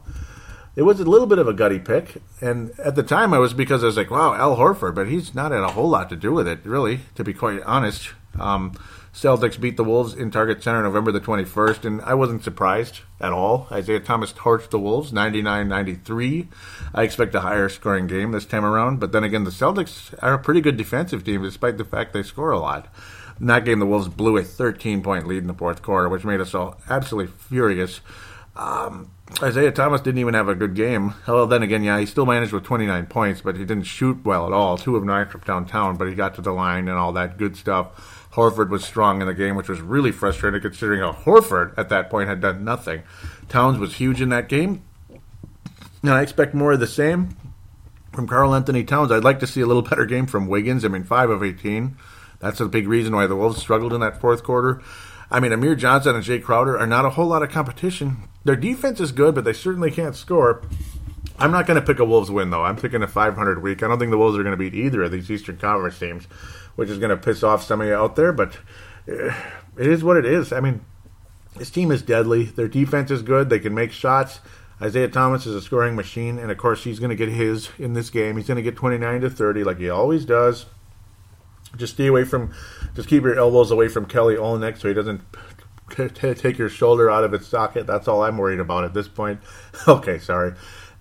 it 0.77 0.85
was 0.85 0.99
a 0.99 1.05
little 1.05 1.25
bit 1.25 1.39
of 1.39 1.47
a 1.47 1.53
gutty 1.53 1.79
pick, 1.79 2.21
and 2.39 2.71
at 2.79 2.93
the 2.93 3.01
time 3.01 3.33
I 3.33 3.39
was 3.39 3.51
because 3.51 3.81
I 3.81 3.87
was 3.87 3.97
like, 3.97 4.11
"Wow, 4.11 4.35
Al 4.35 4.57
Horford," 4.57 4.93
but 4.93 5.07
he's 5.07 5.33
not 5.33 5.51
had 5.51 5.61
a 5.61 5.69
whole 5.69 5.89
lot 5.89 6.07
to 6.09 6.15
do 6.15 6.31
with 6.31 6.47
it, 6.47 6.59
really, 6.63 6.99
to 7.15 7.23
be 7.23 7.33
quite 7.33 7.63
honest. 7.63 8.11
Um, 8.39 8.73
Celtics 9.11 9.59
beat 9.59 9.75
the 9.75 9.83
Wolves 9.83 10.13
in 10.13 10.29
Target 10.29 10.61
Center 10.61 10.83
November 10.83 11.11
the 11.11 11.19
21st, 11.19 11.83
and 11.83 12.01
I 12.03 12.13
wasn't 12.13 12.43
surprised 12.43 12.99
at 13.19 13.33
all. 13.33 13.67
Isaiah 13.71 13.99
Thomas 13.99 14.31
torched 14.31 14.69
the 14.69 14.77
Wolves 14.77 15.11
99 15.11 15.67
93. 15.67 16.47
I 16.93 17.01
expect 17.01 17.33
a 17.33 17.39
higher 17.39 17.69
scoring 17.69 18.05
game 18.05 18.31
this 18.31 18.45
time 18.45 18.63
around, 18.63 18.99
but 18.99 19.11
then 19.11 19.23
again, 19.23 19.45
the 19.45 19.49
Celtics 19.49 20.13
are 20.21 20.35
a 20.35 20.39
pretty 20.39 20.61
good 20.61 20.77
defensive 20.77 21.23
team 21.23 21.41
despite 21.41 21.79
the 21.79 21.85
fact 21.85 22.13
they 22.13 22.21
score 22.21 22.51
a 22.51 22.59
lot. 22.59 22.93
In 23.39 23.47
that 23.47 23.65
game, 23.65 23.79
the 23.79 23.85
Wolves 23.85 24.07
blew 24.07 24.37
a 24.37 24.43
13 24.43 25.01
point 25.01 25.27
lead 25.27 25.39
in 25.39 25.47
the 25.47 25.53
fourth 25.53 25.81
quarter, 25.81 26.09
which 26.09 26.23
made 26.23 26.41
us 26.41 26.53
all 26.53 26.79
absolutely 26.89 27.31
furious. 27.37 28.01
Um, 28.55 29.11
Isaiah 29.41 29.71
Thomas 29.71 30.01
didn't 30.01 30.19
even 30.19 30.33
have 30.33 30.49
a 30.49 30.55
good 30.55 30.73
game. 30.73 31.13
Well, 31.27 31.45
then 31.45 31.61
again, 31.61 31.83
yeah, 31.83 31.99
he 31.99 32.05
still 32.05 32.25
managed 32.25 32.53
with 32.53 32.63
29 32.63 33.05
points, 33.05 33.41
but 33.41 33.55
he 33.55 33.65
didn't 33.65 33.83
shoot 33.83 34.25
well 34.25 34.47
at 34.47 34.53
all. 34.53 34.77
Two 34.77 34.95
of 34.95 35.03
nine 35.03 35.27
from 35.27 35.41
downtown, 35.41 35.97
but 35.97 36.07
he 36.07 36.15
got 36.15 36.33
to 36.35 36.41
the 36.41 36.51
line 36.51 36.87
and 36.87 36.97
all 36.97 37.13
that 37.13 37.37
good 37.37 37.55
stuff. 37.55 38.29
Horford 38.33 38.69
was 38.69 38.83
strong 38.83 39.21
in 39.21 39.27
the 39.27 39.33
game, 39.33 39.55
which 39.55 39.69
was 39.69 39.81
really 39.81 40.11
frustrating 40.11 40.61
considering 40.61 41.01
how 41.01 41.11
Horford 41.11 41.77
at 41.77 41.89
that 41.89 42.09
point 42.09 42.29
had 42.29 42.41
done 42.41 42.63
nothing. 42.63 43.03
Towns 43.49 43.77
was 43.77 43.95
huge 43.95 44.21
in 44.21 44.29
that 44.29 44.49
game. 44.49 44.83
And 46.01 46.11
I 46.11 46.21
expect 46.21 46.53
more 46.53 46.71
of 46.71 46.79
the 46.79 46.87
same 46.87 47.35
from 48.13 48.27
Karl-Anthony 48.27 48.83
Towns. 48.83 49.11
I'd 49.11 49.23
like 49.23 49.39
to 49.41 49.47
see 49.47 49.61
a 49.61 49.67
little 49.67 49.81
better 49.81 50.05
game 50.05 50.25
from 50.25 50.47
Wiggins. 50.47 50.85
I 50.85 50.87
mean, 50.87 51.03
5 51.03 51.29
of 51.29 51.43
18. 51.43 51.97
That's 52.39 52.59
a 52.59 52.67
big 52.67 52.87
reason 52.87 53.15
why 53.15 53.27
the 53.27 53.35
Wolves 53.35 53.59
struggled 53.59 53.93
in 53.93 54.01
that 54.01 54.21
fourth 54.21 54.43
quarter. 54.43 54.81
I 55.29 55.39
mean, 55.39 55.51
Amir 55.51 55.75
Johnson 55.75 56.15
and 56.15 56.23
Jae 56.23 56.41
Crowder 56.41 56.77
are 56.77 56.87
not 56.87 57.05
a 57.05 57.11
whole 57.11 57.27
lot 57.27 57.43
of 57.43 57.49
competition. 57.49 58.29
Their 58.45 58.55
defense 58.55 58.99
is 58.99 59.11
good, 59.11 59.35
but 59.35 59.43
they 59.43 59.53
certainly 59.53 59.91
can't 59.91 60.15
score. 60.15 60.61
I'm 61.39 61.51
not 61.51 61.67
going 61.67 61.79
to 61.79 61.85
pick 61.85 61.99
a 61.99 62.05
Wolves 62.05 62.31
win, 62.31 62.49
though. 62.49 62.63
I'm 62.63 62.77
picking 62.77 63.03
a 63.03 63.07
500 63.07 63.61
week. 63.61 63.83
I 63.83 63.87
don't 63.87 63.99
think 63.99 64.11
the 64.11 64.17
Wolves 64.17 64.37
are 64.37 64.43
going 64.43 64.57
to 64.57 64.57
beat 64.57 64.73
either 64.73 65.03
of 65.03 65.11
these 65.11 65.29
Eastern 65.29 65.57
Conference 65.57 65.99
teams, 65.99 66.25
which 66.75 66.89
is 66.89 66.97
going 66.97 67.09
to 67.09 67.17
piss 67.17 67.43
off 67.43 67.63
some 67.63 67.81
of 67.81 67.87
you 67.87 67.93
out 67.93 68.15
there, 68.15 68.31
but 68.31 68.57
eh, 69.07 69.35
it 69.77 69.87
is 69.87 70.03
what 70.03 70.17
it 70.17 70.25
is. 70.25 70.53
I 70.53 70.61
mean, 70.61 70.83
this 71.57 71.69
team 71.69 71.91
is 71.91 72.01
deadly. 72.01 72.45
Their 72.45 72.67
defense 72.67 73.11
is 73.11 73.21
good. 73.21 73.49
They 73.49 73.59
can 73.59 73.73
make 73.73 73.91
shots. 73.91 74.39
Isaiah 74.81 75.09
Thomas 75.09 75.45
is 75.45 75.55
a 75.55 75.61
scoring 75.61 75.95
machine, 75.95 76.39
and 76.39 76.51
of 76.51 76.57
course, 76.57 76.83
he's 76.83 76.99
going 76.99 77.09
to 77.09 77.15
get 77.15 77.29
his 77.29 77.69
in 77.77 77.93
this 77.93 78.09
game. 78.09 78.37
He's 78.37 78.47
going 78.47 78.57
to 78.57 78.61
get 78.61 78.75
29 78.75 79.21
to 79.21 79.29
30, 79.29 79.63
like 79.63 79.79
he 79.79 79.89
always 79.89 80.23
does. 80.23 80.67
Just 81.75 81.95
stay 81.95 82.07
away 82.07 82.23
from, 82.23 82.53
just 82.95 83.09
keep 83.09 83.23
your 83.23 83.37
elbows 83.37 83.71
away 83.71 83.87
from 83.87 84.05
Kelly 84.05 84.35
Olynyk 84.35 84.79
so 84.79 84.87
he 84.87 84.93
doesn't 84.93 85.21
t- 85.89 86.33
take 86.33 86.57
your 86.57 86.69
shoulder 86.69 87.09
out 87.09 87.23
of 87.23 87.33
its 87.33 87.47
socket. 87.47 87.87
That's 87.87 88.07
all 88.07 88.23
I'm 88.23 88.37
worried 88.37 88.59
about 88.59 88.83
at 88.83 88.93
this 88.93 89.07
point. 89.07 89.41
okay, 89.87 90.19
sorry. 90.19 90.53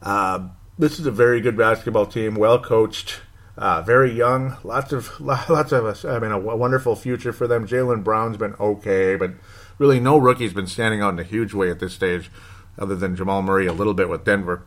Uh, 0.03 0.49
this 0.79 0.99
is 0.99 1.07
a 1.07 1.11
very 1.11 1.41
good 1.41 1.57
basketball 1.57 2.07
team, 2.07 2.35
well 2.35 2.59
coached, 2.59 3.21
uh, 3.57 3.83
very 3.83 4.13
young. 4.13 4.57
Lots 4.65 4.93
of 4.93 5.21
lots 5.21 5.73
of 5.73 5.85
us. 5.85 6.05
I 6.05 6.19
mean, 6.19 6.33
a 6.33 6.39
wonderful 6.39 6.97
future 6.97 7.33
for 7.33 7.47
them. 7.47 7.67
Jaylen 7.67 8.05
Brown's 8.05 8.37
been 8.37 8.55
okay, 8.55 9.17
but 9.17 9.33
really 9.79 10.01
no 10.01 10.19
rookie's 10.19 10.53
been 10.53 10.67
standing 10.67 11.01
out 11.01 11.15
in 11.15 11.19
a 11.19 11.25
huge 11.25 11.55
way 11.55 11.71
at 11.71 11.81
this 11.81 11.95
stage, 11.95 12.31
other 12.79 12.97
than 12.97 13.17
Jamal 13.17 13.43
Murray 13.43 13.67
a 13.67 13.73
little 13.73 13.95
bit 13.95 14.09
with 14.09 14.25
Denver. 14.25 14.65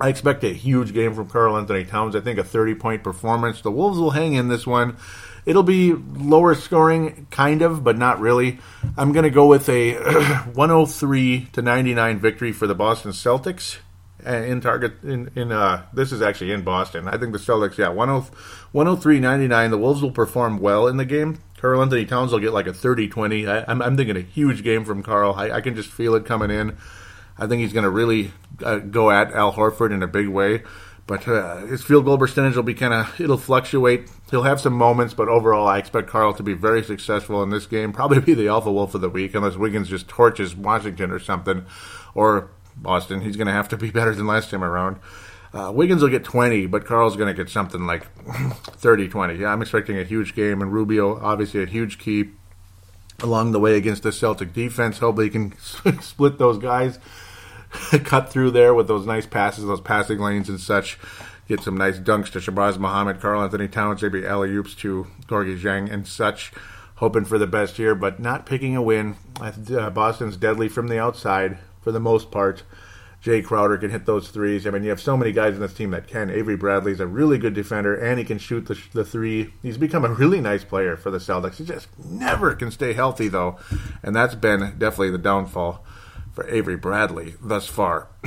I 0.00 0.08
expect 0.08 0.44
a 0.44 0.52
huge 0.52 0.92
game 0.92 1.14
from 1.14 1.28
Karl-Anthony 1.28 1.84
Towns. 1.84 2.14
I 2.14 2.20
think 2.20 2.38
a 2.38 2.44
30 2.44 2.74
point 2.74 3.02
performance. 3.02 3.60
The 3.62 3.70
Wolves 3.70 3.98
will 3.98 4.10
hang 4.10 4.34
in 4.34 4.48
this 4.48 4.66
one. 4.66 4.96
It'll 5.46 5.62
be 5.62 5.92
lower 5.92 6.54
scoring, 6.54 7.28
kind 7.30 7.62
of, 7.62 7.84
but 7.84 7.96
not 7.96 8.20
really. 8.20 8.58
I'm 8.96 9.12
going 9.12 9.24
to 9.24 9.30
go 9.30 9.46
with 9.46 9.68
a 9.68 9.94
103 10.54 11.48
to 11.52 11.62
99 11.62 12.18
victory 12.18 12.52
for 12.52 12.66
the 12.66 12.74
Boston 12.74 13.12
Celtics. 13.12 13.78
uh, 14.26 14.30
in 14.30 14.60
target 14.60 15.02
in 15.04 15.30
in 15.36 15.52
uh 15.52 15.84
this 15.92 16.10
is 16.10 16.20
actually 16.20 16.50
in 16.50 16.62
Boston. 16.62 17.06
I 17.06 17.16
think 17.16 17.32
the 17.32 17.38
Celtics, 17.38 17.78
yeah, 17.78 17.88
103.99. 17.88 19.70
The 19.70 19.78
Wolves 19.78 20.02
will 20.02 20.10
perform 20.10 20.58
well 20.58 20.88
in 20.88 20.96
the 20.96 21.04
game. 21.04 21.38
Karl-Anthony 21.58 22.04
Towns 22.04 22.32
will 22.32 22.38
get 22.38 22.52
like 22.52 22.66
a 22.66 22.72
30-20. 22.72 23.48
I, 23.48 23.70
am 23.70 23.80
I'm 23.80 23.96
thinking 23.96 24.16
a 24.16 24.20
huge 24.20 24.62
game 24.62 24.84
from 24.84 25.02
Karl. 25.02 25.32
I, 25.34 25.52
I, 25.52 25.60
can 25.62 25.74
just 25.74 25.88
feel 25.88 26.14
it 26.14 26.26
coming 26.26 26.50
in. 26.50 26.76
I 27.38 27.46
think 27.46 27.62
he's 27.62 27.72
going 27.72 27.84
to 27.84 27.90
really 27.90 28.32
uh, 28.64 28.78
go 28.78 29.10
at 29.10 29.32
Al 29.32 29.52
Horford 29.52 29.92
in 29.92 30.02
a 30.02 30.06
big 30.06 30.28
way. 30.28 30.62
But 31.06 31.28
uh, 31.28 31.58
his 31.58 31.84
field 31.84 32.04
goal 32.04 32.18
percentage 32.18 32.56
will 32.56 32.64
be 32.64 32.74
kind 32.74 32.92
of, 32.92 33.20
it'll 33.20 33.36
fluctuate. 33.38 34.10
He'll 34.30 34.42
have 34.42 34.60
some 34.60 34.72
moments, 34.72 35.14
but 35.14 35.28
overall, 35.28 35.68
I 35.68 35.78
expect 35.78 36.08
Karl 36.08 36.34
to 36.34 36.42
be 36.42 36.54
very 36.54 36.82
successful 36.82 37.44
in 37.44 37.50
this 37.50 37.66
game. 37.66 37.92
Probably 37.92 38.18
be 38.20 38.34
the 38.34 38.48
alpha 38.48 38.72
wolf 38.72 38.94
of 38.94 39.02
the 39.02 39.08
week, 39.08 39.34
unless 39.34 39.56
Wiggins 39.56 39.88
just 39.88 40.08
torches 40.08 40.56
Washington 40.56 41.12
or 41.12 41.20
something, 41.20 41.64
or 42.14 42.50
Boston. 42.76 43.20
He's 43.20 43.36
going 43.36 43.46
to 43.46 43.52
have 43.52 43.68
to 43.68 43.76
be 43.76 43.90
better 43.90 44.14
than 44.14 44.26
last 44.26 44.50
time 44.50 44.64
around. 44.64 44.96
Uh, 45.54 45.70
Wiggins 45.72 46.02
will 46.02 46.08
get 46.08 46.24
20, 46.24 46.66
but 46.66 46.84
Karl's 46.84 47.16
going 47.16 47.34
to 47.34 47.40
get 47.40 47.50
something 47.50 47.86
like 47.86 48.04
30 48.64 49.08
20. 49.08 49.36
Yeah, 49.36 49.52
I'm 49.52 49.62
expecting 49.62 49.98
a 49.98 50.04
huge 50.04 50.34
game, 50.34 50.60
and 50.60 50.72
Rubio, 50.72 51.20
obviously, 51.20 51.62
a 51.62 51.66
huge 51.66 51.98
key 51.98 52.30
along 53.22 53.52
the 53.52 53.60
way 53.60 53.76
against 53.76 54.02
the 54.02 54.10
Celtic 54.10 54.52
defense. 54.52 54.98
Hopefully, 54.98 55.26
he 55.26 55.30
can 55.30 55.56
split 56.00 56.38
those 56.38 56.58
guys 56.58 56.98
cut 58.04 58.30
through 58.30 58.50
there 58.52 58.74
with 58.74 58.88
those 58.88 59.06
nice 59.06 59.26
passes, 59.26 59.64
those 59.64 59.80
passing 59.80 60.18
lanes 60.18 60.48
and 60.48 60.60
such. 60.60 60.98
Get 61.48 61.62
some 61.62 61.76
nice 61.76 61.98
dunks 61.98 62.30
to 62.32 62.40
Shabazz 62.40 62.78
Muhammad, 62.78 63.20
Karl-Anthony 63.20 63.68
Towns, 63.68 64.02
maybe 64.02 64.26
alley 64.26 64.50
oops 64.50 64.74
to 64.76 65.06
Gorgui 65.26 65.60
Dieng 65.60 65.90
and 65.92 66.06
such. 66.06 66.52
Hoping 66.96 67.24
for 67.24 67.38
the 67.38 67.46
best 67.46 67.76
here, 67.76 67.94
but 67.94 68.18
not 68.18 68.46
picking 68.46 68.74
a 68.74 68.82
win. 68.82 69.16
Uh, 69.40 69.90
Boston's 69.90 70.36
deadly 70.36 70.68
from 70.68 70.88
the 70.88 70.98
outside 70.98 71.58
for 71.82 71.92
the 71.92 72.00
most 72.00 72.30
part. 72.30 72.64
Jae 73.22 73.44
Crowder 73.44 73.76
can 73.76 73.90
hit 73.90 74.06
those 74.06 74.28
threes. 74.28 74.66
I 74.66 74.70
mean, 74.70 74.82
you 74.82 74.90
have 74.90 75.00
so 75.00 75.16
many 75.16 75.32
guys 75.32 75.54
in 75.54 75.60
this 75.60 75.74
team 75.74 75.90
that 75.90 76.06
can. 76.06 76.30
Avery 76.30 76.56
Bradley's 76.56 77.00
a 77.00 77.06
really 77.06 77.38
good 77.38 77.54
defender, 77.54 77.94
and 77.94 78.18
he 78.18 78.24
can 78.24 78.38
shoot 78.38 78.66
the, 78.66 78.80
the 78.92 79.04
three. 79.04 79.52
He's 79.62 79.78
become 79.78 80.04
a 80.04 80.12
really 80.12 80.40
nice 80.40 80.64
player 80.64 80.96
for 80.96 81.10
the 81.10 81.18
Celtics. 81.18 81.56
He 81.56 81.64
just 81.64 81.88
never 81.98 82.54
can 82.54 82.70
stay 82.70 82.92
healthy, 82.92 83.28
though, 83.28 83.58
and 84.02 84.14
that's 84.14 84.34
been 84.34 84.60
definitely 84.78 85.10
the 85.10 85.18
downfall 85.18 85.84
for 86.36 86.46
Avery 86.48 86.76
Bradley 86.76 87.34
thus 87.40 87.66
far 87.66 88.08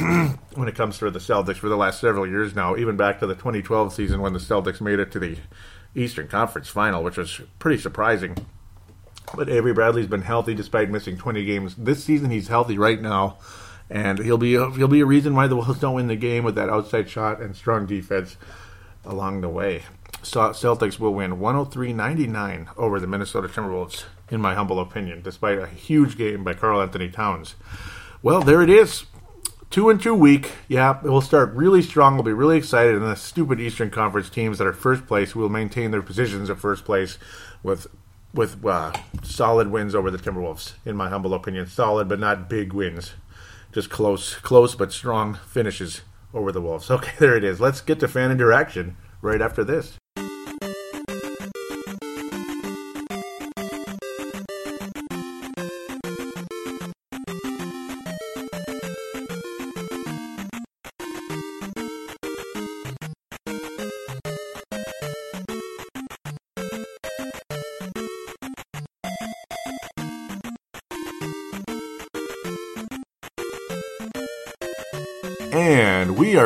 when 0.56 0.68
it 0.68 0.74
comes 0.74 0.98
to 0.98 1.12
the 1.12 1.20
Celtics 1.20 1.58
for 1.58 1.70
the 1.70 1.78
last 1.78 2.02
several 2.02 2.26
years 2.26 2.56
now, 2.56 2.76
even 2.76 2.98
back 2.98 3.20
to 3.20 3.28
the 3.28 3.36
2012 3.36 3.94
season 3.94 4.20
when 4.20 4.34
the 4.34 4.40
Celtics 4.40 4.82
made 4.82 4.98
it 4.98 5.12
to 5.12 5.20
the 5.20 5.38
Eastern 5.94 6.28
Conference 6.28 6.68
final, 6.68 7.04
which 7.04 7.18
was 7.18 7.40
pretty 7.60 7.80
surprising. 7.80 8.36
But 9.36 9.48
Avery 9.48 9.74
Bradley's 9.74 10.08
been 10.08 10.24
healthy 10.24 10.56
despite 10.56 10.90
missing 10.90 11.18
20 11.18 11.46
games. 11.46 11.76
This 11.76 12.04
season 12.04 12.32
he's 12.32 12.48
healthy 12.48 12.80
right 12.80 13.00
now, 13.00 13.38
and 13.92 14.18
he'll 14.18 14.40
be 14.40 14.56
a, 14.56 14.72
he'll 14.72 14.88
be 14.88 15.02
a 15.02 15.06
reason 15.06 15.36
why 15.36 15.46
the 15.46 15.56
Wolves 15.56 15.80
don't 15.80 15.94
win 15.94 16.08
the 16.08 16.16
game 16.16 16.44
with 16.44 16.56
that 16.56 16.68
outside 16.68 17.12
shot 17.12 17.40
and 17.40 17.56
strong 17.56 17.86
defense 17.86 18.38
along 19.06 19.42
the 19.42 19.50
way. 19.50 19.84
So 20.24 20.40
Celtics 20.50 21.00
will 21.00 21.14
win 21.14 21.38
103-99 21.38 22.70
over 22.76 23.00
the 23.00 23.06
Minnesota 23.06 23.48
Timberwolves, 23.48 24.06
in 24.32 24.42
my 24.42 24.56
humble 24.56 24.80
opinion, 24.80 25.22
despite 25.22 25.60
a 25.60 25.68
huge 25.68 26.18
game 26.18 26.44
by 26.44 26.56
Karl-Anthony 26.56 27.10
Towns. 27.10 27.54
Well, 28.22 28.42
there 28.42 28.62
it 28.62 28.70
is. 28.70 29.06
Two 29.70 29.90
and 29.90 30.02
two 30.02 30.14
week. 30.14 30.52
Yeah, 30.68 31.00
it 31.04 31.10
will 31.10 31.22
start 31.22 31.54
really 31.54 31.82
strong. 31.82 32.16
We'll 32.16 32.24
be 32.24 32.34
really 32.34 32.58
excited. 32.58 32.96
And 32.96 33.06
the 33.06 33.16
stupid 33.16 33.62
Eastern 33.62 33.90
Conference 33.90 34.30
teams 34.30 34.58
that 34.58 34.68
are 34.68 34.74
first 34.74 35.08
place 35.08 35.36
will 35.36 35.48
maintain 35.48 35.92
their 35.92 36.02
positions 36.02 36.50
at 36.50 36.60
first 36.60 36.84
place 36.84 37.18
with 37.64 37.88
with 38.34 38.66
uh, 38.66 38.92
solid 39.24 39.72
wins 39.72 39.96
over 39.96 40.12
the 40.12 40.18
Timberwolves. 40.18 40.74
In 40.86 40.98
my 40.98 41.10
humble 41.10 41.34
opinion, 41.34 41.68
solid 41.68 42.10
but 42.10 42.20
not 42.20 42.50
big 42.50 42.74
wins. 42.74 43.14
Just 43.72 43.90
close, 43.90 44.36
close 44.36 44.76
but 44.76 44.92
strong 44.92 45.36
finishes 45.36 46.02
over 46.34 46.52
the 46.52 46.62
Wolves. 46.62 46.90
Okay, 47.00 47.14
there 47.20 47.38
it 47.38 47.44
is. 47.44 47.62
Let's 47.62 47.82
get 47.82 48.00
to 48.02 48.08
fan 48.08 48.32
interaction 48.32 48.98
right 49.22 49.42
after 49.42 49.64
this. 49.64 49.98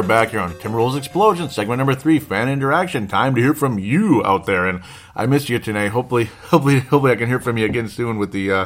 Are 0.04 0.08
back 0.08 0.32
here 0.32 0.42
on 0.42 0.50
Tim 0.60 0.74
Timberwolves 0.74 0.98
Explosion, 0.98 1.50
segment 1.50 1.78
number 1.78 1.96
three, 1.96 2.20
fan 2.20 2.50
interaction. 2.50 3.08
Time 3.08 3.36
to 3.36 3.42
hear 3.42 3.54
from 3.54 3.80
you 3.80 4.22
out 4.26 4.46
there, 4.46 4.68
and 4.68 4.84
I 5.16 5.28
missed 5.28 5.48
you 5.48 5.60
today. 5.60 5.88
Hopefully, 5.88 6.26
hopefully, 6.48 6.82
hopefully, 6.82 7.14
I 7.14 7.16
can 7.16 7.30
hear 7.30 7.40
from 7.40 7.58
you 7.58 7.64
again 7.64 7.88
soon 7.88 8.18
with 8.18 8.34
the 8.34 8.52
uh, 8.52 8.66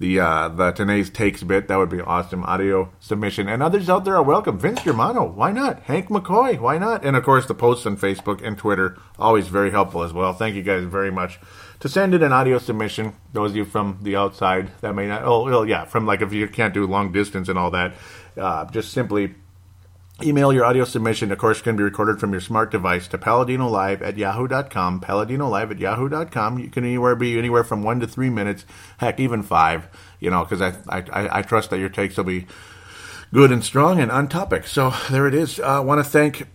the 0.00 0.18
uh, 0.18 0.48
the 0.48 0.72
today's 0.72 1.08
takes 1.08 1.44
bit. 1.44 1.68
That 1.68 1.76
would 1.76 1.88
be 1.88 2.00
awesome. 2.00 2.42
Audio 2.42 2.90
submission, 2.98 3.48
and 3.48 3.62
others 3.62 3.88
out 3.88 4.04
there 4.04 4.16
are 4.16 4.24
welcome. 4.24 4.58
Vince 4.58 4.82
Germano, 4.82 5.24
why 5.24 5.52
not? 5.52 5.82
Hank 5.82 6.08
McCoy, 6.08 6.58
why 6.58 6.78
not? 6.78 7.04
And 7.04 7.14
of 7.14 7.22
course, 7.22 7.46
the 7.46 7.54
posts 7.54 7.86
on 7.86 7.96
Facebook 7.96 8.44
and 8.44 8.58
Twitter, 8.58 8.98
always 9.20 9.46
very 9.46 9.70
helpful 9.70 10.02
as 10.02 10.12
well. 10.12 10.32
Thank 10.32 10.56
you 10.56 10.64
guys 10.64 10.82
very 10.82 11.12
much. 11.12 11.38
To 11.78 11.88
send 11.88 12.12
in 12.12 12.24
an 12.24 12.32
audio 12.32 12.58
submission, 12.58 13.14
those 13.32 13.52
of 13.52 13.56
you 13.56 13.66
from 13.66 14.00
the 14.02 14.16
outside 14.16 14.72
that 14.80 14.96
may 14.96 15.06
not, 15.06 15.22
oh, 15.22 15.44
well, 15.44 15.64
yeah, 15.64 15.84
from 15.84 16.06
like 16.06 16.22
if 16.22 16.32
you 16.32 16.48
can't 16.48 16.74
do 16.74 16.88
long 16.88 17.12
distance 17.12 17.48
and 17.48 17.56
all 17.56 17.70
that, 17.70 17.94
uh, 18.36 18.64
just 18.64 18.92
simply 18.92 19.36
Email 20.22 20.50
your 20.50 20.64
audio 20.64 20.84
submission, 20.84 21.30
of 21.30 21.36
course, 21.36 21.60
can 21.60 21.76
be 21.76 21.82
recorded 21.82 22.18
from 22.18 22.32
your 22.32 22.40
smart 22.40 22.70
device 22.70 23.06
to 23.08 23.18
paladinolive 23.18 24.00
at 24.00 24.16
yahoo.com. 24.16 24.98
Paladinolive 24.98 25.72
at 25.72 25.78
yahoo.com. 25.78 26.58
You 26.58 26.70
can 26.70 26.84
anywhere 26.84 27.14
be 27.14 27.36
anywhere 27.36 27.62
from 27.62 27.82
one 27.82 28.00
to 28.00 28.06
three 28.06 28.30
minutes, 28.30 28.64
heck, 28.96 29.20
even 29.20 29.42
five, 29.42 29.88
you 30.18 30.30
know, 30.30 30.42
because 30.42 30.62
I, 30.62 30.74
I, 30.88 31.40
I 31.40 31.42
trust 31.42 31.68
that 31.68 31.80
your 31.80 31.90
takes 31.90 32.16
will 32.16 32.24
be 32.24 32.46
good 33.34 33.52
and 33.52 33.62
strong 33.62 34.00
and 34.00 34.10
on 34.10 34.28
topic. 34.28 34.66
So 34.66 34.94
there 35.10 35.26
it 35.26 35.34
is. 35.34 35.60
I 35.60 35.76
uh, 35.76 35.82
want 35.82 36.02
to 36.02 36.10
thank 36.10 36.48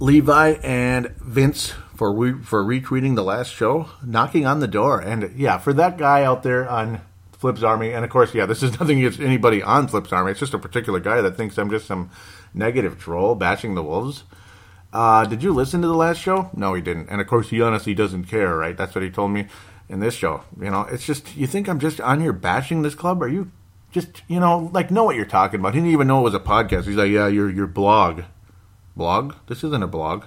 Levi 0.00 0.52
and 0.62 1.08
Vince 1.18 1.74
for 1.94 2.14
re- 2.14 2.42
for 2.42 2.64
retweeting 2.64 3.14
the 3.14 3.24
last 3.24 3.52
show, 3.52 3.90
knocking 4.02 4.46
on 4.46 4.60
the 4.60 4.66
door. 4.66 5.00
And 5.00 5.38
yeah, 5.38 5.58
for 5.58 5.74
that 5.74 5.98
guy 5.98 6.24
out 6.24 6.42
there 6.44 6.66
on 6.66 7.02
Flip's 7.42 7.64
Army. 7.64 7.92
And 7.92 8.04
of 8.04 8.10
course, 8.10 8.34
yeah, 8.34 8.46
this 8.46 8.62
is 8.62 8.70
nothing 8.80 9.00
against 9.00 9.20
anybody 9.20 9.62
on 9.62 9.88
Flip's 9.88 10.12
Army. 10.12 10.30
It's 10.30 10.40
just 10.40 10.54
a 10.54 10.58
particular 10.58 11.00
guy 11.00 11.20
that 11.20 11.36
thinks 11.36 11.58
I'm 11.58 11.70
just 11.70 11.86
some 11.86 12.10
negative 12.54 12.98
troll 12.98 13.34
bashing 13.34 13.74
the 13.74 13.82
Wolves. 13.82 14.22
Uh, 14.92 15.24
did 15.24 15.42
you 15.42 15.52
listen 15.52 15.82
to 15.82 15.88
the 15.88 15.94
last 15.94 16.18
show? 16.20 16.50
No, 16.54 16.72
he 16.74 16.80
didn't. 16.80 17.08
And 17.10 17.20
of 17.20 17.26
course, 17.26 17.50
he 17.50 17.60
honestly 17.60 17.94
doesn't 17.94 18.24
care, 18.24 18.56
right? 18.56 18.76
That's 18.76 18.94
what 18.94 19.02
he 19.02 19.10
told 19.10 19.32
me 19.32 19.48
in 19.88 19.98
this 19.98 20.14
show. 20.14 20.44
You 20.60 20.70
know, 20.70 20.82
it's 20.82 21.04
just, 21.04 21.36
you 21.36 21.46
think 21.48 21.68
I'm 21.68 21.80
just 21.80 22.00
on 22.00 22.20
here 22.20 22.32
bashing 22.32 22.82
this 22.82 22.94
club? 22.94 23.22
Are 23.22 23.28
you 23.28 23.50
just, 23.90 24.22
you 24.28 24.38
know, 24.38 24.70
like, 24.72 24.92
know 24.92 25.04
what 25.04 25.16
you're 25.16 25.24
talking 25.24 25.58
about? 25.58 25.74
He 25.74 25.80
didn't 25.80 25.92
even 25.92 26.06
know 26.06 26.20
it 26.20 26.24
was 26.24 26.34
a 26.34 26.40
podcast. 26.40 26.84
He's 26.84 26.96
like, 26.96 27.10
yeah, 27.10 27.26
your, 27.26 27.50
your 27.50 27.66
blog. 27.66 28.22
Blog? 28.94 29.34
This 29.48 29.64
isn't 29.64 29.82
a 29.82 29.88
blog. 29.88 30.26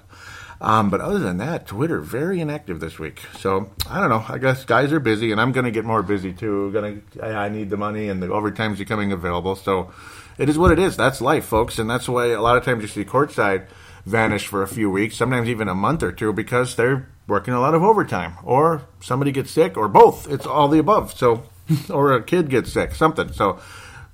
Um, 0.62 0.90
but 0.90 1.02
other 1.02 1.20
than 1.20 1.38
that, 1.38 1.68
Twitter 1.68 2.00
very 2.00 2.40
inactive 2.40 2.80
this 2.80 2.98
week. 2.98 3.22
So 3.40 3.72
I 3.90 4.00
don't 4.00 4.10
know. 4.10 4.26
I 4.28 4.38
guess 4.38 4.66
guys 4.66 4.92
are 4.94 5.00
busy, 5.00 5.32
and 5.32 5.42
I'm 5.42 5.52
going 5.52 5.66
to 5.66 5.72
get 5.72 5.86
more 5.86 6.02
busy 6.02 6.34
too. 6.34 6.72
Going 6.72 7.04
to 7.12 7.26
I 7.26 7.50
need 7.50 7.70
the 7.70 7.78
money, 7.78 8.10
and 8.10 8.22
the 8.22 8.32
overtime's 8.32 8.80
becoming 8.80 9.12
available. 9.12 9.56
So 9.56 9.92
it 10.38 10.50
is 10.50 10.58
what 10.58 10.72
it 10.72 10.80
is. 10.80 10.98
That's 10.98 11.22
life, 11.22 11.46
folks, 11.46 11.80
and 11.80 11.90
that's 11.90 12.08
why 12.08 12.28
a 12.28 12.42
lot 12.42 12.58
of 12.58 12.64
times 12.64 12.82
you 12.82 12.88
see 12.88 13.06
courtside 13.06 13.68
vanish 14.06 14.48
for 14.48 14.62
a 14.62 14.68
few 14.68 14.90
weeks, 14.90 15.18
sometimes 15.18 15.50
even 15.50 15.68
a 15.68 15.76
month 15.76 16.04
or 16.04 16.12
two, 16.12 16.32
because 16.32 16.76
they're 16.76 17.10
working 17.28 17.54
a 17.54 17.60
lot 17.60 17.74
of 17.74 17.84
overtime, 17.84 18.36
or 18.44 18.84
somebody 19.02 19.32
gets 19.32 19.52
sick, 19.52 19.78
or 19.78 19.88
both. 19.88 20.30
It's 20.30 20.46
all 20.46 20.68
the 20.68 20.80
above. 20.80 21.18
So 21.18 21.44
or 21.90 22.14
a 22.14 22.24
kid 22.24 22.50
gets 22.50 22.72
sick, 22.72 22.96
something. 22.96 23.32
So 23.34 23.60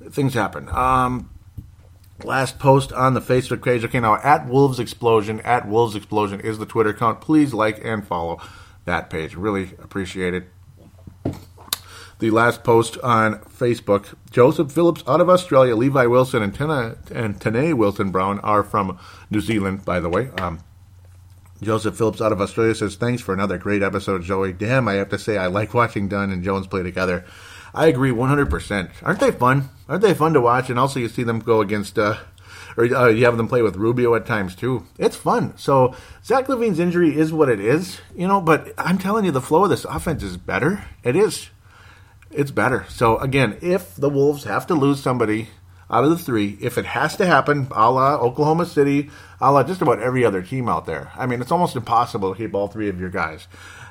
things 0.10 0.34
happen. 0.34 0.70
Um, 0.70 1.30
last 2.26 2.59
post 2.59 2.91
on 2.93 3.13
the 3.13 3.22
Facebook 3.22 3.63
page. 3.63 3.84
Okay, 3.84 3.99
now 3.99 4.15
at 4.15 4.47
Wolves 4.47 4.80
Explosion, 4.80 5.39
at 5.41 5.67
Wolves 5.67 5.95
Explosion 5.95 6.39
is 6.39 6.57
the 6.57 6.65
Twitter 6.65 6.91
account. 6.91 7.22
Please 7.22 7.53
like 7.53 7.84
and 7.84 8.05
follow 8.05 8.41
that 8.86 9.09
page. 9.09 9.36
Really 9.36 9.72
appreciate 9.82 10.34
it. 10.34 10.47
The 12.19 12.30
last 12.30 12.63
post 12.63 12.99
on 12.99 13.39
Facebook 13.39 14.13
Joseph 14.30 14.72
Phillips 14.72 15.03
out 15.07 15.22
of 15.22 15.30
Australia, 15.30 15.76
Levi 15.76 16.05
Wilson, 16.05 16.43
and, 16.43 16.53
Tana, 16.53 16.97
and 17.11 17.39
Tanae 17.39 17.74
Wilson 17.74 18.11
Brown 18.11 18.39
are 18.41 18.63
from 18.63 18.99
New 19.32 19.41
Zealand, 19.41 19.84
by 19.86 19.99
the 19.99 20.09
way. 20.09 20.30
Um, 20.38 20.59
Joseph 21.63 21.97
Phillips 21.97 22.22
out 22.22 22.32
of 22.32 22.39
Australia 22.39 22.76
says, 22.76 22.95
Thanks 22.95 23.22
for 23.22 23.34
another 23.34 23.57
great 23.57 23.84
episode, 23.84 24.24
Joey. 24.24 24.53
Damn, 24.53 24.88
I 24.88 24.93
have 24.93 25.09
to 25.09 25.19
say, 25.19 25.38
I 25.38 25.47
like 25.47 25.74
watching 25.74 26.07
Dunn 26.07 26.32
and 26.32 26.43
Jones 26.43 26.67
play 26.67 26.84
together. 26.84 27.26
I 27.74 27.88
agree 27.88 28.11
100%. 28.11 28.91
Aren't 29.03 29.19
they 29.19 29.32
fun? 29.32 29.69
Aren't 29.88 30.01
they 30.01 30.13
fun 30.13 30.34
to 30.34 30.41
watch? 30.41 30.69
And 30.69 30.80
also, 30.80 30.99
you 30.99 31.07
see 31.07 31.24
them 31.24 31.39
go 31.39 31.61
against, 31.61 31.97
uh, 31.97 32.17
or 32.78 32.86
uh, 32.86 33.07
you 33.07 33.26
have 33.26 33.38
them 33.38 33.47
play 33.47 33.61
with 33.61 33.76
Rubio 33.76 34.15
at 34.15 34.26
times 34.26 34.55
too. 34.55 34.86
It's 34.97 35.15
fun. 35.15 35.57
So 35.57 35.95
Zach 36.24 36.47
LaVine's 36.47 36.80
injury 36.80 37.17
is 37.17 37.32
what 37.32 37.49
it 37.49 37.59
is, 37.59 37.99
you 38.15 38.28
know. 38.28 38.41
But 38.41 38.74
I'm 38.78 38.97
telling 38.97 39.26
you, 39.26 39.32
the 39.32 39.41
flow 39.41 39.63
of 39.63 39.69
this 39.69 39.86
offense 39.86 40.24
is 40.24 40.38
better. 40.38 40.86
It 41.03 41.15
is. 41.15 41.49
It's 42.30 42.51
better. 42.51 42.86
So 42.89 43.17
again, 43.17 43.57
if 43.61 43.95
the 43.95 44.09
Wolves 44.09 44.45
have 44.45 44.67
to 44.67 44.74
lose 44.74 45.01
somebody 45.01 45.49
out 45.91 46.05
of 46.05 46.09
the 46.09 46.17
three. 46.17 46.57
If 46.61 46.78
it 46.78 46.86
has 46.86 47.17
to 47.17 47.26
happen, 47.26 47.67
a 47.72 47.91
la 47.91 48.15
Oklahoma 48.15 48.65
City, 48.65 49.09
a 49.41 49.51
la 49.51 49.63
just 49.63 49.82
about 49.82 49.99
every 49.99 50.24
other 50.24 50.41
team 50.41 50.69
out 50.69 50.86
there. 50.86 51.11
I 51.15 51.26
mean, 51.26 51.41
it's 51.41 51.51
almost 51.51 51.76
impossible 51.76 52.34
to 52.34 52.38
keep 52.38 52.55
all 52.55 52.69
three 52.69 52.89
of 52.89 52.99
your 52.99 53.09
guys. 53.09 53.47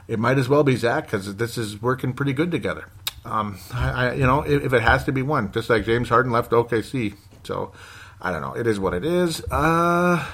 It 0.08 0.18
might 0.18 0.38
as 0.38 0.48
well 0.48 0.64
be 0.64 0.76
Zach 0.76 1.04
because 1.04 1.36
this 1.36 1.58
is 1.58 1.80
working 1.80 2.14
pretty 2.14 2.32
good 2.32 2.50
together. 2.50 2.86
Um, 3.24 3.58
I, 3.72 3.90
I, 3.90 4.12
you 4.14 4.26
know, 4.26 4.42
if, 4.42 4.64
if, 4.64 4.72
it 4.72 4.82
has 4.82 5.04
to 5.04 5.12
be 5.12 5.22
one, 5.22 5.52
just 5.52 5.68
like 5.68 5.84
James 5.84 6.08
Harden 6.08 6.32
left 6.32 6.52
OKC. 6.52 7.14
So, 7.44 7.72
I 8.20 8.30
don't 8.30 8.40
know. 8.40 8.54
It 8.54 8.66
is 8.66 8.80
what 8.80 8.94
it 8.94 9.04
is. 9.04 9.42
Uh, 9.50 10.26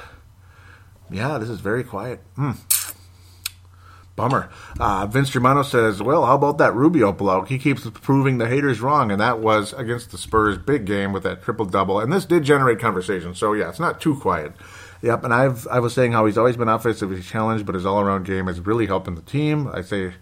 yeah, 1.10 1.38
this 1.38 1.48
is 1.48 1.60
very 1.60 1.84
quiet. 1.84 2.20
Hmm. 2.36 2.52
Bummer. 4.16 4.48
Uh, 4.80 5.06
Vince 5.06 5.28
Germano 5.30 5.62
says, 5.62 6.02
well, 6.02 6.24
how 6.24 6.34
about 6.34 6.58
that 6.58 6.74
Rubio 6.74 7.12
bloke? 7.12 7.48
He 7.48 7.58
keeps 7.58 7.88
proving 7.90 8.38
the 8.38 8.48
haters 8.48 8.80
wrong, 8.80 9.10
and 9.10 9.20
that 9.20 9.40
was 9.40 9.74
against 9.74 10.10
the 10.10 10.18
Spurs' 10.18 10.56
big 10.56 10.86
game 10.86 11.12
with 11.12 11.22
that 11.24 11.42
triple 11.42 11.66
double. 11.66 12.00
And 12.00 12.10
this 12.10 12.24
did 12.24 12.42
generate 12.42 12.80
conversation, 12.80 13.34
so 13.34 13.52
yeah, 13.52 13.68
it's 13.68 13.78
not 13.78 14.00
too 14.00 14.16
quiet. 14.16 14.52
Yep, 15.02 15.24
and 15.24 15.34
I've 15.34 15.68
I 15.68 15.80
was 15.80 15.92
saying 15.92 16.12
how 16.12 16.24
he's 16.24 16.38
always 16.38 16.56
been 16.56 16.68
offensively 16.68 17.22
challenged, 17.22 17.66
but 17.66 17.74
his 17.74 17.84
all 17.84 18.00
around 18.00 18.24
game 18.24 18.48
is 18.48 18.58
really 18.60 18.86
helping 18.86 19.14
the 19.14 19.22
team. 19.22 19.68
I 19.68 19.82
say 19.82 20.14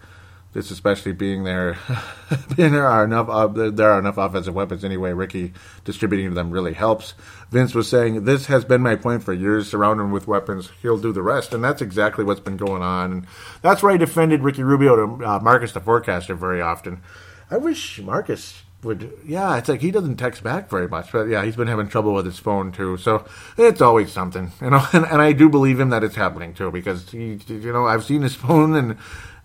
this 0.54 0.70
especially 0.70 1.12
being 1.12 1.42
there, 1.44 1.76
being 2.56 2.72
there 2.72 2.86
are 2.86 3.04
enough 3.04 3.28
uh, 3.28 3.48
there 3.48 3.90
are 3.90 3.98
enough 3.98 4.16
offensive 4.16 4.54
weapons 4.54 4.84
anyway. 4.84 5.12
Ricky 5.12 5.52
distributing 5.84 6.32
them 6.34 6.50
really 6.50 6.72
helps. 6.72 7.14
Vince 7.50 7.74
was 7.74 7.88
saying 7.88 8.24
this 8.24 8.46
has 8.46 8.64
been 8.64 8.80
my 8.80 8.94
point 8.96 9.24
for 9.24 9.32
years. 9.32 9.68
Surround 9.68 10.00
him 10.00 10.12
with 10.12 10.28
weapons, 10.28 10.70
he'll 10.80 10.98
do 10.98 11.12
the 11.12 11.22
rest, 11.22 11.52
and 11.52 11.62
that's 11.62 11.82
exactly 11.82 12.24
what's 12.24 12.40
been 12.40 12.56
going 12.56 12.82
on. 12.82 13.12
And 13.12 13.26
that's 13.62 13.82
why 13.82 13.92
I 13.92 13.96
defended 13.96 14.42
Ricky 14.42 14.62
Rubio 14.62 14.96
to 14.96 15.24
uh, 15.26 15.40
Marcus 15.40 15.72
the 15.72 15.80
forecaster 15.80 16.34
very 16.34 16.62
often. 16.62 17.02
I 17.50 17.58
wish 17.58 18.00
Marcus 18.00 18.62
would 18.84 19.10
yeah 19.24 19.56
it's 19.56 19.68
like 19.68 19.80
he 19.80 19.90
doesn't 19.90 20.16
text 20.16 20.42
back 20.42 20.68
very 20.68 20.86
much 20.86 21.10
but 21.10 21.24
yeah 21.24 21.42
he's 21.42 21.56
been 21.56 21.68
having 21.68 21.88
trouble 21.88 22.12
with 22.12 22.26
his 22.26 22.38
phone 22.38 22.70
too 22.70 22.96
so 22.98 23.24
it's 23.56 23.80
always 23.80 24.12
something 24.12 24.52
you 24.60 24.70
know 24.70 24.84
and, 24.92 25.06
and 25.06 25.22
i 25.22 25.32
do 25.32 25.48
believe 25.48 25.80
him 25.80 25.88
that 25.88 26.04
it's 26.04 26.14
happening 26.14 26.52
too 26.52 26.70
because 26.70 27.10
he 27.10 27.40
you 27.48 27.72
know 27.72 27.86
i've 27.86 28.04
seen 28.04 28.22
his 28.22 28.34
phone 28.34 28.76
and 28.76 28.96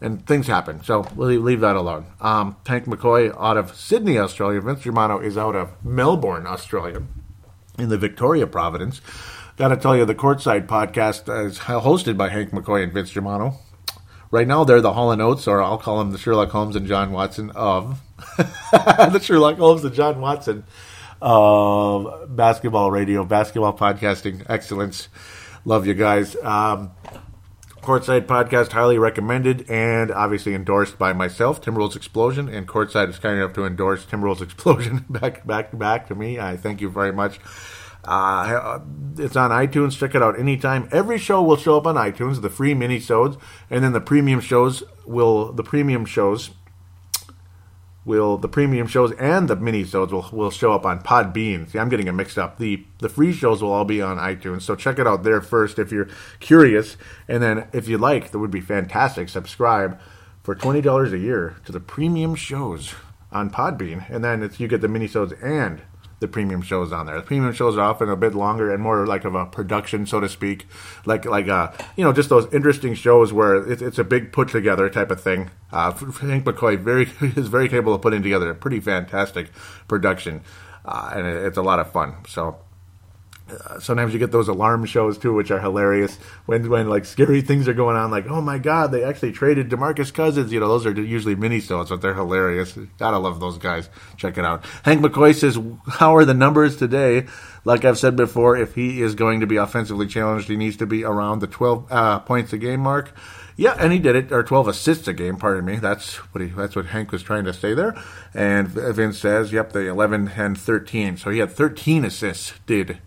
and 0.02 0.26
things 0.26 0.48
happen. 0.48 0.84
So 0.84 1.08
we'll 1.16 1.40
leave 1.40 1.62
that 1.62 1.76
alone. 1.76 2.06
Um, 2.22 2.56
Hank 2.66 2.86
McCoy 2.86 3.36
out 3.40 3.58
of 3.58 3.76
Sydney, 3.76 4.18
Australia. 4.18 4.62
Vince 4.62 4.82
Germano 4.82 5.20
is 5.20 5.38
out 5.38 5.56
of 5.56 5.84
Melbourne, 5.84 6.48
Australia, 6.48 7.04
in 7.78 7.90
the 7.90 7.98
Victoria 7.98 8.48
Providence. 8.48 9.02
Got 9.58 9.70
to 9.70 9.78
tell 9.78 9.96
you, 9.98 10.06
the 10.06 10.16
Courtside 10.16 10.68
podcast 10.68 11.28
is 11.46 11.60
hosted 11.60 12.16
by 12.16 12.30
Hank 12.30 12.52
McCoy 12.52 12.84
and 12.84 12.94
Vince 12.94 13.12
Germano. 13.12 13.60
Right 14.32 14.48
now, 14.48 14.64
they're 14.64 14.80
the 14.80 14.94
Hall 14.94 15.12
and 15.12 15.22
Oates, 15.22 15.48
or 15.48 15.62
I'll 15.62 15.78
call 15.80 15.98
them 16.00 16.12
the 16.12 16.18
Sherlock 16.18 16.50
Holmes 16.52 16.76
and 16.76 16.88
John 16.88 17.12
Watson 17.12 17.50
of 17.52 18.00
the 18.38 19.20
Sherlock 19.22 19.58
Holmes 19.58 19.84
and 19.84 19.94
John 19.94 20.22
Watson 20.22 20.64
of 21.22 22.36
basketball 22.36 22.92
radio, 22.92 23.26
basketball 23.26 23.76
podcasting 23.76 24.46
excellence. 24.48 25.10
Love 25.66 25.86
you 25.88 25.94
guys. 25.94 26.36
Um, 26.38 26.92
Courtside 27.90 28.28
podcast, 28.28 28.74
highly 28.74 29.00
recommended 29.00 29.68
and 29.68 30.12
obviously 30.12 30.54
endorsed 30.54 31.00
by 31.00 31.12
myself, 31.12 31.60
Timberwolves 31.60 31.96
Explosion, 31.96 32.48
and 32.48 32.68
Courtside 32.68 33.10
is 33.10 33.18
kind 33.18 33.40
enough 33.40 33.54
to 33.54 33.66
endorse 33.66 34.06
Timberwolves 34.06 34.44
Explosion 34.44 35.06
back, 35.10 35.44
back, 35.48 35.76
back 35.76 36.08
to 36.10 36.14
me. 36.14 36.40
I 36.40 36.56
thank 36.56 36.82
you 36.82 36.90
very 36.92 37.12
much. 37.12 37.40
Uh, 38.04 38.80
it's 39.18 39.36
on 39.36 39.50
iTunes. 39.50 39.98
Check 39.98 40.14
it 40.14 40.22
out 40.22 40.40
anytime. 40.40 40.88
Every 40.92 41.18
show 41.18 41.42
will 41.42 41.58
show 41.58 41.78
up 41.78 41.88
on 41.88 41.96
iTunes, 41.96 42.40
the 42.44 42.50
free 42.52 42.76
mini 42.76 43.00
shows, 43.00 43.38
and 43.72 43.84
then 43.84 43.94
the 43.94 44.02
premium 44.02 44.40
shows 44.40 44.84
will 45.08 45.52
the 45.52 45.64
premium 45.64 46.06
shows 46.06 46.52
will 48.06 48.38
the 48.38 48.48
premium 48.48 48.88
shows 48.88 49.12
and 49.14 49.48
the 49.48 49.56
mini 49.56 49.84
shows 49.84 50.12
will, 50.12 50.30
will 50.32 50.52
show 50.52 50.72
up 50.72 50.86
on 50.86 51.02
Podbean. 51.02 51.70
See, 51.70 51.80
I'm 51.80 51.90
getting 51.90 52.08
it 52.08 52.14
mixed 52.14 52.38
up. 52.38 52.58
The 52.58 52.86
the 53.00 53.10
free 53.10 53.34
shows 53.34 53.62
will 53.62 53.72
all 53.72 53.86
be 53.86 54.02
on 54.02 54.18
iTunes, 54.18 54.64
so 54.64 54.76
check 54.76 55.00
it 55.00 55.08
out 55.08 55.24
there 55.24 55.42
first 55.42 55.80
if 55.80 55.92
you're 55.92 56.10
curious, 56.40 56.98
and 57.28 57.42
then 57.44 57.68
if 57.74 57.88
you 57.88 57.98
like, 57.98 58.32
that 58.32 58.40
would 58.40 58.52
be 58.52 58.62
fantastic. 58.62 59.30
Subscribe 59.30 60.00
for 60.44 60.56
twenty 60.56 60.82
dollars 60.82 61.14
a 61.14 61.18
year 61.18 61.58
to 61.66 61.72
the 61.72 61.80
premium 61.80 62.36
shows 62.36 62.96
on 63.32 63.50
Podbean, 63.50 64.10
and 64.10 64.24
then 64.24 64.50
you 64.58 64.68
get 64.68 64.82
the 64.82 64.88
mini 64.88 65.08
shows 65.08 65.34
and 65.34 65.82
the 66.20 66.28
premium 66.28 66.62
shows 66.62 66.92
on 66.92 67.06
there. 67.06 67.16
The 67.16 67.24
premium 67.26 67.54
shows 67.54 67.78
are 67.78 67.82
often 67.82 68.10
a 68.10 68.16
bit 68.16 68.36
longer 68.36 68.72
and 68.74 68.82
more 68.82 69.06
like 69.06 69.26
of 69.26 69.36
a 69.36 69.46
production, 69.46 70.06
so 70.06 70.20
to 70.20 70.30
speak, 70.30 70.68
like 71.06 71.26
like 71.26 71.48
uh, 71.48 71.72
you 71.96 72.04
know 72.04 72.14
just 72.14 72.30
those 72.30 72.52
interesting 72.54 72.94
shows 72.94 73.32
where 73.34 73.56
it's, 73.70 73.82
it's 73.82 74.00
a 74.00 74.04
big 74.04 74.32
put 74.32 74.50
together 74.50 74.90
type 74.90 75.12
of 75.12 75.22
thing. 75.22 75.50
Uh, 75.72 75.92
Hank 75.92 76.46
McCoy 76.46 76.80
very 76.80 77.10
is 77.36 77.48
very 77.48 77.70
capable 77.70 77.94
of 77.94 78.02
putting 78.02 78.24
together 78.24 78.50
a 78.50 78.56
pretty 78.56 78.80
fantastic 78.80 79.50
production, 79.88 80.42
uh, 80.86 81.12
and 81.14 81.26
it, 81.26 81.46
it's 81.46 81.58
a 81.58 81.64
lot 81.64 81.80
of 81.80 81.92
fun. 81.92 82.16
So 82.28 82.60
sometimes 83.80 84.14
you 84.14 84.20
get 84.20 84.32
those 84.32 84.48
alarm 84.48 84.86
shows 84.86 85.18
too, 85.18 85.34
which 85.34 85.52
are 85.52 85.60
hilarious. 85.60 86.16
When 86.46 86.70
when 86.70 86.90
like 86.90 87.06
scary 87.06 87.42
things 87.42 87.68
are 87.68 87.74
going 87.74 87.96
on, 87.96 88.12
like 88.12 88.28
oh 88.28 88.42
my 88.42 88.58
god, 88.58 88.92
they 88.92 89.04
actually 89.04 89.32
traded 89.32 89.70
DeMarcus 89.70 90.14
Cousins. 90.14 90.52
You 90.52 90.60
know, 90.60 90.68
those 90.68 90.86
are 90.86 90.92
usually 90.92 91.36
mini 91.36 91.60
shows, 91.60 91.90
but 91.90 92.02
they're 92.02 92.14
hilarious. 92.14 92.78
Gotta 92.98 93.18
love 93.18 93.40
those 93.40 93.58
guys. 93.58 93.90
Check 94.18 94.38
it 94.38 94.46
out. 94.46 94.66
Hank 94.84 95.02
McCoy 95.02 95.36
says, 95.36 95.60
"How 95.88 96.16
are 96.16 96.26
the 96.26 96.34
numbers 96.34 96.78
today?" 96.78 97.28
Like 97.66 97.84
I've 97.86 97.98
said 97.98 98.16
before, 98.16 98.56
if 98.56 98.76
he 98.76 99.02
is 99.02 99.16
going 99.16 99.42
to 99.42 99.48
be 99.48 99.58
offensively 99.58 100.08
challenged, 100.08 100.48
he 100.48 100.56
needs 100.56 100.78
to 100.78 100.86
be 100.86 101.04
around 101.04 101.40
the 101.40 101.48
twelve 101.48 101.92
uh, 101.92 102.20
points 102.20 102.54
a 102.54 102.58
game 102.58 102.82
mark. 102.82 103.14
Yeah, 103.60 103.76
and 103.78 103.92
he 103.92 104.00
did 104.00 104.16
it, 104.16 104.32
or 104.32 104.42
12 104.42 104.70
assists 104.70 105.06
a 105.10 105.14
game. 105.14 105.36
Pardon 105.36 105.66
me. 105.66 105.76
That's 105.76 106.16
what 106.34 106.42
he. 106.42 106.48
That's 106.48 106.78
what 106.78 106.86
Hank 106.86 107.12
was 107.12 107.22
trying 107.22 107.44
to 107.44 107.52
say 107.54 107.74
there. 107.74 107.94
And 108.34 108.70
Vince 108.70 109.20
says, 109.20 109.52
"Yep, 109.52 109.74
the 109.74 109.90
11 109.90 110.32
and 110.38 110.58
13." 110.58 111.18
So 111.18 111.30
he 111.30 111.40
had 111.40 111.52
13 111.52 112.06
assists. 112.06 112.54
Did 112.66 113.00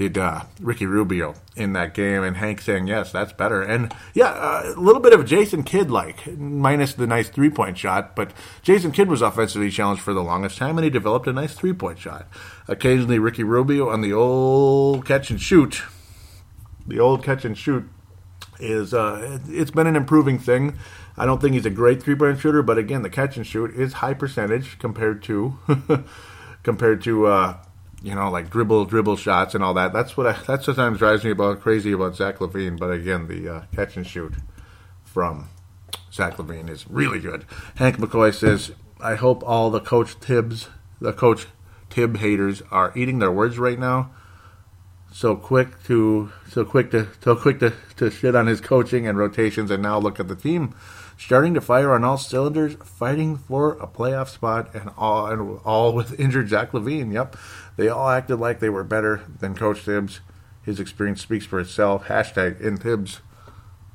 did 0.00 0.16
uh, 0.16 0.44
Ricky 0.62 0.86
Rubio 0.86 1.34
in 1.54 1.74
that 1.74 1.92
game, 1.92 2.22
and 2.22 2.38
Hank 2.38 2.62
saying 2.62 2.86
yes, 2.86 3.12
that's 3.12 3.34
better. 3.34 3.60
And 3.60 3.94
yeah, 4.14 4.30
uh, 4.30 4.72
a 4.74 4.80
little 4.80 5.02
bit 5.02 5.12
of 5.12 5.26
Jason 5.26 5.62
Kidd 5.62 5.90
like, 5.90 6.26
minus 6.38 6.94
the 6.94 7.06
nice 7.06 7.28
three 7.28 7.50
point 7.50 7.76
shot, 7.76 8.16
but 8.16 8.32
Jason 8.62 8.92
Kidd 8.92 9.08
was 9.08 9.20
offensively 9.20 9.70
challenged 9.70 10.00
for 10.00 10.14
the 10.14 10.22
longest 10.22 10.56
time, 10.56 10.78
and 10.78 10.84
he 10.84 10.90
developed 10.90 11.26
a 11.26 11.34
nice 11.34 11.52
three 11.52 11.74
point 11.74 11.98
shot. 11.98 12.26
Occasionally, 12.66 13.18
Ricky 13.18 13.44
Rubio 13.44 13.90
on 13.90 14.00
the 14.00 14.10
old 14.10 15.04
catch 15.04 15.28
and 15.28 15.38
shoot, 15.38 15.82
the 16.86 16.98
old 16.98 17.22
catch 17.22 17.44
and 17.44 17.58
shoot 17.58 17.86
is 18.58 18.94
uh, 18.94 19.38
it's 19.48 19.70
been 19.70 19.86
an 19.86 19.96
improving 19.96 20.38
thing. 20.38 20.78
I 21.18 21.26
don't 21.26 21.42
think 21.42 21.52
he's 21.52 21.66
a 21.66 21.70
great 21.70 22.02
three 22.02 22.14
point 22.14 22.40
shooter, 22.40 22.62
but 22.62 22.78
again, 22.78 23.02
the 23.02 23.10
catch 23.10 23.36
and 23.36 23.46
shoot 23.46 23.74
is 23.74 23.92
high 23.92 24.14
percentage 24.14 24.78
compared 24.78 25.22
to 25.24 25.58
compared 26.62 27.02
to 27.02 27.26
uh, 27.26 27.56
you 28.02 28.14
know, 28.14 28.30
like 28.30 28.50
dribble, 28.50 28.86
dribble 28.86 29.16
shots 29.16 29.54
and 29.54 29.62
all 29.62 29.74
that. 29.74 29.92
That's 29.92 30.16
what 30.16 30.26
I, 30.26 30.32
that 30.46 30.64
sometimes 30.64 30.98
drives 30.98 31.24
me 31.24 31.30
about 31.30 31.60
crazy 31.60 31.92
about 31.92 32.16
Zach 32.16 32.38
LaVine. 32.38 32.78
But 32.78 32.90
again, 32.90 33.26
the 33.28 33.48
uh, 33.48 33.62
catch 33.74 33.96
and 33.96 34.06
shoot 34.06 34.34
from 35.04 35.48
Zach 36.12 36.36
LaVine 36.36 36.70
is 36.70 36.88
really 36.88 37.20
good. 37.20 37.44
Hank 37.76 37.98
McCoy 37.98 38.34
says, 38.34 38.72
"I 39.00 39.16
hope 39.16 39.42
all 39.44 39.70
the 39.70 39.80
coach 39.80 40.14
Thibs, 40.14 40.68
the 41.00 41.12
coach 41.12 41.46
Thib 41.90 42.16
haters 42.18 42.62
are 42.70 42.92
eating 42.96 43.18
their 43.18 43.32
words 43.32 43.58
right 43.58 43.78
now. 43.78 44.10
So 45.12 45.34
quick 45.34 45.82
to, 45.84 46.30
so 46.48 46.64
quick 46.64 46.92
to, 46.92 47.08
so 47.22 47.34
quick 47.34 47.58
to, 47.58 47.72
to 47.96 48.10
shit 48.10 48.36
on 48.36 48.46
his 48.46 48.60
coaching 48.60 49.08
and 49.08 49.18
rotations, 49.18 49.70
and 49.70 49.82
now 49.82 49.98
look 49.98 50.20
at 50.20 50.28
the 50.28 50.36
team." 50.36 50.74
Starting 51.20 51.52
to 51.52 51.60
fire 51.60 51.92
on 51.92 52.02
all 52.02 52.16
cylinders, 52.16 52.76
fighting 52.82 53.36
for 53.36 53.72
a 53.72 53.86
playoff 53.86 54.28
spot, 54.28 54.74
and 54.74 54.90
all 54.96 55.26
and 55.26 55.60
all 55.66 55.92
with 55.92 56.18
injured 56.20 56.48
Zach 56.48 56.72
LaVine. 56.72 57.12
Yep, 57.12 57.36
they 57.76 57.88
all 57.88 58.08
acted 58.08 58.36
like 58.36 58.58
they 58.58 58.70
were 58.70 58.82
better 58.82 59.20
than 59.38 59.54
Coach 59.54 59.80
Thibs. 59.80 60.20
His 60.62 60.80
experience 60.80 61.20
speaks 61.20 61.44
for 61.44 61.60
itself. 61.60 62.06
Hashtag 62.06 62.58
in 62.62 62.78
Thibs, 62.78 63.20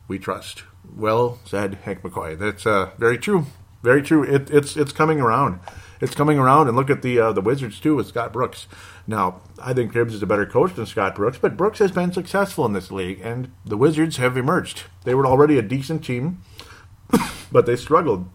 we 0.07 0.19
trust. 0.19 0.65
Well 0.95 1.39
said, 1.45 1.79
Hank 1.83 2.03
McCoy. 2.03 2.37
That's 2.37 2.67
uh, 2.67 2.91
very 2.99 3.17
true. 3.17 3.47
Very 3.81 4.03
true. 4.03 4.23
It, 4.23 4.51
it's 4.51 4.77
it's 4.77 4.91
coming 4.91 5.19
around. 5.19 5.61
It's 6.01 6.13
coming 6.13 6.37
around, 6.37 6.67
and 6.67 6.77
look 6.77 6.91
at 6.91 7.01
the 7.01 7.19
uh, 7.19 7.33
the 7.33 7.41
Wizards 7.41 7.79
too 7.79 7.95
with 7.95 8.05
Scott 8.05 8.33
Brooks. 8.33 8.67
Now, 9.07 9.41
I 9.59 9.73
think 9.73 9.93
Thibs 9.93 10.13
is 10.13 10.21
a 10.21 10.27
better 10.27 10.45
coach 10.45 10.75
than 10.75 10.85
Scott 10.85 11.15
Brooks, 11.15 11.39
but 11.41 11.57
Brooks 11.57 11.79
has 11.79 11.91
been 11.91 12.13
successful 12.13 12.67
in 12.67 12.73
this 12.73 12.91
league, 12.91 13.19
and 13.23 13.51
the 13.65 13.77
Wizards 13.77 14.17
have 14.17 14.37
emerged. 14.37 14.83
They 15.05 15.15
were 15.15 15.25
already 15.25 15.57
a 15.57 15.63
decent 15.63 16.05
team 16.05 16.43
but 17.51 17.65
they 17.65 17.75
struggled. 17.75 18.29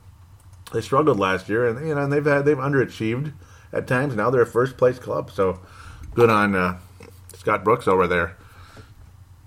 They 0.72 0.80
struggled 0.80 1.18
last 1.18 1.48
year, 1.48 1.66
and 1.66 1.86
you 1.86 1.94
know, 1.94 2.02
and 2.02 2.12
they've 2.12 2.24
had 2.24 2.44
they've 2.44 2.56
underachieved 2.56 3.32
at 3.72 3.86
times. 3.86 4.14
Now 4.14 4.30
they're 4.30 4.42
a 4.42 4.46
first 4.46 4.76
place 4.76 4.98
club, 4.98 5.30
so 5.30 5.60
good 6.14 6.30
on 6.30 6.54
uh, 6.54 6.78
Scott 7.34 7.64
Brooks 7.64 7.88
over 7.88 8.06
there. 8.06 8.36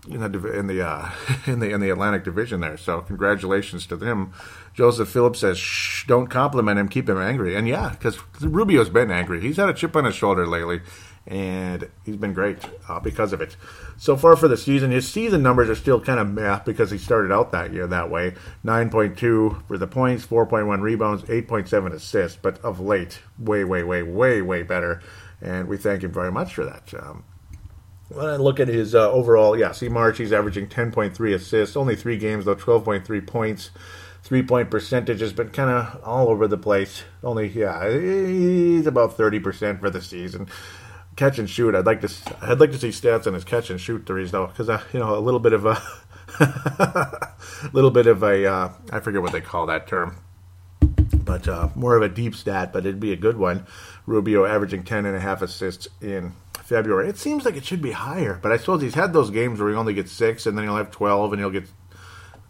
in 0.09 0.19
the 0.19 0.59
in 0.59 0.67
the 0.67 0.81
uh, 0.85 1.09
in 1.45 1.59
the 1.59 1.69
in 1.71 1.79
the 1.79 1.89
Atlantic 1.89 2.23
Division 2.23 2.59
there. 2.59 2.77
So 2.77 3.01
congratulations 3.01 3.85
to 3.87 3.95
them. 3.95 4.33
Joseph 4.73 5.07
Phillips 5.09 5.39
says, 5.39 5.57
"Shh, 5.57 6.05
don't 6.07 6.27
compliment 6.27 6.79
him, 6.79 6.89
keep 6.89 7.07
him 7.07 7.17
angry." 7.17 7.55
And 7.55 7.67
yeah, 7.67 7.89
because 7.91 8.19
Rubio's 8.41 8.89
been 8.89 9.11
angry. 9.11 9.39
He's 9.39 9.57
had 9.57 9.69
a 9.69 9.73
chip 9.73 9.95
on 9.95 10.05
his 10.05 10.15
shoulder 10.15 10.45
lately, 10.45 10.81
and 11.25 11.89
he's 12.03 12.17
been 12.17 12.33
great 12.33 12.57
uh, 12.89 12.99
because 12.99 13.31
of 13.33 13.41
it. 13.41 13.55
So 14.03 14.17
far 14.17 14.35
for 14.35 14.49
the 14.49 14.57
season, 14.57 14.91
his 14.91 15.09
season 15.09 15.41
numbers 15.41 15.69
are 15.69 15.75
still 15.75 16.01
kind 16.01 16.19
of 16.19 16.29
meh 16.29 16.59
because 16.65 16.91
he 16.91 16.97
started 16.97 17.31
out 17.31 17.53
that 17.53 17.71
year 17.71 17.87
that 17.87 18.09
way. 18.09 18.35
Nine 18.61 18.89
point 18.89 19.17
two 19.17 19.63
for 19.65 19.77
the 19.77 19.87
points, 19.87 20.25
four 20.25 20.45
point 20.45 20.67
one 20.67 20.81
rebounds, 20.81 21.23
eight 21.29 21.47
point 21.47 21.69
seven 21.69 21.93
assists. 21.93 22.37
But 22.41 22.59
of 22.65 22.81
late, 22.81 23.21
way, 23.39 23.63
way, 23.63 23.81
way, 23.81 24.03
way, 24.03 24.41
way 24.41 24.61
better. 24.61 25.01
And 25.41 25.69
we 25.69 25.77
thank 25.77 26.03
him 26.03 26.11
very 26.11 26.33
much 26.33 26.53
for 26.53 26.65
that. 26.65 26.93
Um, 26.93 27.23
when 28.09 28.25
I 28.25 28.35
look 28.35 28.59
at 28.59 28.67
his 28.67 28.93
uh, 28.93 29.09
overall, 29.09 29.57
yeah, 29.57 29.71
see 29.71 29.87
March, 29.87 30.17
he's 30.17 30.33
averaging 30.33 30.67
10.3 30.67 31.33
assists, 31.33 31.77
only 31.77 31.95
three 31.95 32.17
games 32.17 32.43
though, 32.43 32.55
12.3 32.55 33.25
points. 33.25 33.71
Three 34.21 34.43
point 34.43 34.69
percentage 34.69 35.21
has 35.21 35.31
been 35.31 35.49
kind 35.49 35.69
of 35.69 36.03
all 36.03 36.27
over 36.27 36.49
the 36.49 36.57
place. 36.57 37.03
Only, 37.23 37.47
yeah, 37.47 37.89
he's 37.89 38.85
about 38.85 39.17
30% 39.17 39.79
for 39.79 39.89
the 39.89 40.01
season. 40.01 40.49
Catch 41.15 41.39
and 41.39 41.49
shoot, 41.49 41.75
I'd 41.75 41.85
like 41.85 42.01
to, 42.01 42.11
I'd 42.41 42.59
like 42.59 42.71
to 42.71 42.79
see 42.79 42.89
stats 42.89 43.27
on 43.27 43.33
his 43.33 43.43
catch 43.43 43.69
and 43.69 43.79
shoot 43.79 44.05
threes 44.05 44.31
though, 44.31 44.47
because 44.47 44.69
uh, 44.69 44.81
you 44.93 44.99
know 44.99 45.15
a 45.15 45.19
little 45.19 45.39
bit 45.39 45.53
of 45.53 45.65
a, 45.65 45.81
little 47.73 47.91
bit 47.91 48.07
of 48.07 48.23
a, 48.23 48.45
uh, 48.45 48.69
I 48.91 48.99
forget 48.99 49.21
what 49.21 49.31
they 49.31 49.41
call 49.41 49.67
that 49.67 49.87
term, 49.87 50.17
but 51.13 51.47
uh, 51.47 51.69
more 51.75 51.95
of 51.95 52.01
a 52.01 52.09
deep 52.09 52.35
stat, 52.35 52.73
but 52.73 52.85
it'd 52.85 52.99
be 52.99 53.13
a 53.13 53.17
good 53.17 53.37
one. 53.37 53.67
Rubio 54.05 54.45
averaging 54.45 54.83
10 54.83 55.05
and 55.05 55.15
a 55.15 55.19
half 55.19 55.41
assists 55.41 55.87
in 56.01 56.33
February. 56.63 57.09
It 57.09 57.17
seems 57.17 57.45
like 57.45 57.55
it 57.55 57.65
should 57.65 57.81
be 57.81 57.91
higher, 57.91 58.39
but 58.41 58.51
I 58.51 58.57
suppose 58.57 58.81
he's 58.81 58.95
had 58.95 59.13
those 59.13 59.29
games 59.29 59.59
where 59.59 59.69
he 59.69 59.75
only 59.75 59.93
gets 59.93 60.11
six, 60.11 60.45
and 60.45 60.57
then 60.57 60.65
he'll 60.65 60.77
have 60.77 60.91
12, 60.91 61.33
and 61.33 61.39
he'll 61.39 61.51
get 61.51 61.67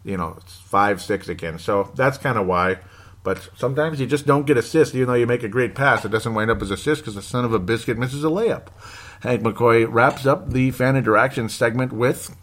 you 0.04 0.16
know, 0.16 0.36
five, 0.46 1.02
six 1.02 1.28
again. 1.28 1.58
So 1.58 1.90
that's 1.96 2.18
kind 2.18 2.38
of 2.38 2.46
why. 2.46 2.78
But 3.24 3.48
sometimes 3.56 4.00
you 4.00 4.06
just 4.06 4.26
don't 4.26 4.46
get 4.46 4.58
assists, 4.58 4.94
even 4.94 5.08
though 5.08 5.14
you 5.14 5.26
make 5.26 5.42
a 5.42 5.48
great 5.48 5.74
pass. 5.74 6.04
It 6.04 6.10
doesn't 6.10 6.34
wind 6.34 6.50
up 6.50 6.60
as 6.60 6.70
assist 6.70 7.00
because 7.00 7.14
the 7.14 7.22
son 7.22 7.44
of 7.44 7.54
a 7.54 7.58
biscuit 7.58 7.98
misses 7.98 8.22
a 8.22 8.28
layup. 8.28 8.68
Hank 9.22 9.42
McCoy 9.42 9.86
wraps 9.90 10.26
up 10.26 10.50
the 10.50 10.70
fan 10.70 10.94
interaction 10.94 11.48
segment 11.48 11.90
with, 11.90 12.36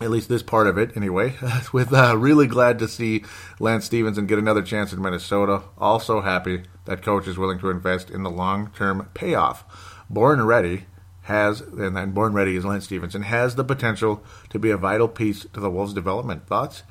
at 0.00 0.10
least 0.10 0.28
this 0.28 0.42
part 0.42 0.66
of 0.66 0.76
it 0.76 0.96
anyway, 0.96 1.36
with 1.72 1.94
uh, 1.94 2.18
really 2.18 2.48
glad 2.48 2.80
to 2.80 2.88
see 2.88 3.24
Lance 3.60 3.84
Stephenson 3.84 4.26
get 4.26 4.40
another 4.40 4.62
chance 4.62 4.92
in 4.92 5.00
Minnesota. 5.00 5.62
Also 5.78 6.22
happy 6.22 6.64
that 6.86 7.00
coach 7.00 7.28
is 7.28 7.38
willing 7.38 7.60
to 7.60 7.70
invest 7.70 8.10
in 8.10 8.24
the 8.24 8.30
long 8.30 8.72
term 8.76 9.08
payoff. 9.14 9.64
Born 10.10 10.44
ready 10.44 10.86
has, 11.28 11.60
and 11.60 11.96
then 11.96 12.10
born 12.10 12.32
ready 12.32 12.56
is 12.56 12.64
Lance 12.64 12.86
Stephenson, 12.86 13.22
has 13.22 13.54
the 13.54 13.62
potential 13.62 14.24
to 14.48 14.58
be 14.58 14.70
a 14.70 14.76
vital 14.76 15.06
piece 15.06 15.44
to 15.52 15.60
the 15.60 15.70
Wolves' 15.70 15.94
development. 15.94 16.46
Thoughts? 16.46 16.82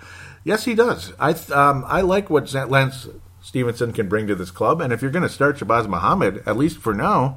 Yes, 0.48 0.64
he 0.64 0.76
does. 0.76 1.12
I 1.20 1.32
um, 1.52 1.84
I 1.90 2.00
like 2.00 2.30
what 2.30 2.54
Lance 2.54 3.10
Stephenson 3.42 3.92
can 3.92 4.08
bring 4.08 4.28
to 4.28 4.36
this 4.36 4.50
club, 4.50 4.80
and 4.80 4.94
if 4.94 5.02
you're 5.02 5.12
going 5.12 5.28
to 5.28 5.30
start 5.30 5.58
Shabazz 5.58 5.90
Muhammad, 5.90 6.42
at 6.46 6.56
least 6.56 6.78
for 6.78 6.94
now, 6.94 7.36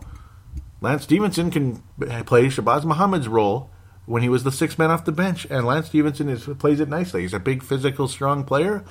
Lance 0.81 1.03
Stephenson 1.03 1.51
can 1.51 1.83
play 2.25 2.45
Shabazz 2.45 2.85
Muhammad's 2.85 3.27
role 3.27 3.69
when 4.07 4.23
he 4.23 4.29
was 4.29 4.45
the 4.45 4.53
sixth 4.53 4.79
man 4.79 4.93
off 4.93 5.05
the 5.05 5.11
bench, 5.11 5.45
and 5.51 5.67
Lance 5.67 5.89
Stephenson 5.89 6.29
is, 6.29 6.45
plays 6.61 6.79
it 6.79 6.89
nicely. 6.89 7.23
He's 7.23 7.35
a 7.35 7.41
big, 7.41 7.65
physical, 7.65 8.07
strong 8.07 8.45
player, 8.45 8.85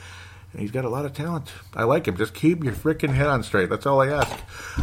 and 0.51 0.61
he's 0.61 0.71
got 0.71 0.83
a 0.83 0.89
lot 0.89 1.05
of 1.05 1.13
talent. 1.13 1.53
I 1.73 1.83
like 1.85 2.05
him. 2.05 2.17
Just 2.17 2.33
keep 2.33 2.61
your 2.61 2.73
freaking 2.73 3.13
head 3.13 3.27
on 3.27 3.41
straight. 3.43 3.69
That's 3.69 3.85
all 3.85 4.01
I 4.01 4.09
ask. 4.09 4.37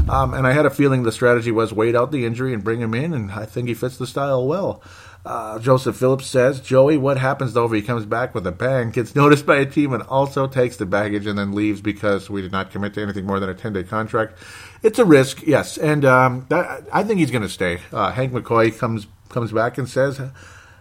Um, 0.09 0.33
and 0.33 0.47
I 0.47 0.53
had 0.53 0.65
a 0.65 0.71
feeling 0.71 1.03
the 1.03 1.13
strategy 1.13 1.51
was 1.51 1.75
wait 1.75 1.95
out 1.95 2.11
the 2.11 2.25
injury 2.25 2.55
and 2.55 2.65
bring 2.65 2.81
him 2.81 2.95
in, 2.95 3.13
and 3.13 3.31
I 3.33 3.45
think 3.45 3.69
he 3.69 3.75
fits 3.75 3.99
the 3.99 4.07
style 4.07 4.47
well. 4.47 4.83
Uh, 5.27 5.59
Joseph 5.59 5.97
Phillips 5.97 6.27
says, 6.27 6.61
Joey, 6.61 6.97
what 6.97 7.19
happens 7.19 7.53
though 7.53 7.65
if 7.65 7.73
he 7.73 7.83
comes 7.83 8.07
back 8.07 8.33
with 8.33 8.47
a 8.47 8.53
bang, 8.53 8.91
gets 8.91 9.15
noticed 9.17 9.45
by 9.45 9.57
a 9.57 9.67
team, 9.67 9.93
and 9.93 10.05
also 10.05 10.47
takes 10.47 10.77
the 10.77 10.87
baggage 10.87 11.27
and 11.27 11.37
then 11.37 11.53
leaves 11.53 11.81
because 11.81 12.31
we 12.31 12.43
did 12.43 12.53
not 12.53 12.71
commit 12.71 12.95
to 12.95 13.03
anything 13.03 13.27
more 13.27 13.41
than 13.41 13.51
a 13.51 13.55
10 13.55 13.73
day 13.73 13.83
contract? 13.83 14.39
It's 14.85 15.01
a 15.01 15.05
risk, 15.05 15.43
yes. 15.43 15.79
And 15.79 16.05
um, 16.05 16.47
that, 16.49 16.85
I 16.93 17.03
think 17.03 17.19
he's 17.19 17.33
going 17.33 17.43
to 17.43 17.49
stay. 17.49 17.81
Uh, 17.93 18.13
Hank 18.13 18.33
McCoy 18.33 18.77
comes, 18.79 19.09
comes 19.29 19.51
back 19.51 19.79
and 19.79 19.89
says, 19.89 20.21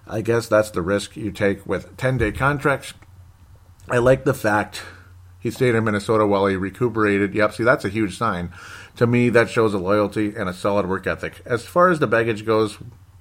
I 0.05 0.21
guess 0.21 0.47
that's 0.47 0.69
the 0.69 0.83
risk 0.83 1.17
you 1.17 1.31
take 1.31 1.65
with 1.65 1.97
10 1.97 2.19
day 2.19 2.31
contracts. 2.31 2.93
I 3.89 3.97
like 3.97 4.25
the 4.25 4.33
fact 4.35 4.83
he 5.39 5.49
stayed 5.49 5.73
in 5.73 5.83
Minnesota 5.83 6.27
while 6.27 6.45
he 6.45 6.55
recuperated. 6.55 7.33
Yep, 7.33 7.53
see, 7.53 7.63
that's 7.63 7.85
a 7.85 7.89
huge 7.89 8.15
sign. 8.15 8.51
To 8.97 9.07
me, 9.07 9.29
that 9.29 9.49
shows 9.49 9.73
a 9.73 9.79
loyalty 9.79 10.35
and 10.35 10.47
a 10.47 10.53
solid 10.53 10.87
work 10.87 11.07
ethic. 11.07 11.41
As 11.45 11.65
far 11.65 11.89
as 11.89 11.99
the 11.99 12.07
baggage 12.07 12.45
goes, 12.45 12.77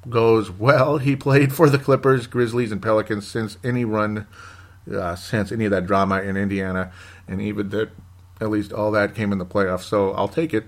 goes 0.08 0.50
well. 0.50 0.98
He 0.98 1.16
played 1.16 1.52
for 1.52 1.68
the 1.68 1.78
Clippers, 1.78 2.26
Grizzlies, 2.26 2.72
and 2.72 2.82
Pelicans 2.82 3.26
since 3.26 3.58
any 3.64 3.84
run, 3.84 4.26
uh, 4.92 5.16
since 5.16 5.52
any 5.52 5.64
of 5.64 5.70
that 5.70 5.86
drama 5.86 6.20
in 6.22 6.36
Indiana, 6.36 6.92
and 7.26 7.40
even 7.40 7.70
that, 7.70 7.90
at 8.40 8.50
least 8.50 8.72
all 8.72 8.90
that 8.92 9.14
came 9.14 9.32
in 9.32 9.38
the 9.38 9.46
playoffs. 9.46 9.84
So 9.84 10.12
I'll 10.12 10.28
take 10.28 10.52
it. 10.54 10.64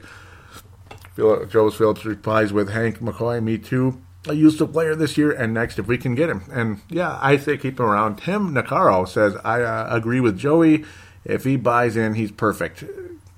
Joe 1.16 1.70
Phillips 1.70 2.04
replies 2.04 2.52
with 2.52 2.70
Hank 2.70 2.98
McCoy, 2.98 3.42
me 3.42 3.56
too 3.56 4.02
a 4.28 4.34
useful 4.34 4.66
player 4.66 4.94
this 4.94 5.16
year 5.16 5.30
and 5.30 5.54
next 5.54 5.78
if 5.78 5.86
we 5.86 5.98
can 5.98 6.14
get 6.14 6.28
him. 6.28 6.44
And 6.50 6.80
yeah, 6.88 7.18
I 7.20 7.36
say 7.36 7.56
keep 7.56 7.78
him 7.78 7.86
around. 7.86 8.16
Tim 8.16 8.54
Nakaro 8.54 9.08
says, 9.08 9.36
I 9.44 9.62
uh, 9.62 9.88
agree 9.90 10.20
with 10.20 10.38
Joey. 10.38 10.84
If 11.24 11.44
he 11.44 11.56
buys 11.56 11.96
in, 11.96 12.14
he's 12.14 12.32
perfect. 12.32 12.84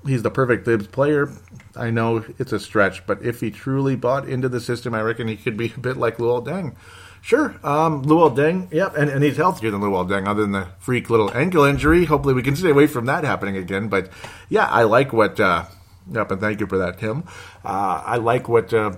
He's 0.05 0.23
the 0.23 0.31
perfect 0.31 0.65
Thibs 0.65 0.87
player. 0.87 1.31
I 1.75 1.89
know 1.91 2.23
it's 2.37 2.51
a 2.51 2.59
stretch, 2.59 3.05
but 3.05 3.21
if 3.23 3.41
he 3.41 3.51
truly 3.51 3.95
bought 3.95 4.27
into 4.27 4.49
the 4.49 4.59
system, 4.59 4.93
I 4.93 5.01
reckon 5.01 5.27
he 5.27 5.35
could 5.35 5.57
be 5.57 5.73
a 5.75 5.79
bit 5.79 5.97
like 5.97 6.17
Luol 6.17 6.45
Deng. 6.45 6.75
Sure, 7.21 7.55
um, 7.63 8.05
Luol 8.05 8.35
Deng, 8.35 8.71
yep, 8.71 8.95
and, 8.95 9.09
and 9.09 9.23
he's 9.23 9.37
healthier 9.37 9.71
than 9.71 9.81
Luol 9.81 10.07
Deng, 10.07 10.27
other 10.27 10.41
than 10.41 10.53
the 10.53 10.67
freak 10.79 11.09
little 11.09 11.31
ankle 11.35 11.65
injury. 11.65 12.05
Hopefully, 12.05 12.33
we 12.33 12.43
can 12.43 12.55
stay 12.55 12.69
away 12.69 12.87
from 12.87 13.05
that 13.07 13.25
happening 13.25 13.57
again. 13.57 13.89
But 13.89 14.09
yeah, 14.47 14.65
I 14.67 14.83
like 14.83 15.11
what. 15.11 15.39
Uh, 15.39 15.65
yep, 16.11 16.31
and 16.31 16.39
thank 16.39 16.61
you 16.61 16.67
for 16.67 16.77
that, 16.77 16.97
Tim. 16.97 17.23
Uh, 17.63 18.01
I 18.05 18.15
like 18.17 18.47
what 18.47 18.73
uh, 18.73 18.95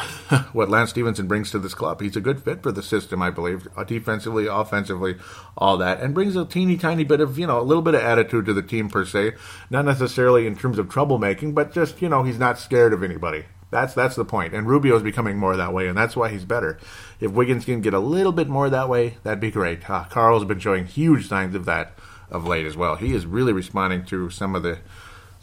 what 0.52 0.68
Lance 0.68 0.90
Stephenson 0.90 1.26
brings 1.26 1.50
to 1.50 1.58
this 1.58 1.74
club. 1.74 2.00
He's 2.00 2.16
a 2.16 2.20
good 2.20 2.42
fit 2.42 2.62
for 2.62 2.72
the 2.72 2.82
system, 2.82 3.22
I 3.22 3.30
believe, 3.30 3.68
defensively, 3.86 4.46
offensively, 4.46 5.16
all 5.56 5.76
that, 5.78 6.00
and 6.00 6.14
brings 6.14 6.36
a 6.36 6.44
teeny 6.44 6.76
tiny 6.76 7.04
bit 7.04 7.20
of, 7.20 7.38
you 7.38 7.46
know, 7.46 7.60
a 7.60 7.62
little 7.62 7.82
bit 7.82 7.94
of 7.94 8.00
attitude 8.00 8.46
to 8.46 8.54
the 8.54 8.62
team 8.62 8.88
per 8.88 9.04
se. 9.04 9.32
Not 9.70 9.84
necessarily 9.84 10.46
in 10.46 10.56
terms 10.56 10.78
of 10.78 10.88
troublemaking, 10.88 11.54
but 11.54 11.72
just, 11.72 12.00
you 12.02 12.08
know, 12.08 12.22
he's 12.22 12.38
not 12.38 12.58
scared 12.58 12.92
of 12.92 13.02
anybody. 13.02 13.44
That's 13.70 13.92
that's 13.94 14.16
the 14.16 14.24
point. 14.24 14.54
And 14.54 14.66
Rubio 14.66 14.96
is 14.96 15.02
becoming 15.02 15.36
more 15.36 15.56
that 15.56 15.74
way, 15.74 15.88
and 15.88 15.98
that's 15.98 16.16
why 16.16 16.30
he's 16.30 16.44
better. 16.44 16.78
If 17.20 17.32
Wiggins 17.32 17.66
can 17.66 17.82
get 17.82 17.92
a 17.92 17.98
little 17.98 18.32
bit 18.32 18.48
more 18.48 18.70
that 18.70 18.88
way, 18.88 19.18
that'd 19.22 19.40
be 19.40 19.50
great. 19.50 19.88
Uh, 19.88 20.04
Karl's 20.04 20.44
been 20.44 20.58
showing 20.58 20.86
huge 20.86 21.28
signs 21.28 21.54
of 21.54 21.66
that 21.66 21.92
of 22.30 22.46
late 22.46 22.66
as 22.66 22.76
well. 22.76 22.96
He 22.96 23.14
is 23.14 23.26
really 23.26 23.52
responding 23.52 24.04
to 24.06 24.30
some 24.30 24.54
of 24.54 24.62
the 24.62 24.78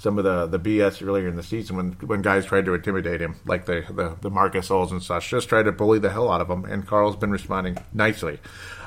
some 0.06 0.20
of 0.20 0.24
the, 0.24 0.46
the 0.46 0.60
BS 0.60 1.04
earlier 1.06 1.28
in 1.28 1.36
the 1.36 1.42
season 1.42 1.76
when 1.76 1.94
when 1.94 2.22
guys 2.22 2.46
tried 2.46 2.66
to 2.66 2.76
intimidate 2.76 3.20
him, 3.20 3.38
like 3.48 3.66
the 3.66 3.84
the, 3.90 4.16
the 4.22 4.30
Marc 4.30 4.54
Gasols 4.54 4.92
and 4.92 5.02
such, 5.02 5.28
just 5.28 5.50
tried 5.50 5.64
to 5.64 5.72
bully 5.72 5.98
the 5.98 6.12
hell 6.12 6.32
out 6.32 6.42
of 6.42 6.50
him. 6.50 6.64
And 6.64 6.86
Karl's 6.86 7.16
been 7.16 7.32
responding 7.32 7.80
nicely. 7.92 8.38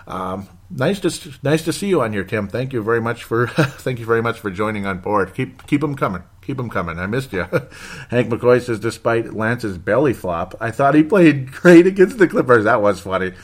Um, 0.07 0.49
nice 0.71 1.01
to 1.01 1.33
nice 1.43 1.65
to 1.65 1.73
see 1.73 1.89
you 1.89 2.03
on 2.03 2.13
here, 2.13 2.23
Tim. 2.23 2.47
Thank 2.47 2.73
you 2.73 2.85
very 2.85 3.01
much 3.01 3.25
for 3.25 3.47
thank 3.49 3.99
you 3.99 4.07
very 4.07 4.23
much 4.23 4.39
for 4.39 4.49
joining 4.49 4.87
on 4.87 5.01
board. 5.01 5.35
Keep 5.35 5.67
keep 5.67 5.81
them 5.81 5.97
coming. 5.97 6.23
Keep 6.41 6.57
them 6.57 6.71
coming. 6.71 7.01
I 7.01 7.07
missed 7.07 7.33
you. 7.33 7.43
Hank 8.11 8.29
McCoy 8.29 8.63
says, 8.63 8.79
despite 8.79 9.35
Lance's 9.35 9.77
belly 9.77 10.13
flop, 10.13 10.55
I 10.61 10.71
thought 10.71 10.95
he 10.95 11.03
played 11.03 11.51
great 11.51 11.89
against 11.89 12.19
the 12.19 12.29
Clippers. 12.29 12.63
That 12.63 12.81
was 12.81 13.01
funny. 13.01 13.33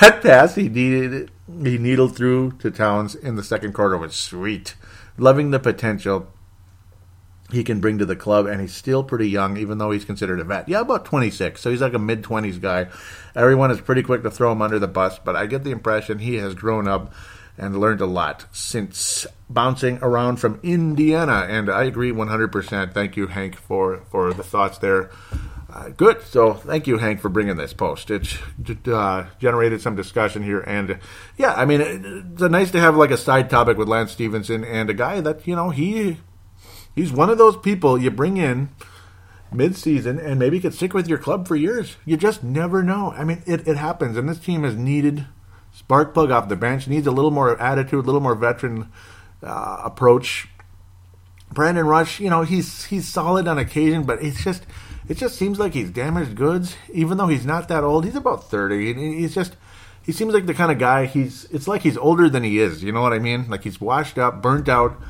That 0.00 0.22
pass 0.22 0.54
he 0.54 0.70
needed 0.70 1.30
he 1.62 1.76
needled 1.76 2.16
through 2.16 2.52
to 2.60 2.70
Towns 2.70 3.14
in 3.14 3.36
the 3.36 3.42
second 3.42 3.74
quarter 3.74 3.98
was 3.98 4.14
sweet. 4.14 4.74
Loving 5.18 5.50
the 5.50 5.60
potential 5.60 6.33
he 7.54 7.64
can 7.64 7.80
bring 7.80 7.98
to 7.98 8.06
the 8.06 8.16
club, 8.16 8.46
and 8.46 8.60
he's 8.60 8.74
still 8.74 9.02
pretty 9.02 9.28
young, 9.28 9.56
even 9.56 9.78
though 9.78 9.90
he's 9.90 10.04
considered 10.04 10.40
a 10.40 10.44
vet. 10.44 10.68
Yeah, 10.68 10.80
about 10.80 11.04
26, 11.04 11.60
so 11.60 11.70
he's 11.70 11.80
like 11.80 11.94
a 11.94 11.98
mid 11.98 12.22
20s 12.22 12.60
guy. 12.60 12.88
Everyone 13.34 13.70
is 13.70 13.80
pretty 13.80 14.02
quick 14.02 14.22
to 14.24 14.30
throw 14.30 14.52
him 14.52 14.60
under 14.60 14.78
the 14.78 14.88
bus, 14.88 15.18
but 15.18 15.36
I 15.36 15.46
get 15.46 15.64
the 15.64 15.70
impression 15.70 16.18
he 16.18 16.34
has 16.36 16.54
grown 16.54 16.86
up 16.86 17.12
and 17.56 17.78
learned 17.78 18.00
a 18.00 18.06
lot 18.06 18.46
since 18.52 19.26
bouncing 19.48 19.98
around 20.02 20.36
from 20.36 20.58
Indiana, 20.62 21.46
and 21.48 21.70
I 21.70 21.84
agree 21.84 22.10
100%. 22.10 22.92
Thank 22.92 23.16
you, 23.16 23.28
Hank, 23.28 23.56
for, 23.56 24.02
for 24.10 24.34
the 24.34 24.42
thoughts 24.42 24.78
there. 24.78 25.10
Uh, 25.72 25.88
good. 25.88 26.22
So 26.22 26.54
thank 26.54 26.86
you, 26.86 26.98
Hank, 26.98 27.20
for 27.20 27.28
bringing 27.28 27.56
this 27.56 27.72
post. 27.72 28.10
It 28.10 28.38
uh, 28.86 29.24
generated 29.40 29.80
some 29.80 29.96
discussion 29.96 30.42
here, 30.42 30.60
and 30.60 30.98
yeah, 31.36 31.52
I 31.52 31.64
mean, 31.64 31.80
it's 31.80 32.42
nice 32.42 32.70
to 32.72 32.80
have 32.80 32.96
like 32.96 33.10
a 33.10 33.16
side 33.16 33.50
topic 33.50 33.76
with 33.76 33.88
Lance 33.88 34.12
Stephenson 34.12 34.64
and 34.64 34.88
a 34.88 34.94
guy 34.94 35.20
that 35.20 35.46
you 35.48 35.56
know 35.56 35.70
he 35.70 36.18
He's 36.94 37.12
one 37.12 37.30
of 37.30 37.38
those 37.38 37.56
people 37.56 37.98
you 37.98 38.10
bring 38.10 38.36
in 38.36 38.70
mid-season 39.52 40.18
and 40.18 40.38
maybe 40.38 40.60
could 40.60 40.74
stick 40.74 40.94
with 40.94 41.08
your 41.08 41.18
club 41.18 41.46
for 41.46 41.56
years. 41.56 41.96
You 42.04 42.16
just 42.16 42.42
never 42.42 42.82
know. 42.82 43.12
I 43.16 43.24
mean, 43.24 43.42
it, 43.46 43.66
it 43.66 43.76
happens, 43.76 44.16
and 44.16 44.28
this 44.28 44.38
team 44.38 44.64
has 44.64 44.76
needed 44.76 45.26
spark 45.72 46.14
plug 46.14 46.30
off 46.30 46.48
the 46.48 46.56
bench. 46.56 46.86
Needs 46.86 47.06
a 47.06 47.12
little 47.12 47.30
more 47.30 47.60
attitude, 47.60 48.04
a 48.04 48.06
little 48.06 48.20
more 48.20 48.34
veteran 48.34 48.90
uh, 49.42 49.82
approach 49.84 50.48
Brandon 51.54 51.86
Rush, 51.86 52.20
you 52.20 52.28
know, 52.28 52.42
he's 52.42 52.84
he's 52.84 53.08
solid 53.08 53.46
on 53.48 53.58
occasion, 53.58 54.02
but 54.02 54.22
it's 54.22 54.42
just 54.42 54.66
it 55.08 55.16
just 55.16 55.36
seems 55.36 55.58
like 55.58 55.72
he's 55.72 55.90
damaged 55.90 56.34
goods, 56.34 56.76
even 56.92 57.16
though 57.16 57.28
he's 57.28 57.46
not 57.46 57.68
that 57.68 57.84
old. 57.84 58.04
He's 58.04 58.16
about 58.16 58.50
thirty, 58.50 58.90
and 58.90 59.00
he's 59.00 59.34
just 59.34 59.56
he 60.02 60.12
seems 60.12 60.34
like 60.34 60.46
the 60.46 60.54
kind 60.54 60.72
of 60.72 60.78
guy. 60.78 61.06
He's 61.06 61.44
it's 61.46 61.68
like 61.68 61.82
he's 61.82 61.96
older 61.96 62.28
than 62.28 62.42
he 62.42 62.58
is. 62.58 62.82
You 62.82 62.92
know 62.92 63.00
what 63.00 63.12
I 63.12 63.20
mean? 63.20 63.48
Like 63.48 63.62
he's 63.62 63.80
washed 63.80 64.18
up, 64.18 64.42
burnt 64.42 64.68
out. 64.68 65.00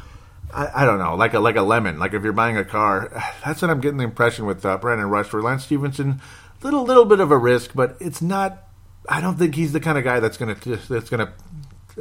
I, 0.53 0.83
I 0.83 0.85
don't 0.85 0.99
know, 0.99 1.15
like 1.15 1.35
a 1.35 1.41
like 1.41 1.57
a 1.57 1.63
lemon. 1.63 1.99
Like 1.99 2.15
if 2.15 2.23
you're 2.23 2.33
buying 2.33 2.57
a 2.57 2.65
car, 2.65 3.11
that's 3.45 3.63
what 3.63 3.71
I'm 3.71 3.81
getting 3.81 3.99
the 3.99 4.05
impression 4.05 4.47
with 4.47 4.65
uh, 4.65 4.79
Brandon 4.79 5.09
Rush 5.09 5.27
for 5.27 5.43
Lance 5.43 5.65
Stephenson. 5.65 6.21
Little 6.63 6.85
little 6.85 7.05
bit 7.05 7.21
of 7.21 7.31
a 7.31 7.39
risk, 7.39 7.73
but 7.75 7.97
it's 8.01 8.23
not. 8.23 8.69
I 9.09 9.21
don't 9.21 9.37
think 9.37 9.55
he's 9.55 9.73
the 9.73 9.81
kind 9.81 9.99
of 9.99 10.05
guy 10.05 10.21
that's 10.21 10.39
gonna 10.39 10.55
that's 10.55 11.11
gonna 11.11 11.33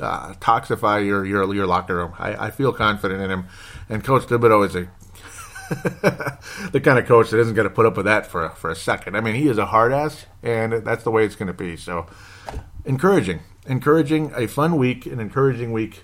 uh, 0.01 0.33
toxify 0.35 1.05
your, 1.05 1.25
your 1.25 1.53
your 1.53 1.67
locker 1.67 1.95
room. 1.95 2.13
I, 2.17 2.47
I 2.47 2.51
feel 2.51 2.73
confident 2.73 3.21
in 3.21 3.29
him, 3.29 3.45
and 3.89 4.03
Coach 4.03 4.23
Thibodeau 4.23 4.65
is 4.65 4.75
a 4.75 4.87
the 6.71 6.81
kind 6.83 6.99
of 6.99 7.07
coach 7.07 7.29
that 7.29 7.39
isn't 7.39 7.55
going 7.55 7.67
to 7.67 7.73
put 7.73 7.85
up 7.85 7.95
with 7.97 8.05
that 8.05 8.27
for 8.27 8.49
for 8.49 8.69
a 8.69 8.75
second. 8.75 9.15
I 9.15 9.21
mean, 9.21 9.35
he 9.35 9.47
is 9.47 9.57
a 9.57 9.65
hard 9.65 9.91
ass, 9.91 10.25
and 10.41 10.73
that's 10.85 11.03
the 11.03 11.11
way 11.11 11.25
it's 11.25 11.35
going 11.35 11.47
to 11.47 11.53
be. 11.53 11.77
So, 11.77 12.05
encouraging, 12.85 13.41
encouraging, 13.65 14.33
a 14.35 14.47
fun 14.47 14.77
week, 14.77 15.05
an 15.05 15.19
encouraging 15.19 15.71
week. 15.71 16.03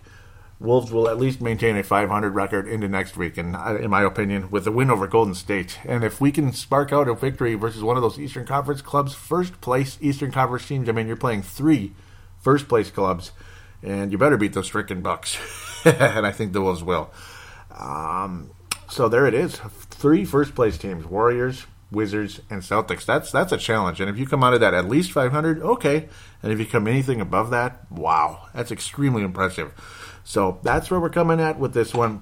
Wolves 0.60 0.92
will 0.92 1.08
at 1.08 1.18
least 1.18 1.40
maintain 1.40 1.78
a 1.78 1.84
500 1.84 2.36
record 2.36 2.68
into 2.68 2.90
next 2.90 3.16
week, 3.16 3.38
and 3.38 3.56
in 3.80 3.90
my 3.90 4.04
opinion, 4.04 4.52
with 4.52 4.68
a 4.68 4.72
win 4.72 4.92
over 4.92 5.08
Golden 5.08 5.34
State. 5.34 5.80
And 5.86 6.04
if 6.04 6.20
we 6.20 6.32
can 6.32 6.52
spark 6.52 6.92
out 6.92 7.08
a 7.08 7.16
victory 7.16 7.56
versus 7.56 7.82
one 7.82 7.96
of 7.96 8.04
those 8.04 8.20
Eastern 8.20 8.46
Conference 8.46 8.82
clubs, 8.82 9.14
first 9.14 9.62
place 9.62 9.98
Eastern 10.02 10.32
Conference 10.32 10.68
teams, 10.68 10.90
I 10.90 10.92
mean, 10.92 11.08
you're 11.08 11.16
playing 11.16 11.44
three 11.44 11.94
first 12.42 12.68
place 12.68 12.92
clubs 12.92 13.32
and 13.82 14.12
you 14.12 14.18
better 14.18 14.38
beat 14.38 14.54
those 14.54 14.70
freaking 14.70 15.02
Bucks. 15.02 15.38
and 15.86 16.26
I 16.26 16.32
think 16.32 16.54
the 16.54 16.62
Wolves 16.62 16.84
will. 16.84 17.10
Um, 17.78 18.52
so 18.90 19.08
there 19.08 19.26
it 19.26 19.34
is. 19.34 19.56
Three 19.56 20.26
first 20.26 20.56
place 20.56 20.78
teams: 20.78 21.06
Warriors, 21.06 21.66
Wizards, 21.92 22.42
and 22.50 22.62
Celtics. 22.62 23.06
That's 23.06 23.32
that's 23.32 23.52
a 23.52 23.58
challenge. 23.58 24.02
And 24.02 24.10
if 24.10 24.18
you 24.18 24.26
come 24.26 24.44
out 24.44 24.54
of 24.54 24.60
that 24.60 24.74
at 24.74 24.90
least 24.90 25.12
500, 25.12 25.62
okay. 25.62 26.10
And 26.42 26.52
if 26.52 26.60
you 26.60 26.66
come 26.66 26.88
anything 26.88 27.22
above 27.22 27.50
that, 27.52 27.90
wow, 27.92 28.48
that's 28.54 28.72
extremely 28.72 29.24
impressive. 29.24 29.74
So 30.30 30.60
that's 30.62 30.92
where 30.92 31.00
we're 31.00 31.10
coming 31.10 31.42
at 31.42 31.58
with 31.58 31.74
this 31.74 31.92
one. 31.92 32.22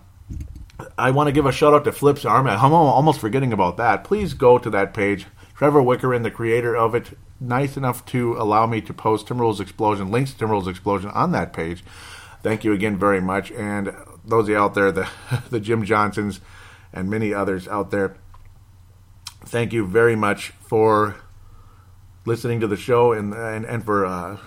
I 0.97 1.11
want 1.11 1.27
to 1.27 1.33
give 1.33 1.45
a 1.45 1.51
shout 1.51 1.73
out 1.73 1.83
to 1.83 1.91
Flips 1.91 2.23
Army. 2.23 2.51
I'm 2.51 2.71
almost 2.71 3.19
forgetting 3.19 3.51
about 3.51 3.75
that. 3.75 4.05
Please 4.05 4.33
go 4.33 4.57
to 4.57 4.69
that 4.69 4.93
page. 4.93 5.25
Trevor 5.57 5.81
Wickerin, 5.81 6.23
the 6.23 6.31
creator 6.31 6.73
of 6.73 6.95
it, 6.95 7.17
nice 7.41 7.75
enough 7.75 8.05
to 8.05 8.37
allow 8.37 8.65
me 8.65 8.79
to 8.79 8.93
post 8.93 9.27
Timberwolves 9.27 9.59
Explosion, 9.59 10.09
links 10.09 10.33
to 10.33 10.45
Timberwolves 10.45 10.69
Explosion 10.69 11.09
on 11.09 11.33
that 11.33 11.51
page. 11.51 11.83
Thank 12.43 12.63
you 12.63 12.71
again 12.71 12.95
very 12.95 13.19
much. 13.19 13.51
And 13.51 13.93
those 14.23 14.45
of 14.45 14.49
you 14.51 14.57
out 14.57 14.73
there, 14.73 14.89
the, 14.93 15.09
the 15.49 15.59
Jim 15.59 15.83
Johnsons 15.83 16.39
and 16.93 17.09
many 17.09 17.33
others 17.33 17.67
out 17.67 17.91
there, 17.91 18.15
thank 19.41 19.73
you 19.73 19.85
very 19.85 20.15
much 20.15 20.51
for 20.61 21.17
listening 22.23 22.61
to 22.61 22.67
the 22.67 22.77
show 22.77 23.11
and, 23.11 23.33
and, 23.33 23.65
and 23.65 23.83
for 23.83 24.05
uh, 24.05 24.37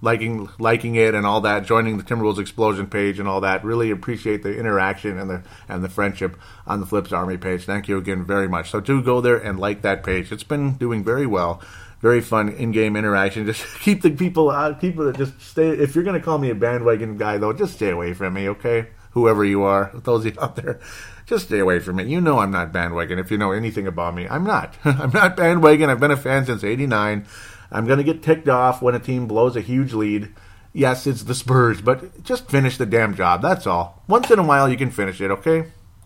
liking 0.00 0.48
liking 0.58 0.94
it 0.94 1.14
and 1.14 1.26
all 1.26 1.40
that, 1.42 1.66
joining 1.66 1.98
the 1.98 2.04
Timberwolves 2.04 2.38
Explosion 2.38 2.86
page 2.86 3.18
and 3.18 3.28
all 3.28 3.40
that. 3.42 3.64
Really 3.64 3.90
appreciate 3.90 4.42
the 4.42 4.56
interaction 4.56 5.18
and 5.18 5.30
the 5.30 5.42
and 5.68 5.82
the 5.84 5.88
friendship 5.88 6.36
on 6.66 6.80
the 6.80 6.86
Flips 6.86 7.12
Army 7.12 7.36
page. 7.36 7.64
Thank 7.64 7.88
you 7.88 7.98
again 7.98 8.24
very 8.24 8.48
much. 8.48 8.70
So 8.70 8.80
do 8.80 9.02
go 9.02 9.20
there 9.20 9.36
and 9.36 9.58
like 9.58 9.82
that 9.82 10.02
page. 10.04 10.32
It's 10.32 10.44
been 10.44 10.74
doing 10.74 11.04
very 11.04 11.26
well 11.26 11.62
very 12.00 12.20
fun 12.20 12.48
in-game 12.48 12.96
interaction. 12.96 13.46
Just 13.50 13.78
keep 13.80 14.02
the 14.02 14.10
people 14.10 14.50
out. 14.50 14.80
People 14.80 15.04
that 15.04 15.16
just 15.16 15.40
stay. 15.40 15.68
If 15.68 15.94
you're 15.94 16.04
going 16.04 16.18
to 16.18 16.24
call 16.24 16.38
me 16.38 16.50
a 16.50 16.54
bandwagon 16.54 17.16
guy, 17.16 17.38
though, 17.38 17.52
just 17.52 17.74
stay 17.74 17.90
away 17.90 18.14
from 18.14 18.34
me, 18.34 18.48
okay? 18.48 18.88
Whoever 19.12 19.44
you 19.44 19.62
are, 19.62 19.90
those 20.04 20.24
of 20.24 20.34
you 20.34 20.40
out 20.40 20.56
there, 20.56 20.80
just 21.26 21.46
stay 21.46 21.58
away 21.58 21.80
from 21.80 21.96
me. 21.96 22.04
You 22.04 22.20
know 22.20 22.38
I'm 22.38 22.50
not 22.50 22.72
bandwagon. 22.72 23.18
If 23.18 23.30
you 23.30 23.38
know 23.38 23.52
anything 23.52 23.86
about 23.86 24.14
me, 24.14 24.26
I'm 24.28 24.44
not. 24.44 24.76
I'm 24.84 25.10
not 25.10 25.36
bandwagon. 25.36 25.90
I've 25.90 26.00
been 26.00 26.10
a 26.10 26.16
fan 26.16 26.46
since 26.46 26.64
'89. 26.64 27.26
I'm 27.70 27.86
going 27.86 27.98
to 27.98 28.04
get 28.04 28.22
ticked 28.22 28.48
off 28.48 28.82
when 28.82 28.94
a 28.94 29.00
team 29.00 29.26
blows 29.26 29.56
a 29.56 29.60
huge 29.60 29.92
lead. 29.92 30.34
Yes, 30.72 31.06
it's 31.06 31.24
the 31.24 31.34
Spurs, 31.34 31.80
but 31.80 32.22
just 32.22 32.48
finish 32.48 32.76
the 32.76 32.86
damn 32.86 33.14
job. 33.14 33.42
That's 33.42 33.66
all. 33.66 34.02
Once 34.08 34.30
in 34.30 34.38
a 34.38 34.44
while, 34.44 34.68
you 34.68 34.76
can 34.76 34.90
finish 34.90 35.20
it, 35.20 35.30
okay? 35.30 35.64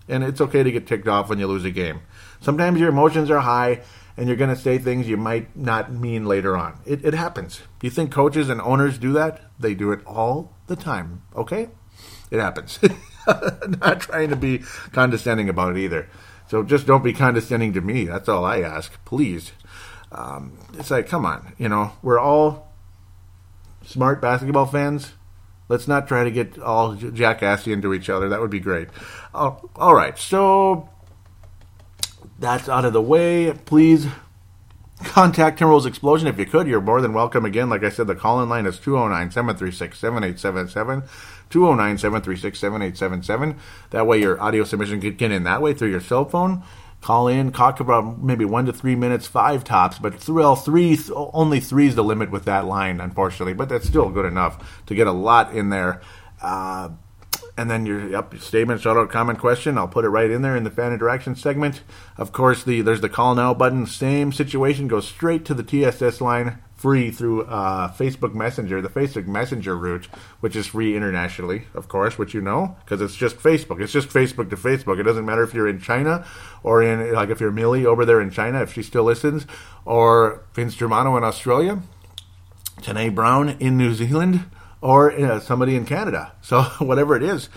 And 0.09 0.25
it's 0.25 0.41
okay 0.41 0.63
to 0.63 0.73
get 0.73 0.87
ticked 0.87 1.09
off 1.09 1.29
when 1.29 1.39
you 1.39 1.47
lose 1.47 1.65
a 1.65 1.71
game. 1.71 2.01
Sometimes 2.41 2.81
your 2.81 2.91
emotions 2.91 3.31
are 3.31 3.41
high 3.41 3.81
and 4.17 4.29
you're 4.29 4.37
going 4.37 4.55
to 4.55 4.61
say 4.61 4.79
things 4.79 5.09
you 5.09 5.17
might 5.17 5.57
not 5.57 5.93
mean 5.93 6.25
later 6.27 6.57
on. 6.57 6.79
It, 6.87 7.05
it 7.05 7.15
happens. 7.15 7.63
You 7.83 7.91
think 7.91 8.13
coaches 8.13 8.49
and 8.49 8.61
owners 8.61 8.99
do 8.99 9.13
that? 9.15 9.41
They 9.59 9.75
do 9.75 9.93
it 9.93 10.07
all 10.07 10.53
the 10.67 10.77
time, 10.77 11.23
okay? 11.35 11.69
It 12.31 12.41
happens. 12.41 12.79
not 13.27 14.01
trying 14.01 14.31
to 14.31 14.37
be 14.37 14.59
condescending 14.93 15.49
about 15.49 15.77
it 15.77 15.81
either. 15.81 16.09
So 16.49 16.63
just 16.63 16.87
don't 16.87 17.03
be 17.03 17.13
condescending 17.13 17.73
to 17.73 17.81
me. 17.81 18.05
That's 18.05 18.29
all 18.29 18.45
I 18.45 18.61
ask, 18.61 18.93
please. 19.05 19.53
Um, 20.15 20.57
it's 20.79 20.91
like, 20.91 21.09
come 21.09 21.27
on, 21.27 21.55
you 21.59 21.69
know, 21.69 21.93
we're 22.01 22.21
all 22.21 22.73
smart 23.85 24.23
basketball 24.23 24.67
fans. 24.67 25.13
Let's 25.69 25.89
not 25.89 26.07
try 26.07 26.25
to 26.25 26.31
get 26.31 26.59
all 26.59 26.95
jackassy 26.95 27.73
into 27.73 27.93
each 27.93 28.09
other. 28.09 28.29
That 28.29 28.41
would 28.41 28.51
be 28.51 28.61
great. 28.61 28.89
Uh, 29.35 29.57
all 29.77 29.95
right, 29.95 30.17
so 30.17 30.89
that's 32.39 32.69
out 32.69 32.85
of 32.85 32.93
the 32.93 33.03
way. 33.03 33.53
Please 33.65 34.07
contact 35.03 35.59
Timberwolves 35.59 35.87
Explosion 35.87 36.29
if 36.29 36.39
you 36.39 36.47
could. 36.47 36.69
You're 36.69 36.81
more 36.81 37.01
than 37.01 37.13
welcome. 37.13 37.45
Again, 37.45 37.69
like 37.69 37.83
I 37.83 37.89
said, 37.89 38.07
the 38.07 38.15
call 38.15 38.43
in 38.43 38.49
line 38.49 38.67
is 38.67 38.79
209 38.79 39.31
736 39.33 39.99
7877. 39.99 41.03
209 41.51 41.99
736 41.99 42.59
7877. 42.59 43.57
That 43.91 44.07
way, 44.07 44.21
your 44.21 44.41
audio 44.41 44.65
submission 44.65 45.01
can 45.01 45.17
get 45.17 45.33
in 45.33 45.45
that 45.45 45.63
way 45.63 45.75
through 45.75 45.91
your 45.91 46.01
cell 46.01 46.25
phone. 46.25 46.63
Call 47.05 47.29
in, 47.29 47.53
talk 47.53 47.81
about 47.81 48.23
maybe 48.23 48.47
one 48.47 48.65
to 48.65 48.73
three 48.73 48.97
minutes, 48.97 49.27
five 49.27 49.63
tops, 49.63 49.99
but 49.99 50.19
thrill 50.19 50.57
three, 50.57 50.99
only 51.15 51.61
three 51.61 51.89
is 51.89 51.97
the 51.97 52.03
limit 52.03 52.31
with 52.31 52.47
that 52.47 52.65
line, 52.65 52.99
unfortunately. 52.99 53.53
But 53.53 53.69
that's 53.69 53.87
still 53.87 54.09
good 54.09 54.25
enough 54.25 54.83
to 54.87 54.95
get 54.95 55.07
a 55.07 55.13
lot 55.13 55.55
in 55.55 55.69
there. 55.69 56.01
Uh, 56.41 56.93
and 57.59 57.71
then 57.71 57.85
your 57.85 58.09
yep, 58.09 58.35
statement, 58.39 58.81
shout 58.81 58.97
out, 58.97 59.11
comment, 59.11 59.39
question. 59.39 59.77
I'll 59.77 59.87
put 59.87 60.07
it 60.07 60.09
right 60.09 60.31
in 60.31 60.41
there 60.41 60.57
in 60.57 60.65
the 60.65 60.71
fan 60.71 60.95
interaction 60.95 61.37
segment. 61.37 61.83
Of 62.17 62.33
course, 62.33 62.65
the 62.65 62.81
there's 62.81 63.03
the 63.03 63.11
call 63.11 63.35
now 63.35 63.53
button. 63.53 63.85
Same 63.85 64.33
situation, 64.33 64.89
goes 64.89 65.07
straight 65.07 65.45
to 65.45 65.53
the 65.53 65.63
TSS 65.63 66.23
line, 66.23 66.61
free 66.85 67.11
through 67.11 67.45
uh, 67.45 67.91
Facebook 67.95 68.35
Messenger, 68.35 68.83
the 68.83 68.91
Facebook 68.91 69.27
Messenger 69.27 69.75
route, 69.75 70.05
which 70.41 70.55
is 70.55 70.67
free 70.67 70.95
internationally, 70.95 71.63
of 71.73 71.89
course, 71.89 72.19
which 72.19 72.35
you 72.35 72.43
know, 72.43 72.77
because 72.85 73.01
it's 73.01 73.17
just 73.17 73.39
Facebook. 73.39 73.81
It's 73.81 73.91
just 73.91 74.11
Facebook 74.11 74.51
to 74.51 74.57
Facebook. 74.57 75.01
It 75.01 75.05
doesn't 75.05 75.25
matter 75.25 75.43
if 75.43 75.55
you're 75.55 75.67
in 75.67 75.81
China 75.81 76.27
or 76.63 76.83
in 76.83 77.15
like 77.15 77.31
if 77.31 77.41
you're 77.41 77.51
Millie 77.51 77.87
over 77.87 78.05
there 78.05 78.21
in 78.21 78.31
China, 78.31 78.61
if 78.61 78.75
she 78.75 78.83
still 78.83 79.05
listens, 79.05 79.47
or 79.87 80.45
Vince 80.53 80.75
Germano 80.75 81.17
in 81.17 81.25
Australia, 81.25 81.81
Tanae 82.83 83.15
Brown 83.15 83.57
in 83.61 83.79
New 83.79 83.95
Zealand 83.95 84.45
or 84.83 85.11
uh, 85.11 85.41
somebody 85.41 85.77
in 85.77 85.87
Canada. 85.87 86.33
So 86.43 86.63
whatever 86.81 87.17
it 87.17 87.23
is, 87.23 87.49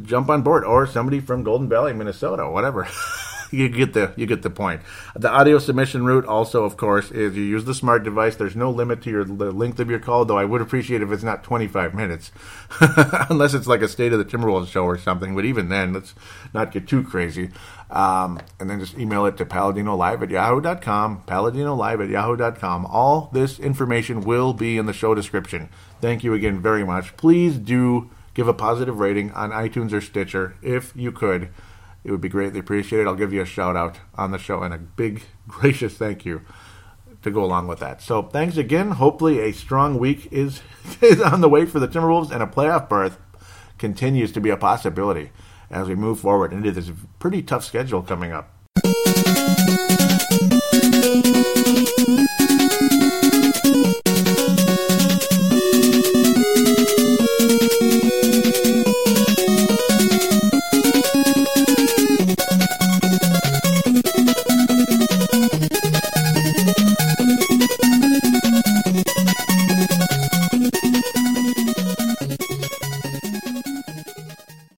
jump 0.00 0.30
on 0.30 0.42
board, 0.42 0.62
or 0.62 0.86
somebody 0.86 1.18
from 1.18 1.42
Golden 1.42 1.68
Valley, 1.68 1.92
Minnesota, 1.92 2.48
whatever. 2.48 2.86
you 3.50 3.68
get 3.68 3.92
the 3.92 4.12
you 4.16 4.26
get 4.26 4.42
the 4.42 4.50
point. 4.50 4.82
The 5.14 5.30
audio 5.30 5.58
submission 5.58 6.04
route 6.04 6.26
also, 6.26 6.64
of 6.64 6.76
course, 6.76 7.10
is 7.10 7.36
you 7.36 7.42
use 7.42 7.64
the 7.64 7.74
smart 7.74 8.04
device. 8.04 8.36
There's 8.36 8.56
no 8.56 8.70
limit 8.70 9.02
to 9.02 9.10
your 9.10 9.24
the 9.24 9.50
length 9.50 9.80
of 9.80 9.90
your 9.90 9.98
call, 9.98 10.24
though. 10.24 10.38
I 10.38 10.44
would 10.44 10.60
appreciate 10.60 11.02
if 11.02 11.10
it's 11.10 11.22
not 11.22 11.42
25 11.42 11.94
minutes, 11.94 12.32
unless 13.28 13.54
it's 13.54 13.66
like 13.66 13.82
a 13.82 13.88
State 13.88 14.12
of 14.12 14.18
the 14.18 14.24
Timberwolves 14.24 14.68
show 14.68 14.84
or 14.84 14.98
something. 14.98 15.34
But 15.34 15.44
even 15.44 15.68
then, 15.68 15.92
let's 15.92 16.14
not 16.54 16.72
get 16.72 16.88
too 16.88 17.02
crazy. 17.02 17.50
Um, 17.90 18.38
and 18.60 18.70
then 18.70 18.78
just 18.78 18.96
email 18.96 19.26
it 19.26 19.36
to 19.38 19.44
paladinolive 19.44 20.22
at 20.22 20.30
yahoo.com, 20.30 21.24
paladinolive 21.26 22.04
at 22.04 22.08
yahoo.com. 22.08 22.86
All 22.86 23.30
this 23.32 23.58
information 23.58 24.20
will 24.20 24.52
be 24.52 24.78
in 24.78 24.86
the 24.86 24.92
show 24.92 25.14
description. 25.14 25.68
Thank 26.00 26.22
you 26.22 26.32
again 26.32 26.60
very 26.60 26.84
much. 26.84 27.16
Please 27.16 27.56
do 27.56 28.08
give 28.34 28.46
a 28.46 28.54
positive 28.54 29.00
rating 29.00 29.32
on 29.32 29.50
iTunes 29.50 29.92
or 29.92 30.00
Stitcher 30.00 30.54
if 30.62 30.92
you 30.94 31.10
could. 31.10 31.48
It 32.02 32.10
would 32.10 32.20
be 32.20 32.28
greatly 32.28 32.60
appreciated. 32.60 33.06
I'll 33.06 33.14
give 33.14 33.32
you 33.32 33.42
a 33.42 33.46
shout 33.46 33.76
out 33.76 33.98
on 34.14 34.30
the 34.30 34.38
show 34.38 34.62
and 34.62 34.72
a 34.72 34.78
big, 34.78 35.22
gracious 35.48 35.94
thank 35.94 36.24
you 36.24 36.42
to 37.22 37.30
go 37.30 37.44
along 37.44 37.66
with 37.66 37.80
that. 37.80 38.00
So 38.00 38.22
thanks 38.22 38.56
again. 38.56 38.92
Hopefully, 38.92 39.40
a 39.40 39.52
strong 39.52 39.98
week 39.98 40.28
is, 40.32 40.62
is 41.00 41.20
on 41.20 41.40
the 41.40 41.48
way 41.48 41.66
for 41.66 41.78
the 41.78 41.88
Timberwolves 41.88 42.30
and 42.30 42.42
a 42.42 42.46
playoff 42.46 42.88
berth 42.88 43.18
continues 43.78 44.32
to 44.32 44.40
be 44.40 44.50
a 44.50 44.56
possibility 44.56 45.30
as 45.70 45.88
we 45.88 45.94
move 45.94 46.20
forward 46.20 46.52
into 46.52 46.72
this 46.72 46.90
pretty 47.18 47.42
tough 47.42 47.64
schedule 47.64 48.02
coming 48.02 48.32
up. 48.32 48.56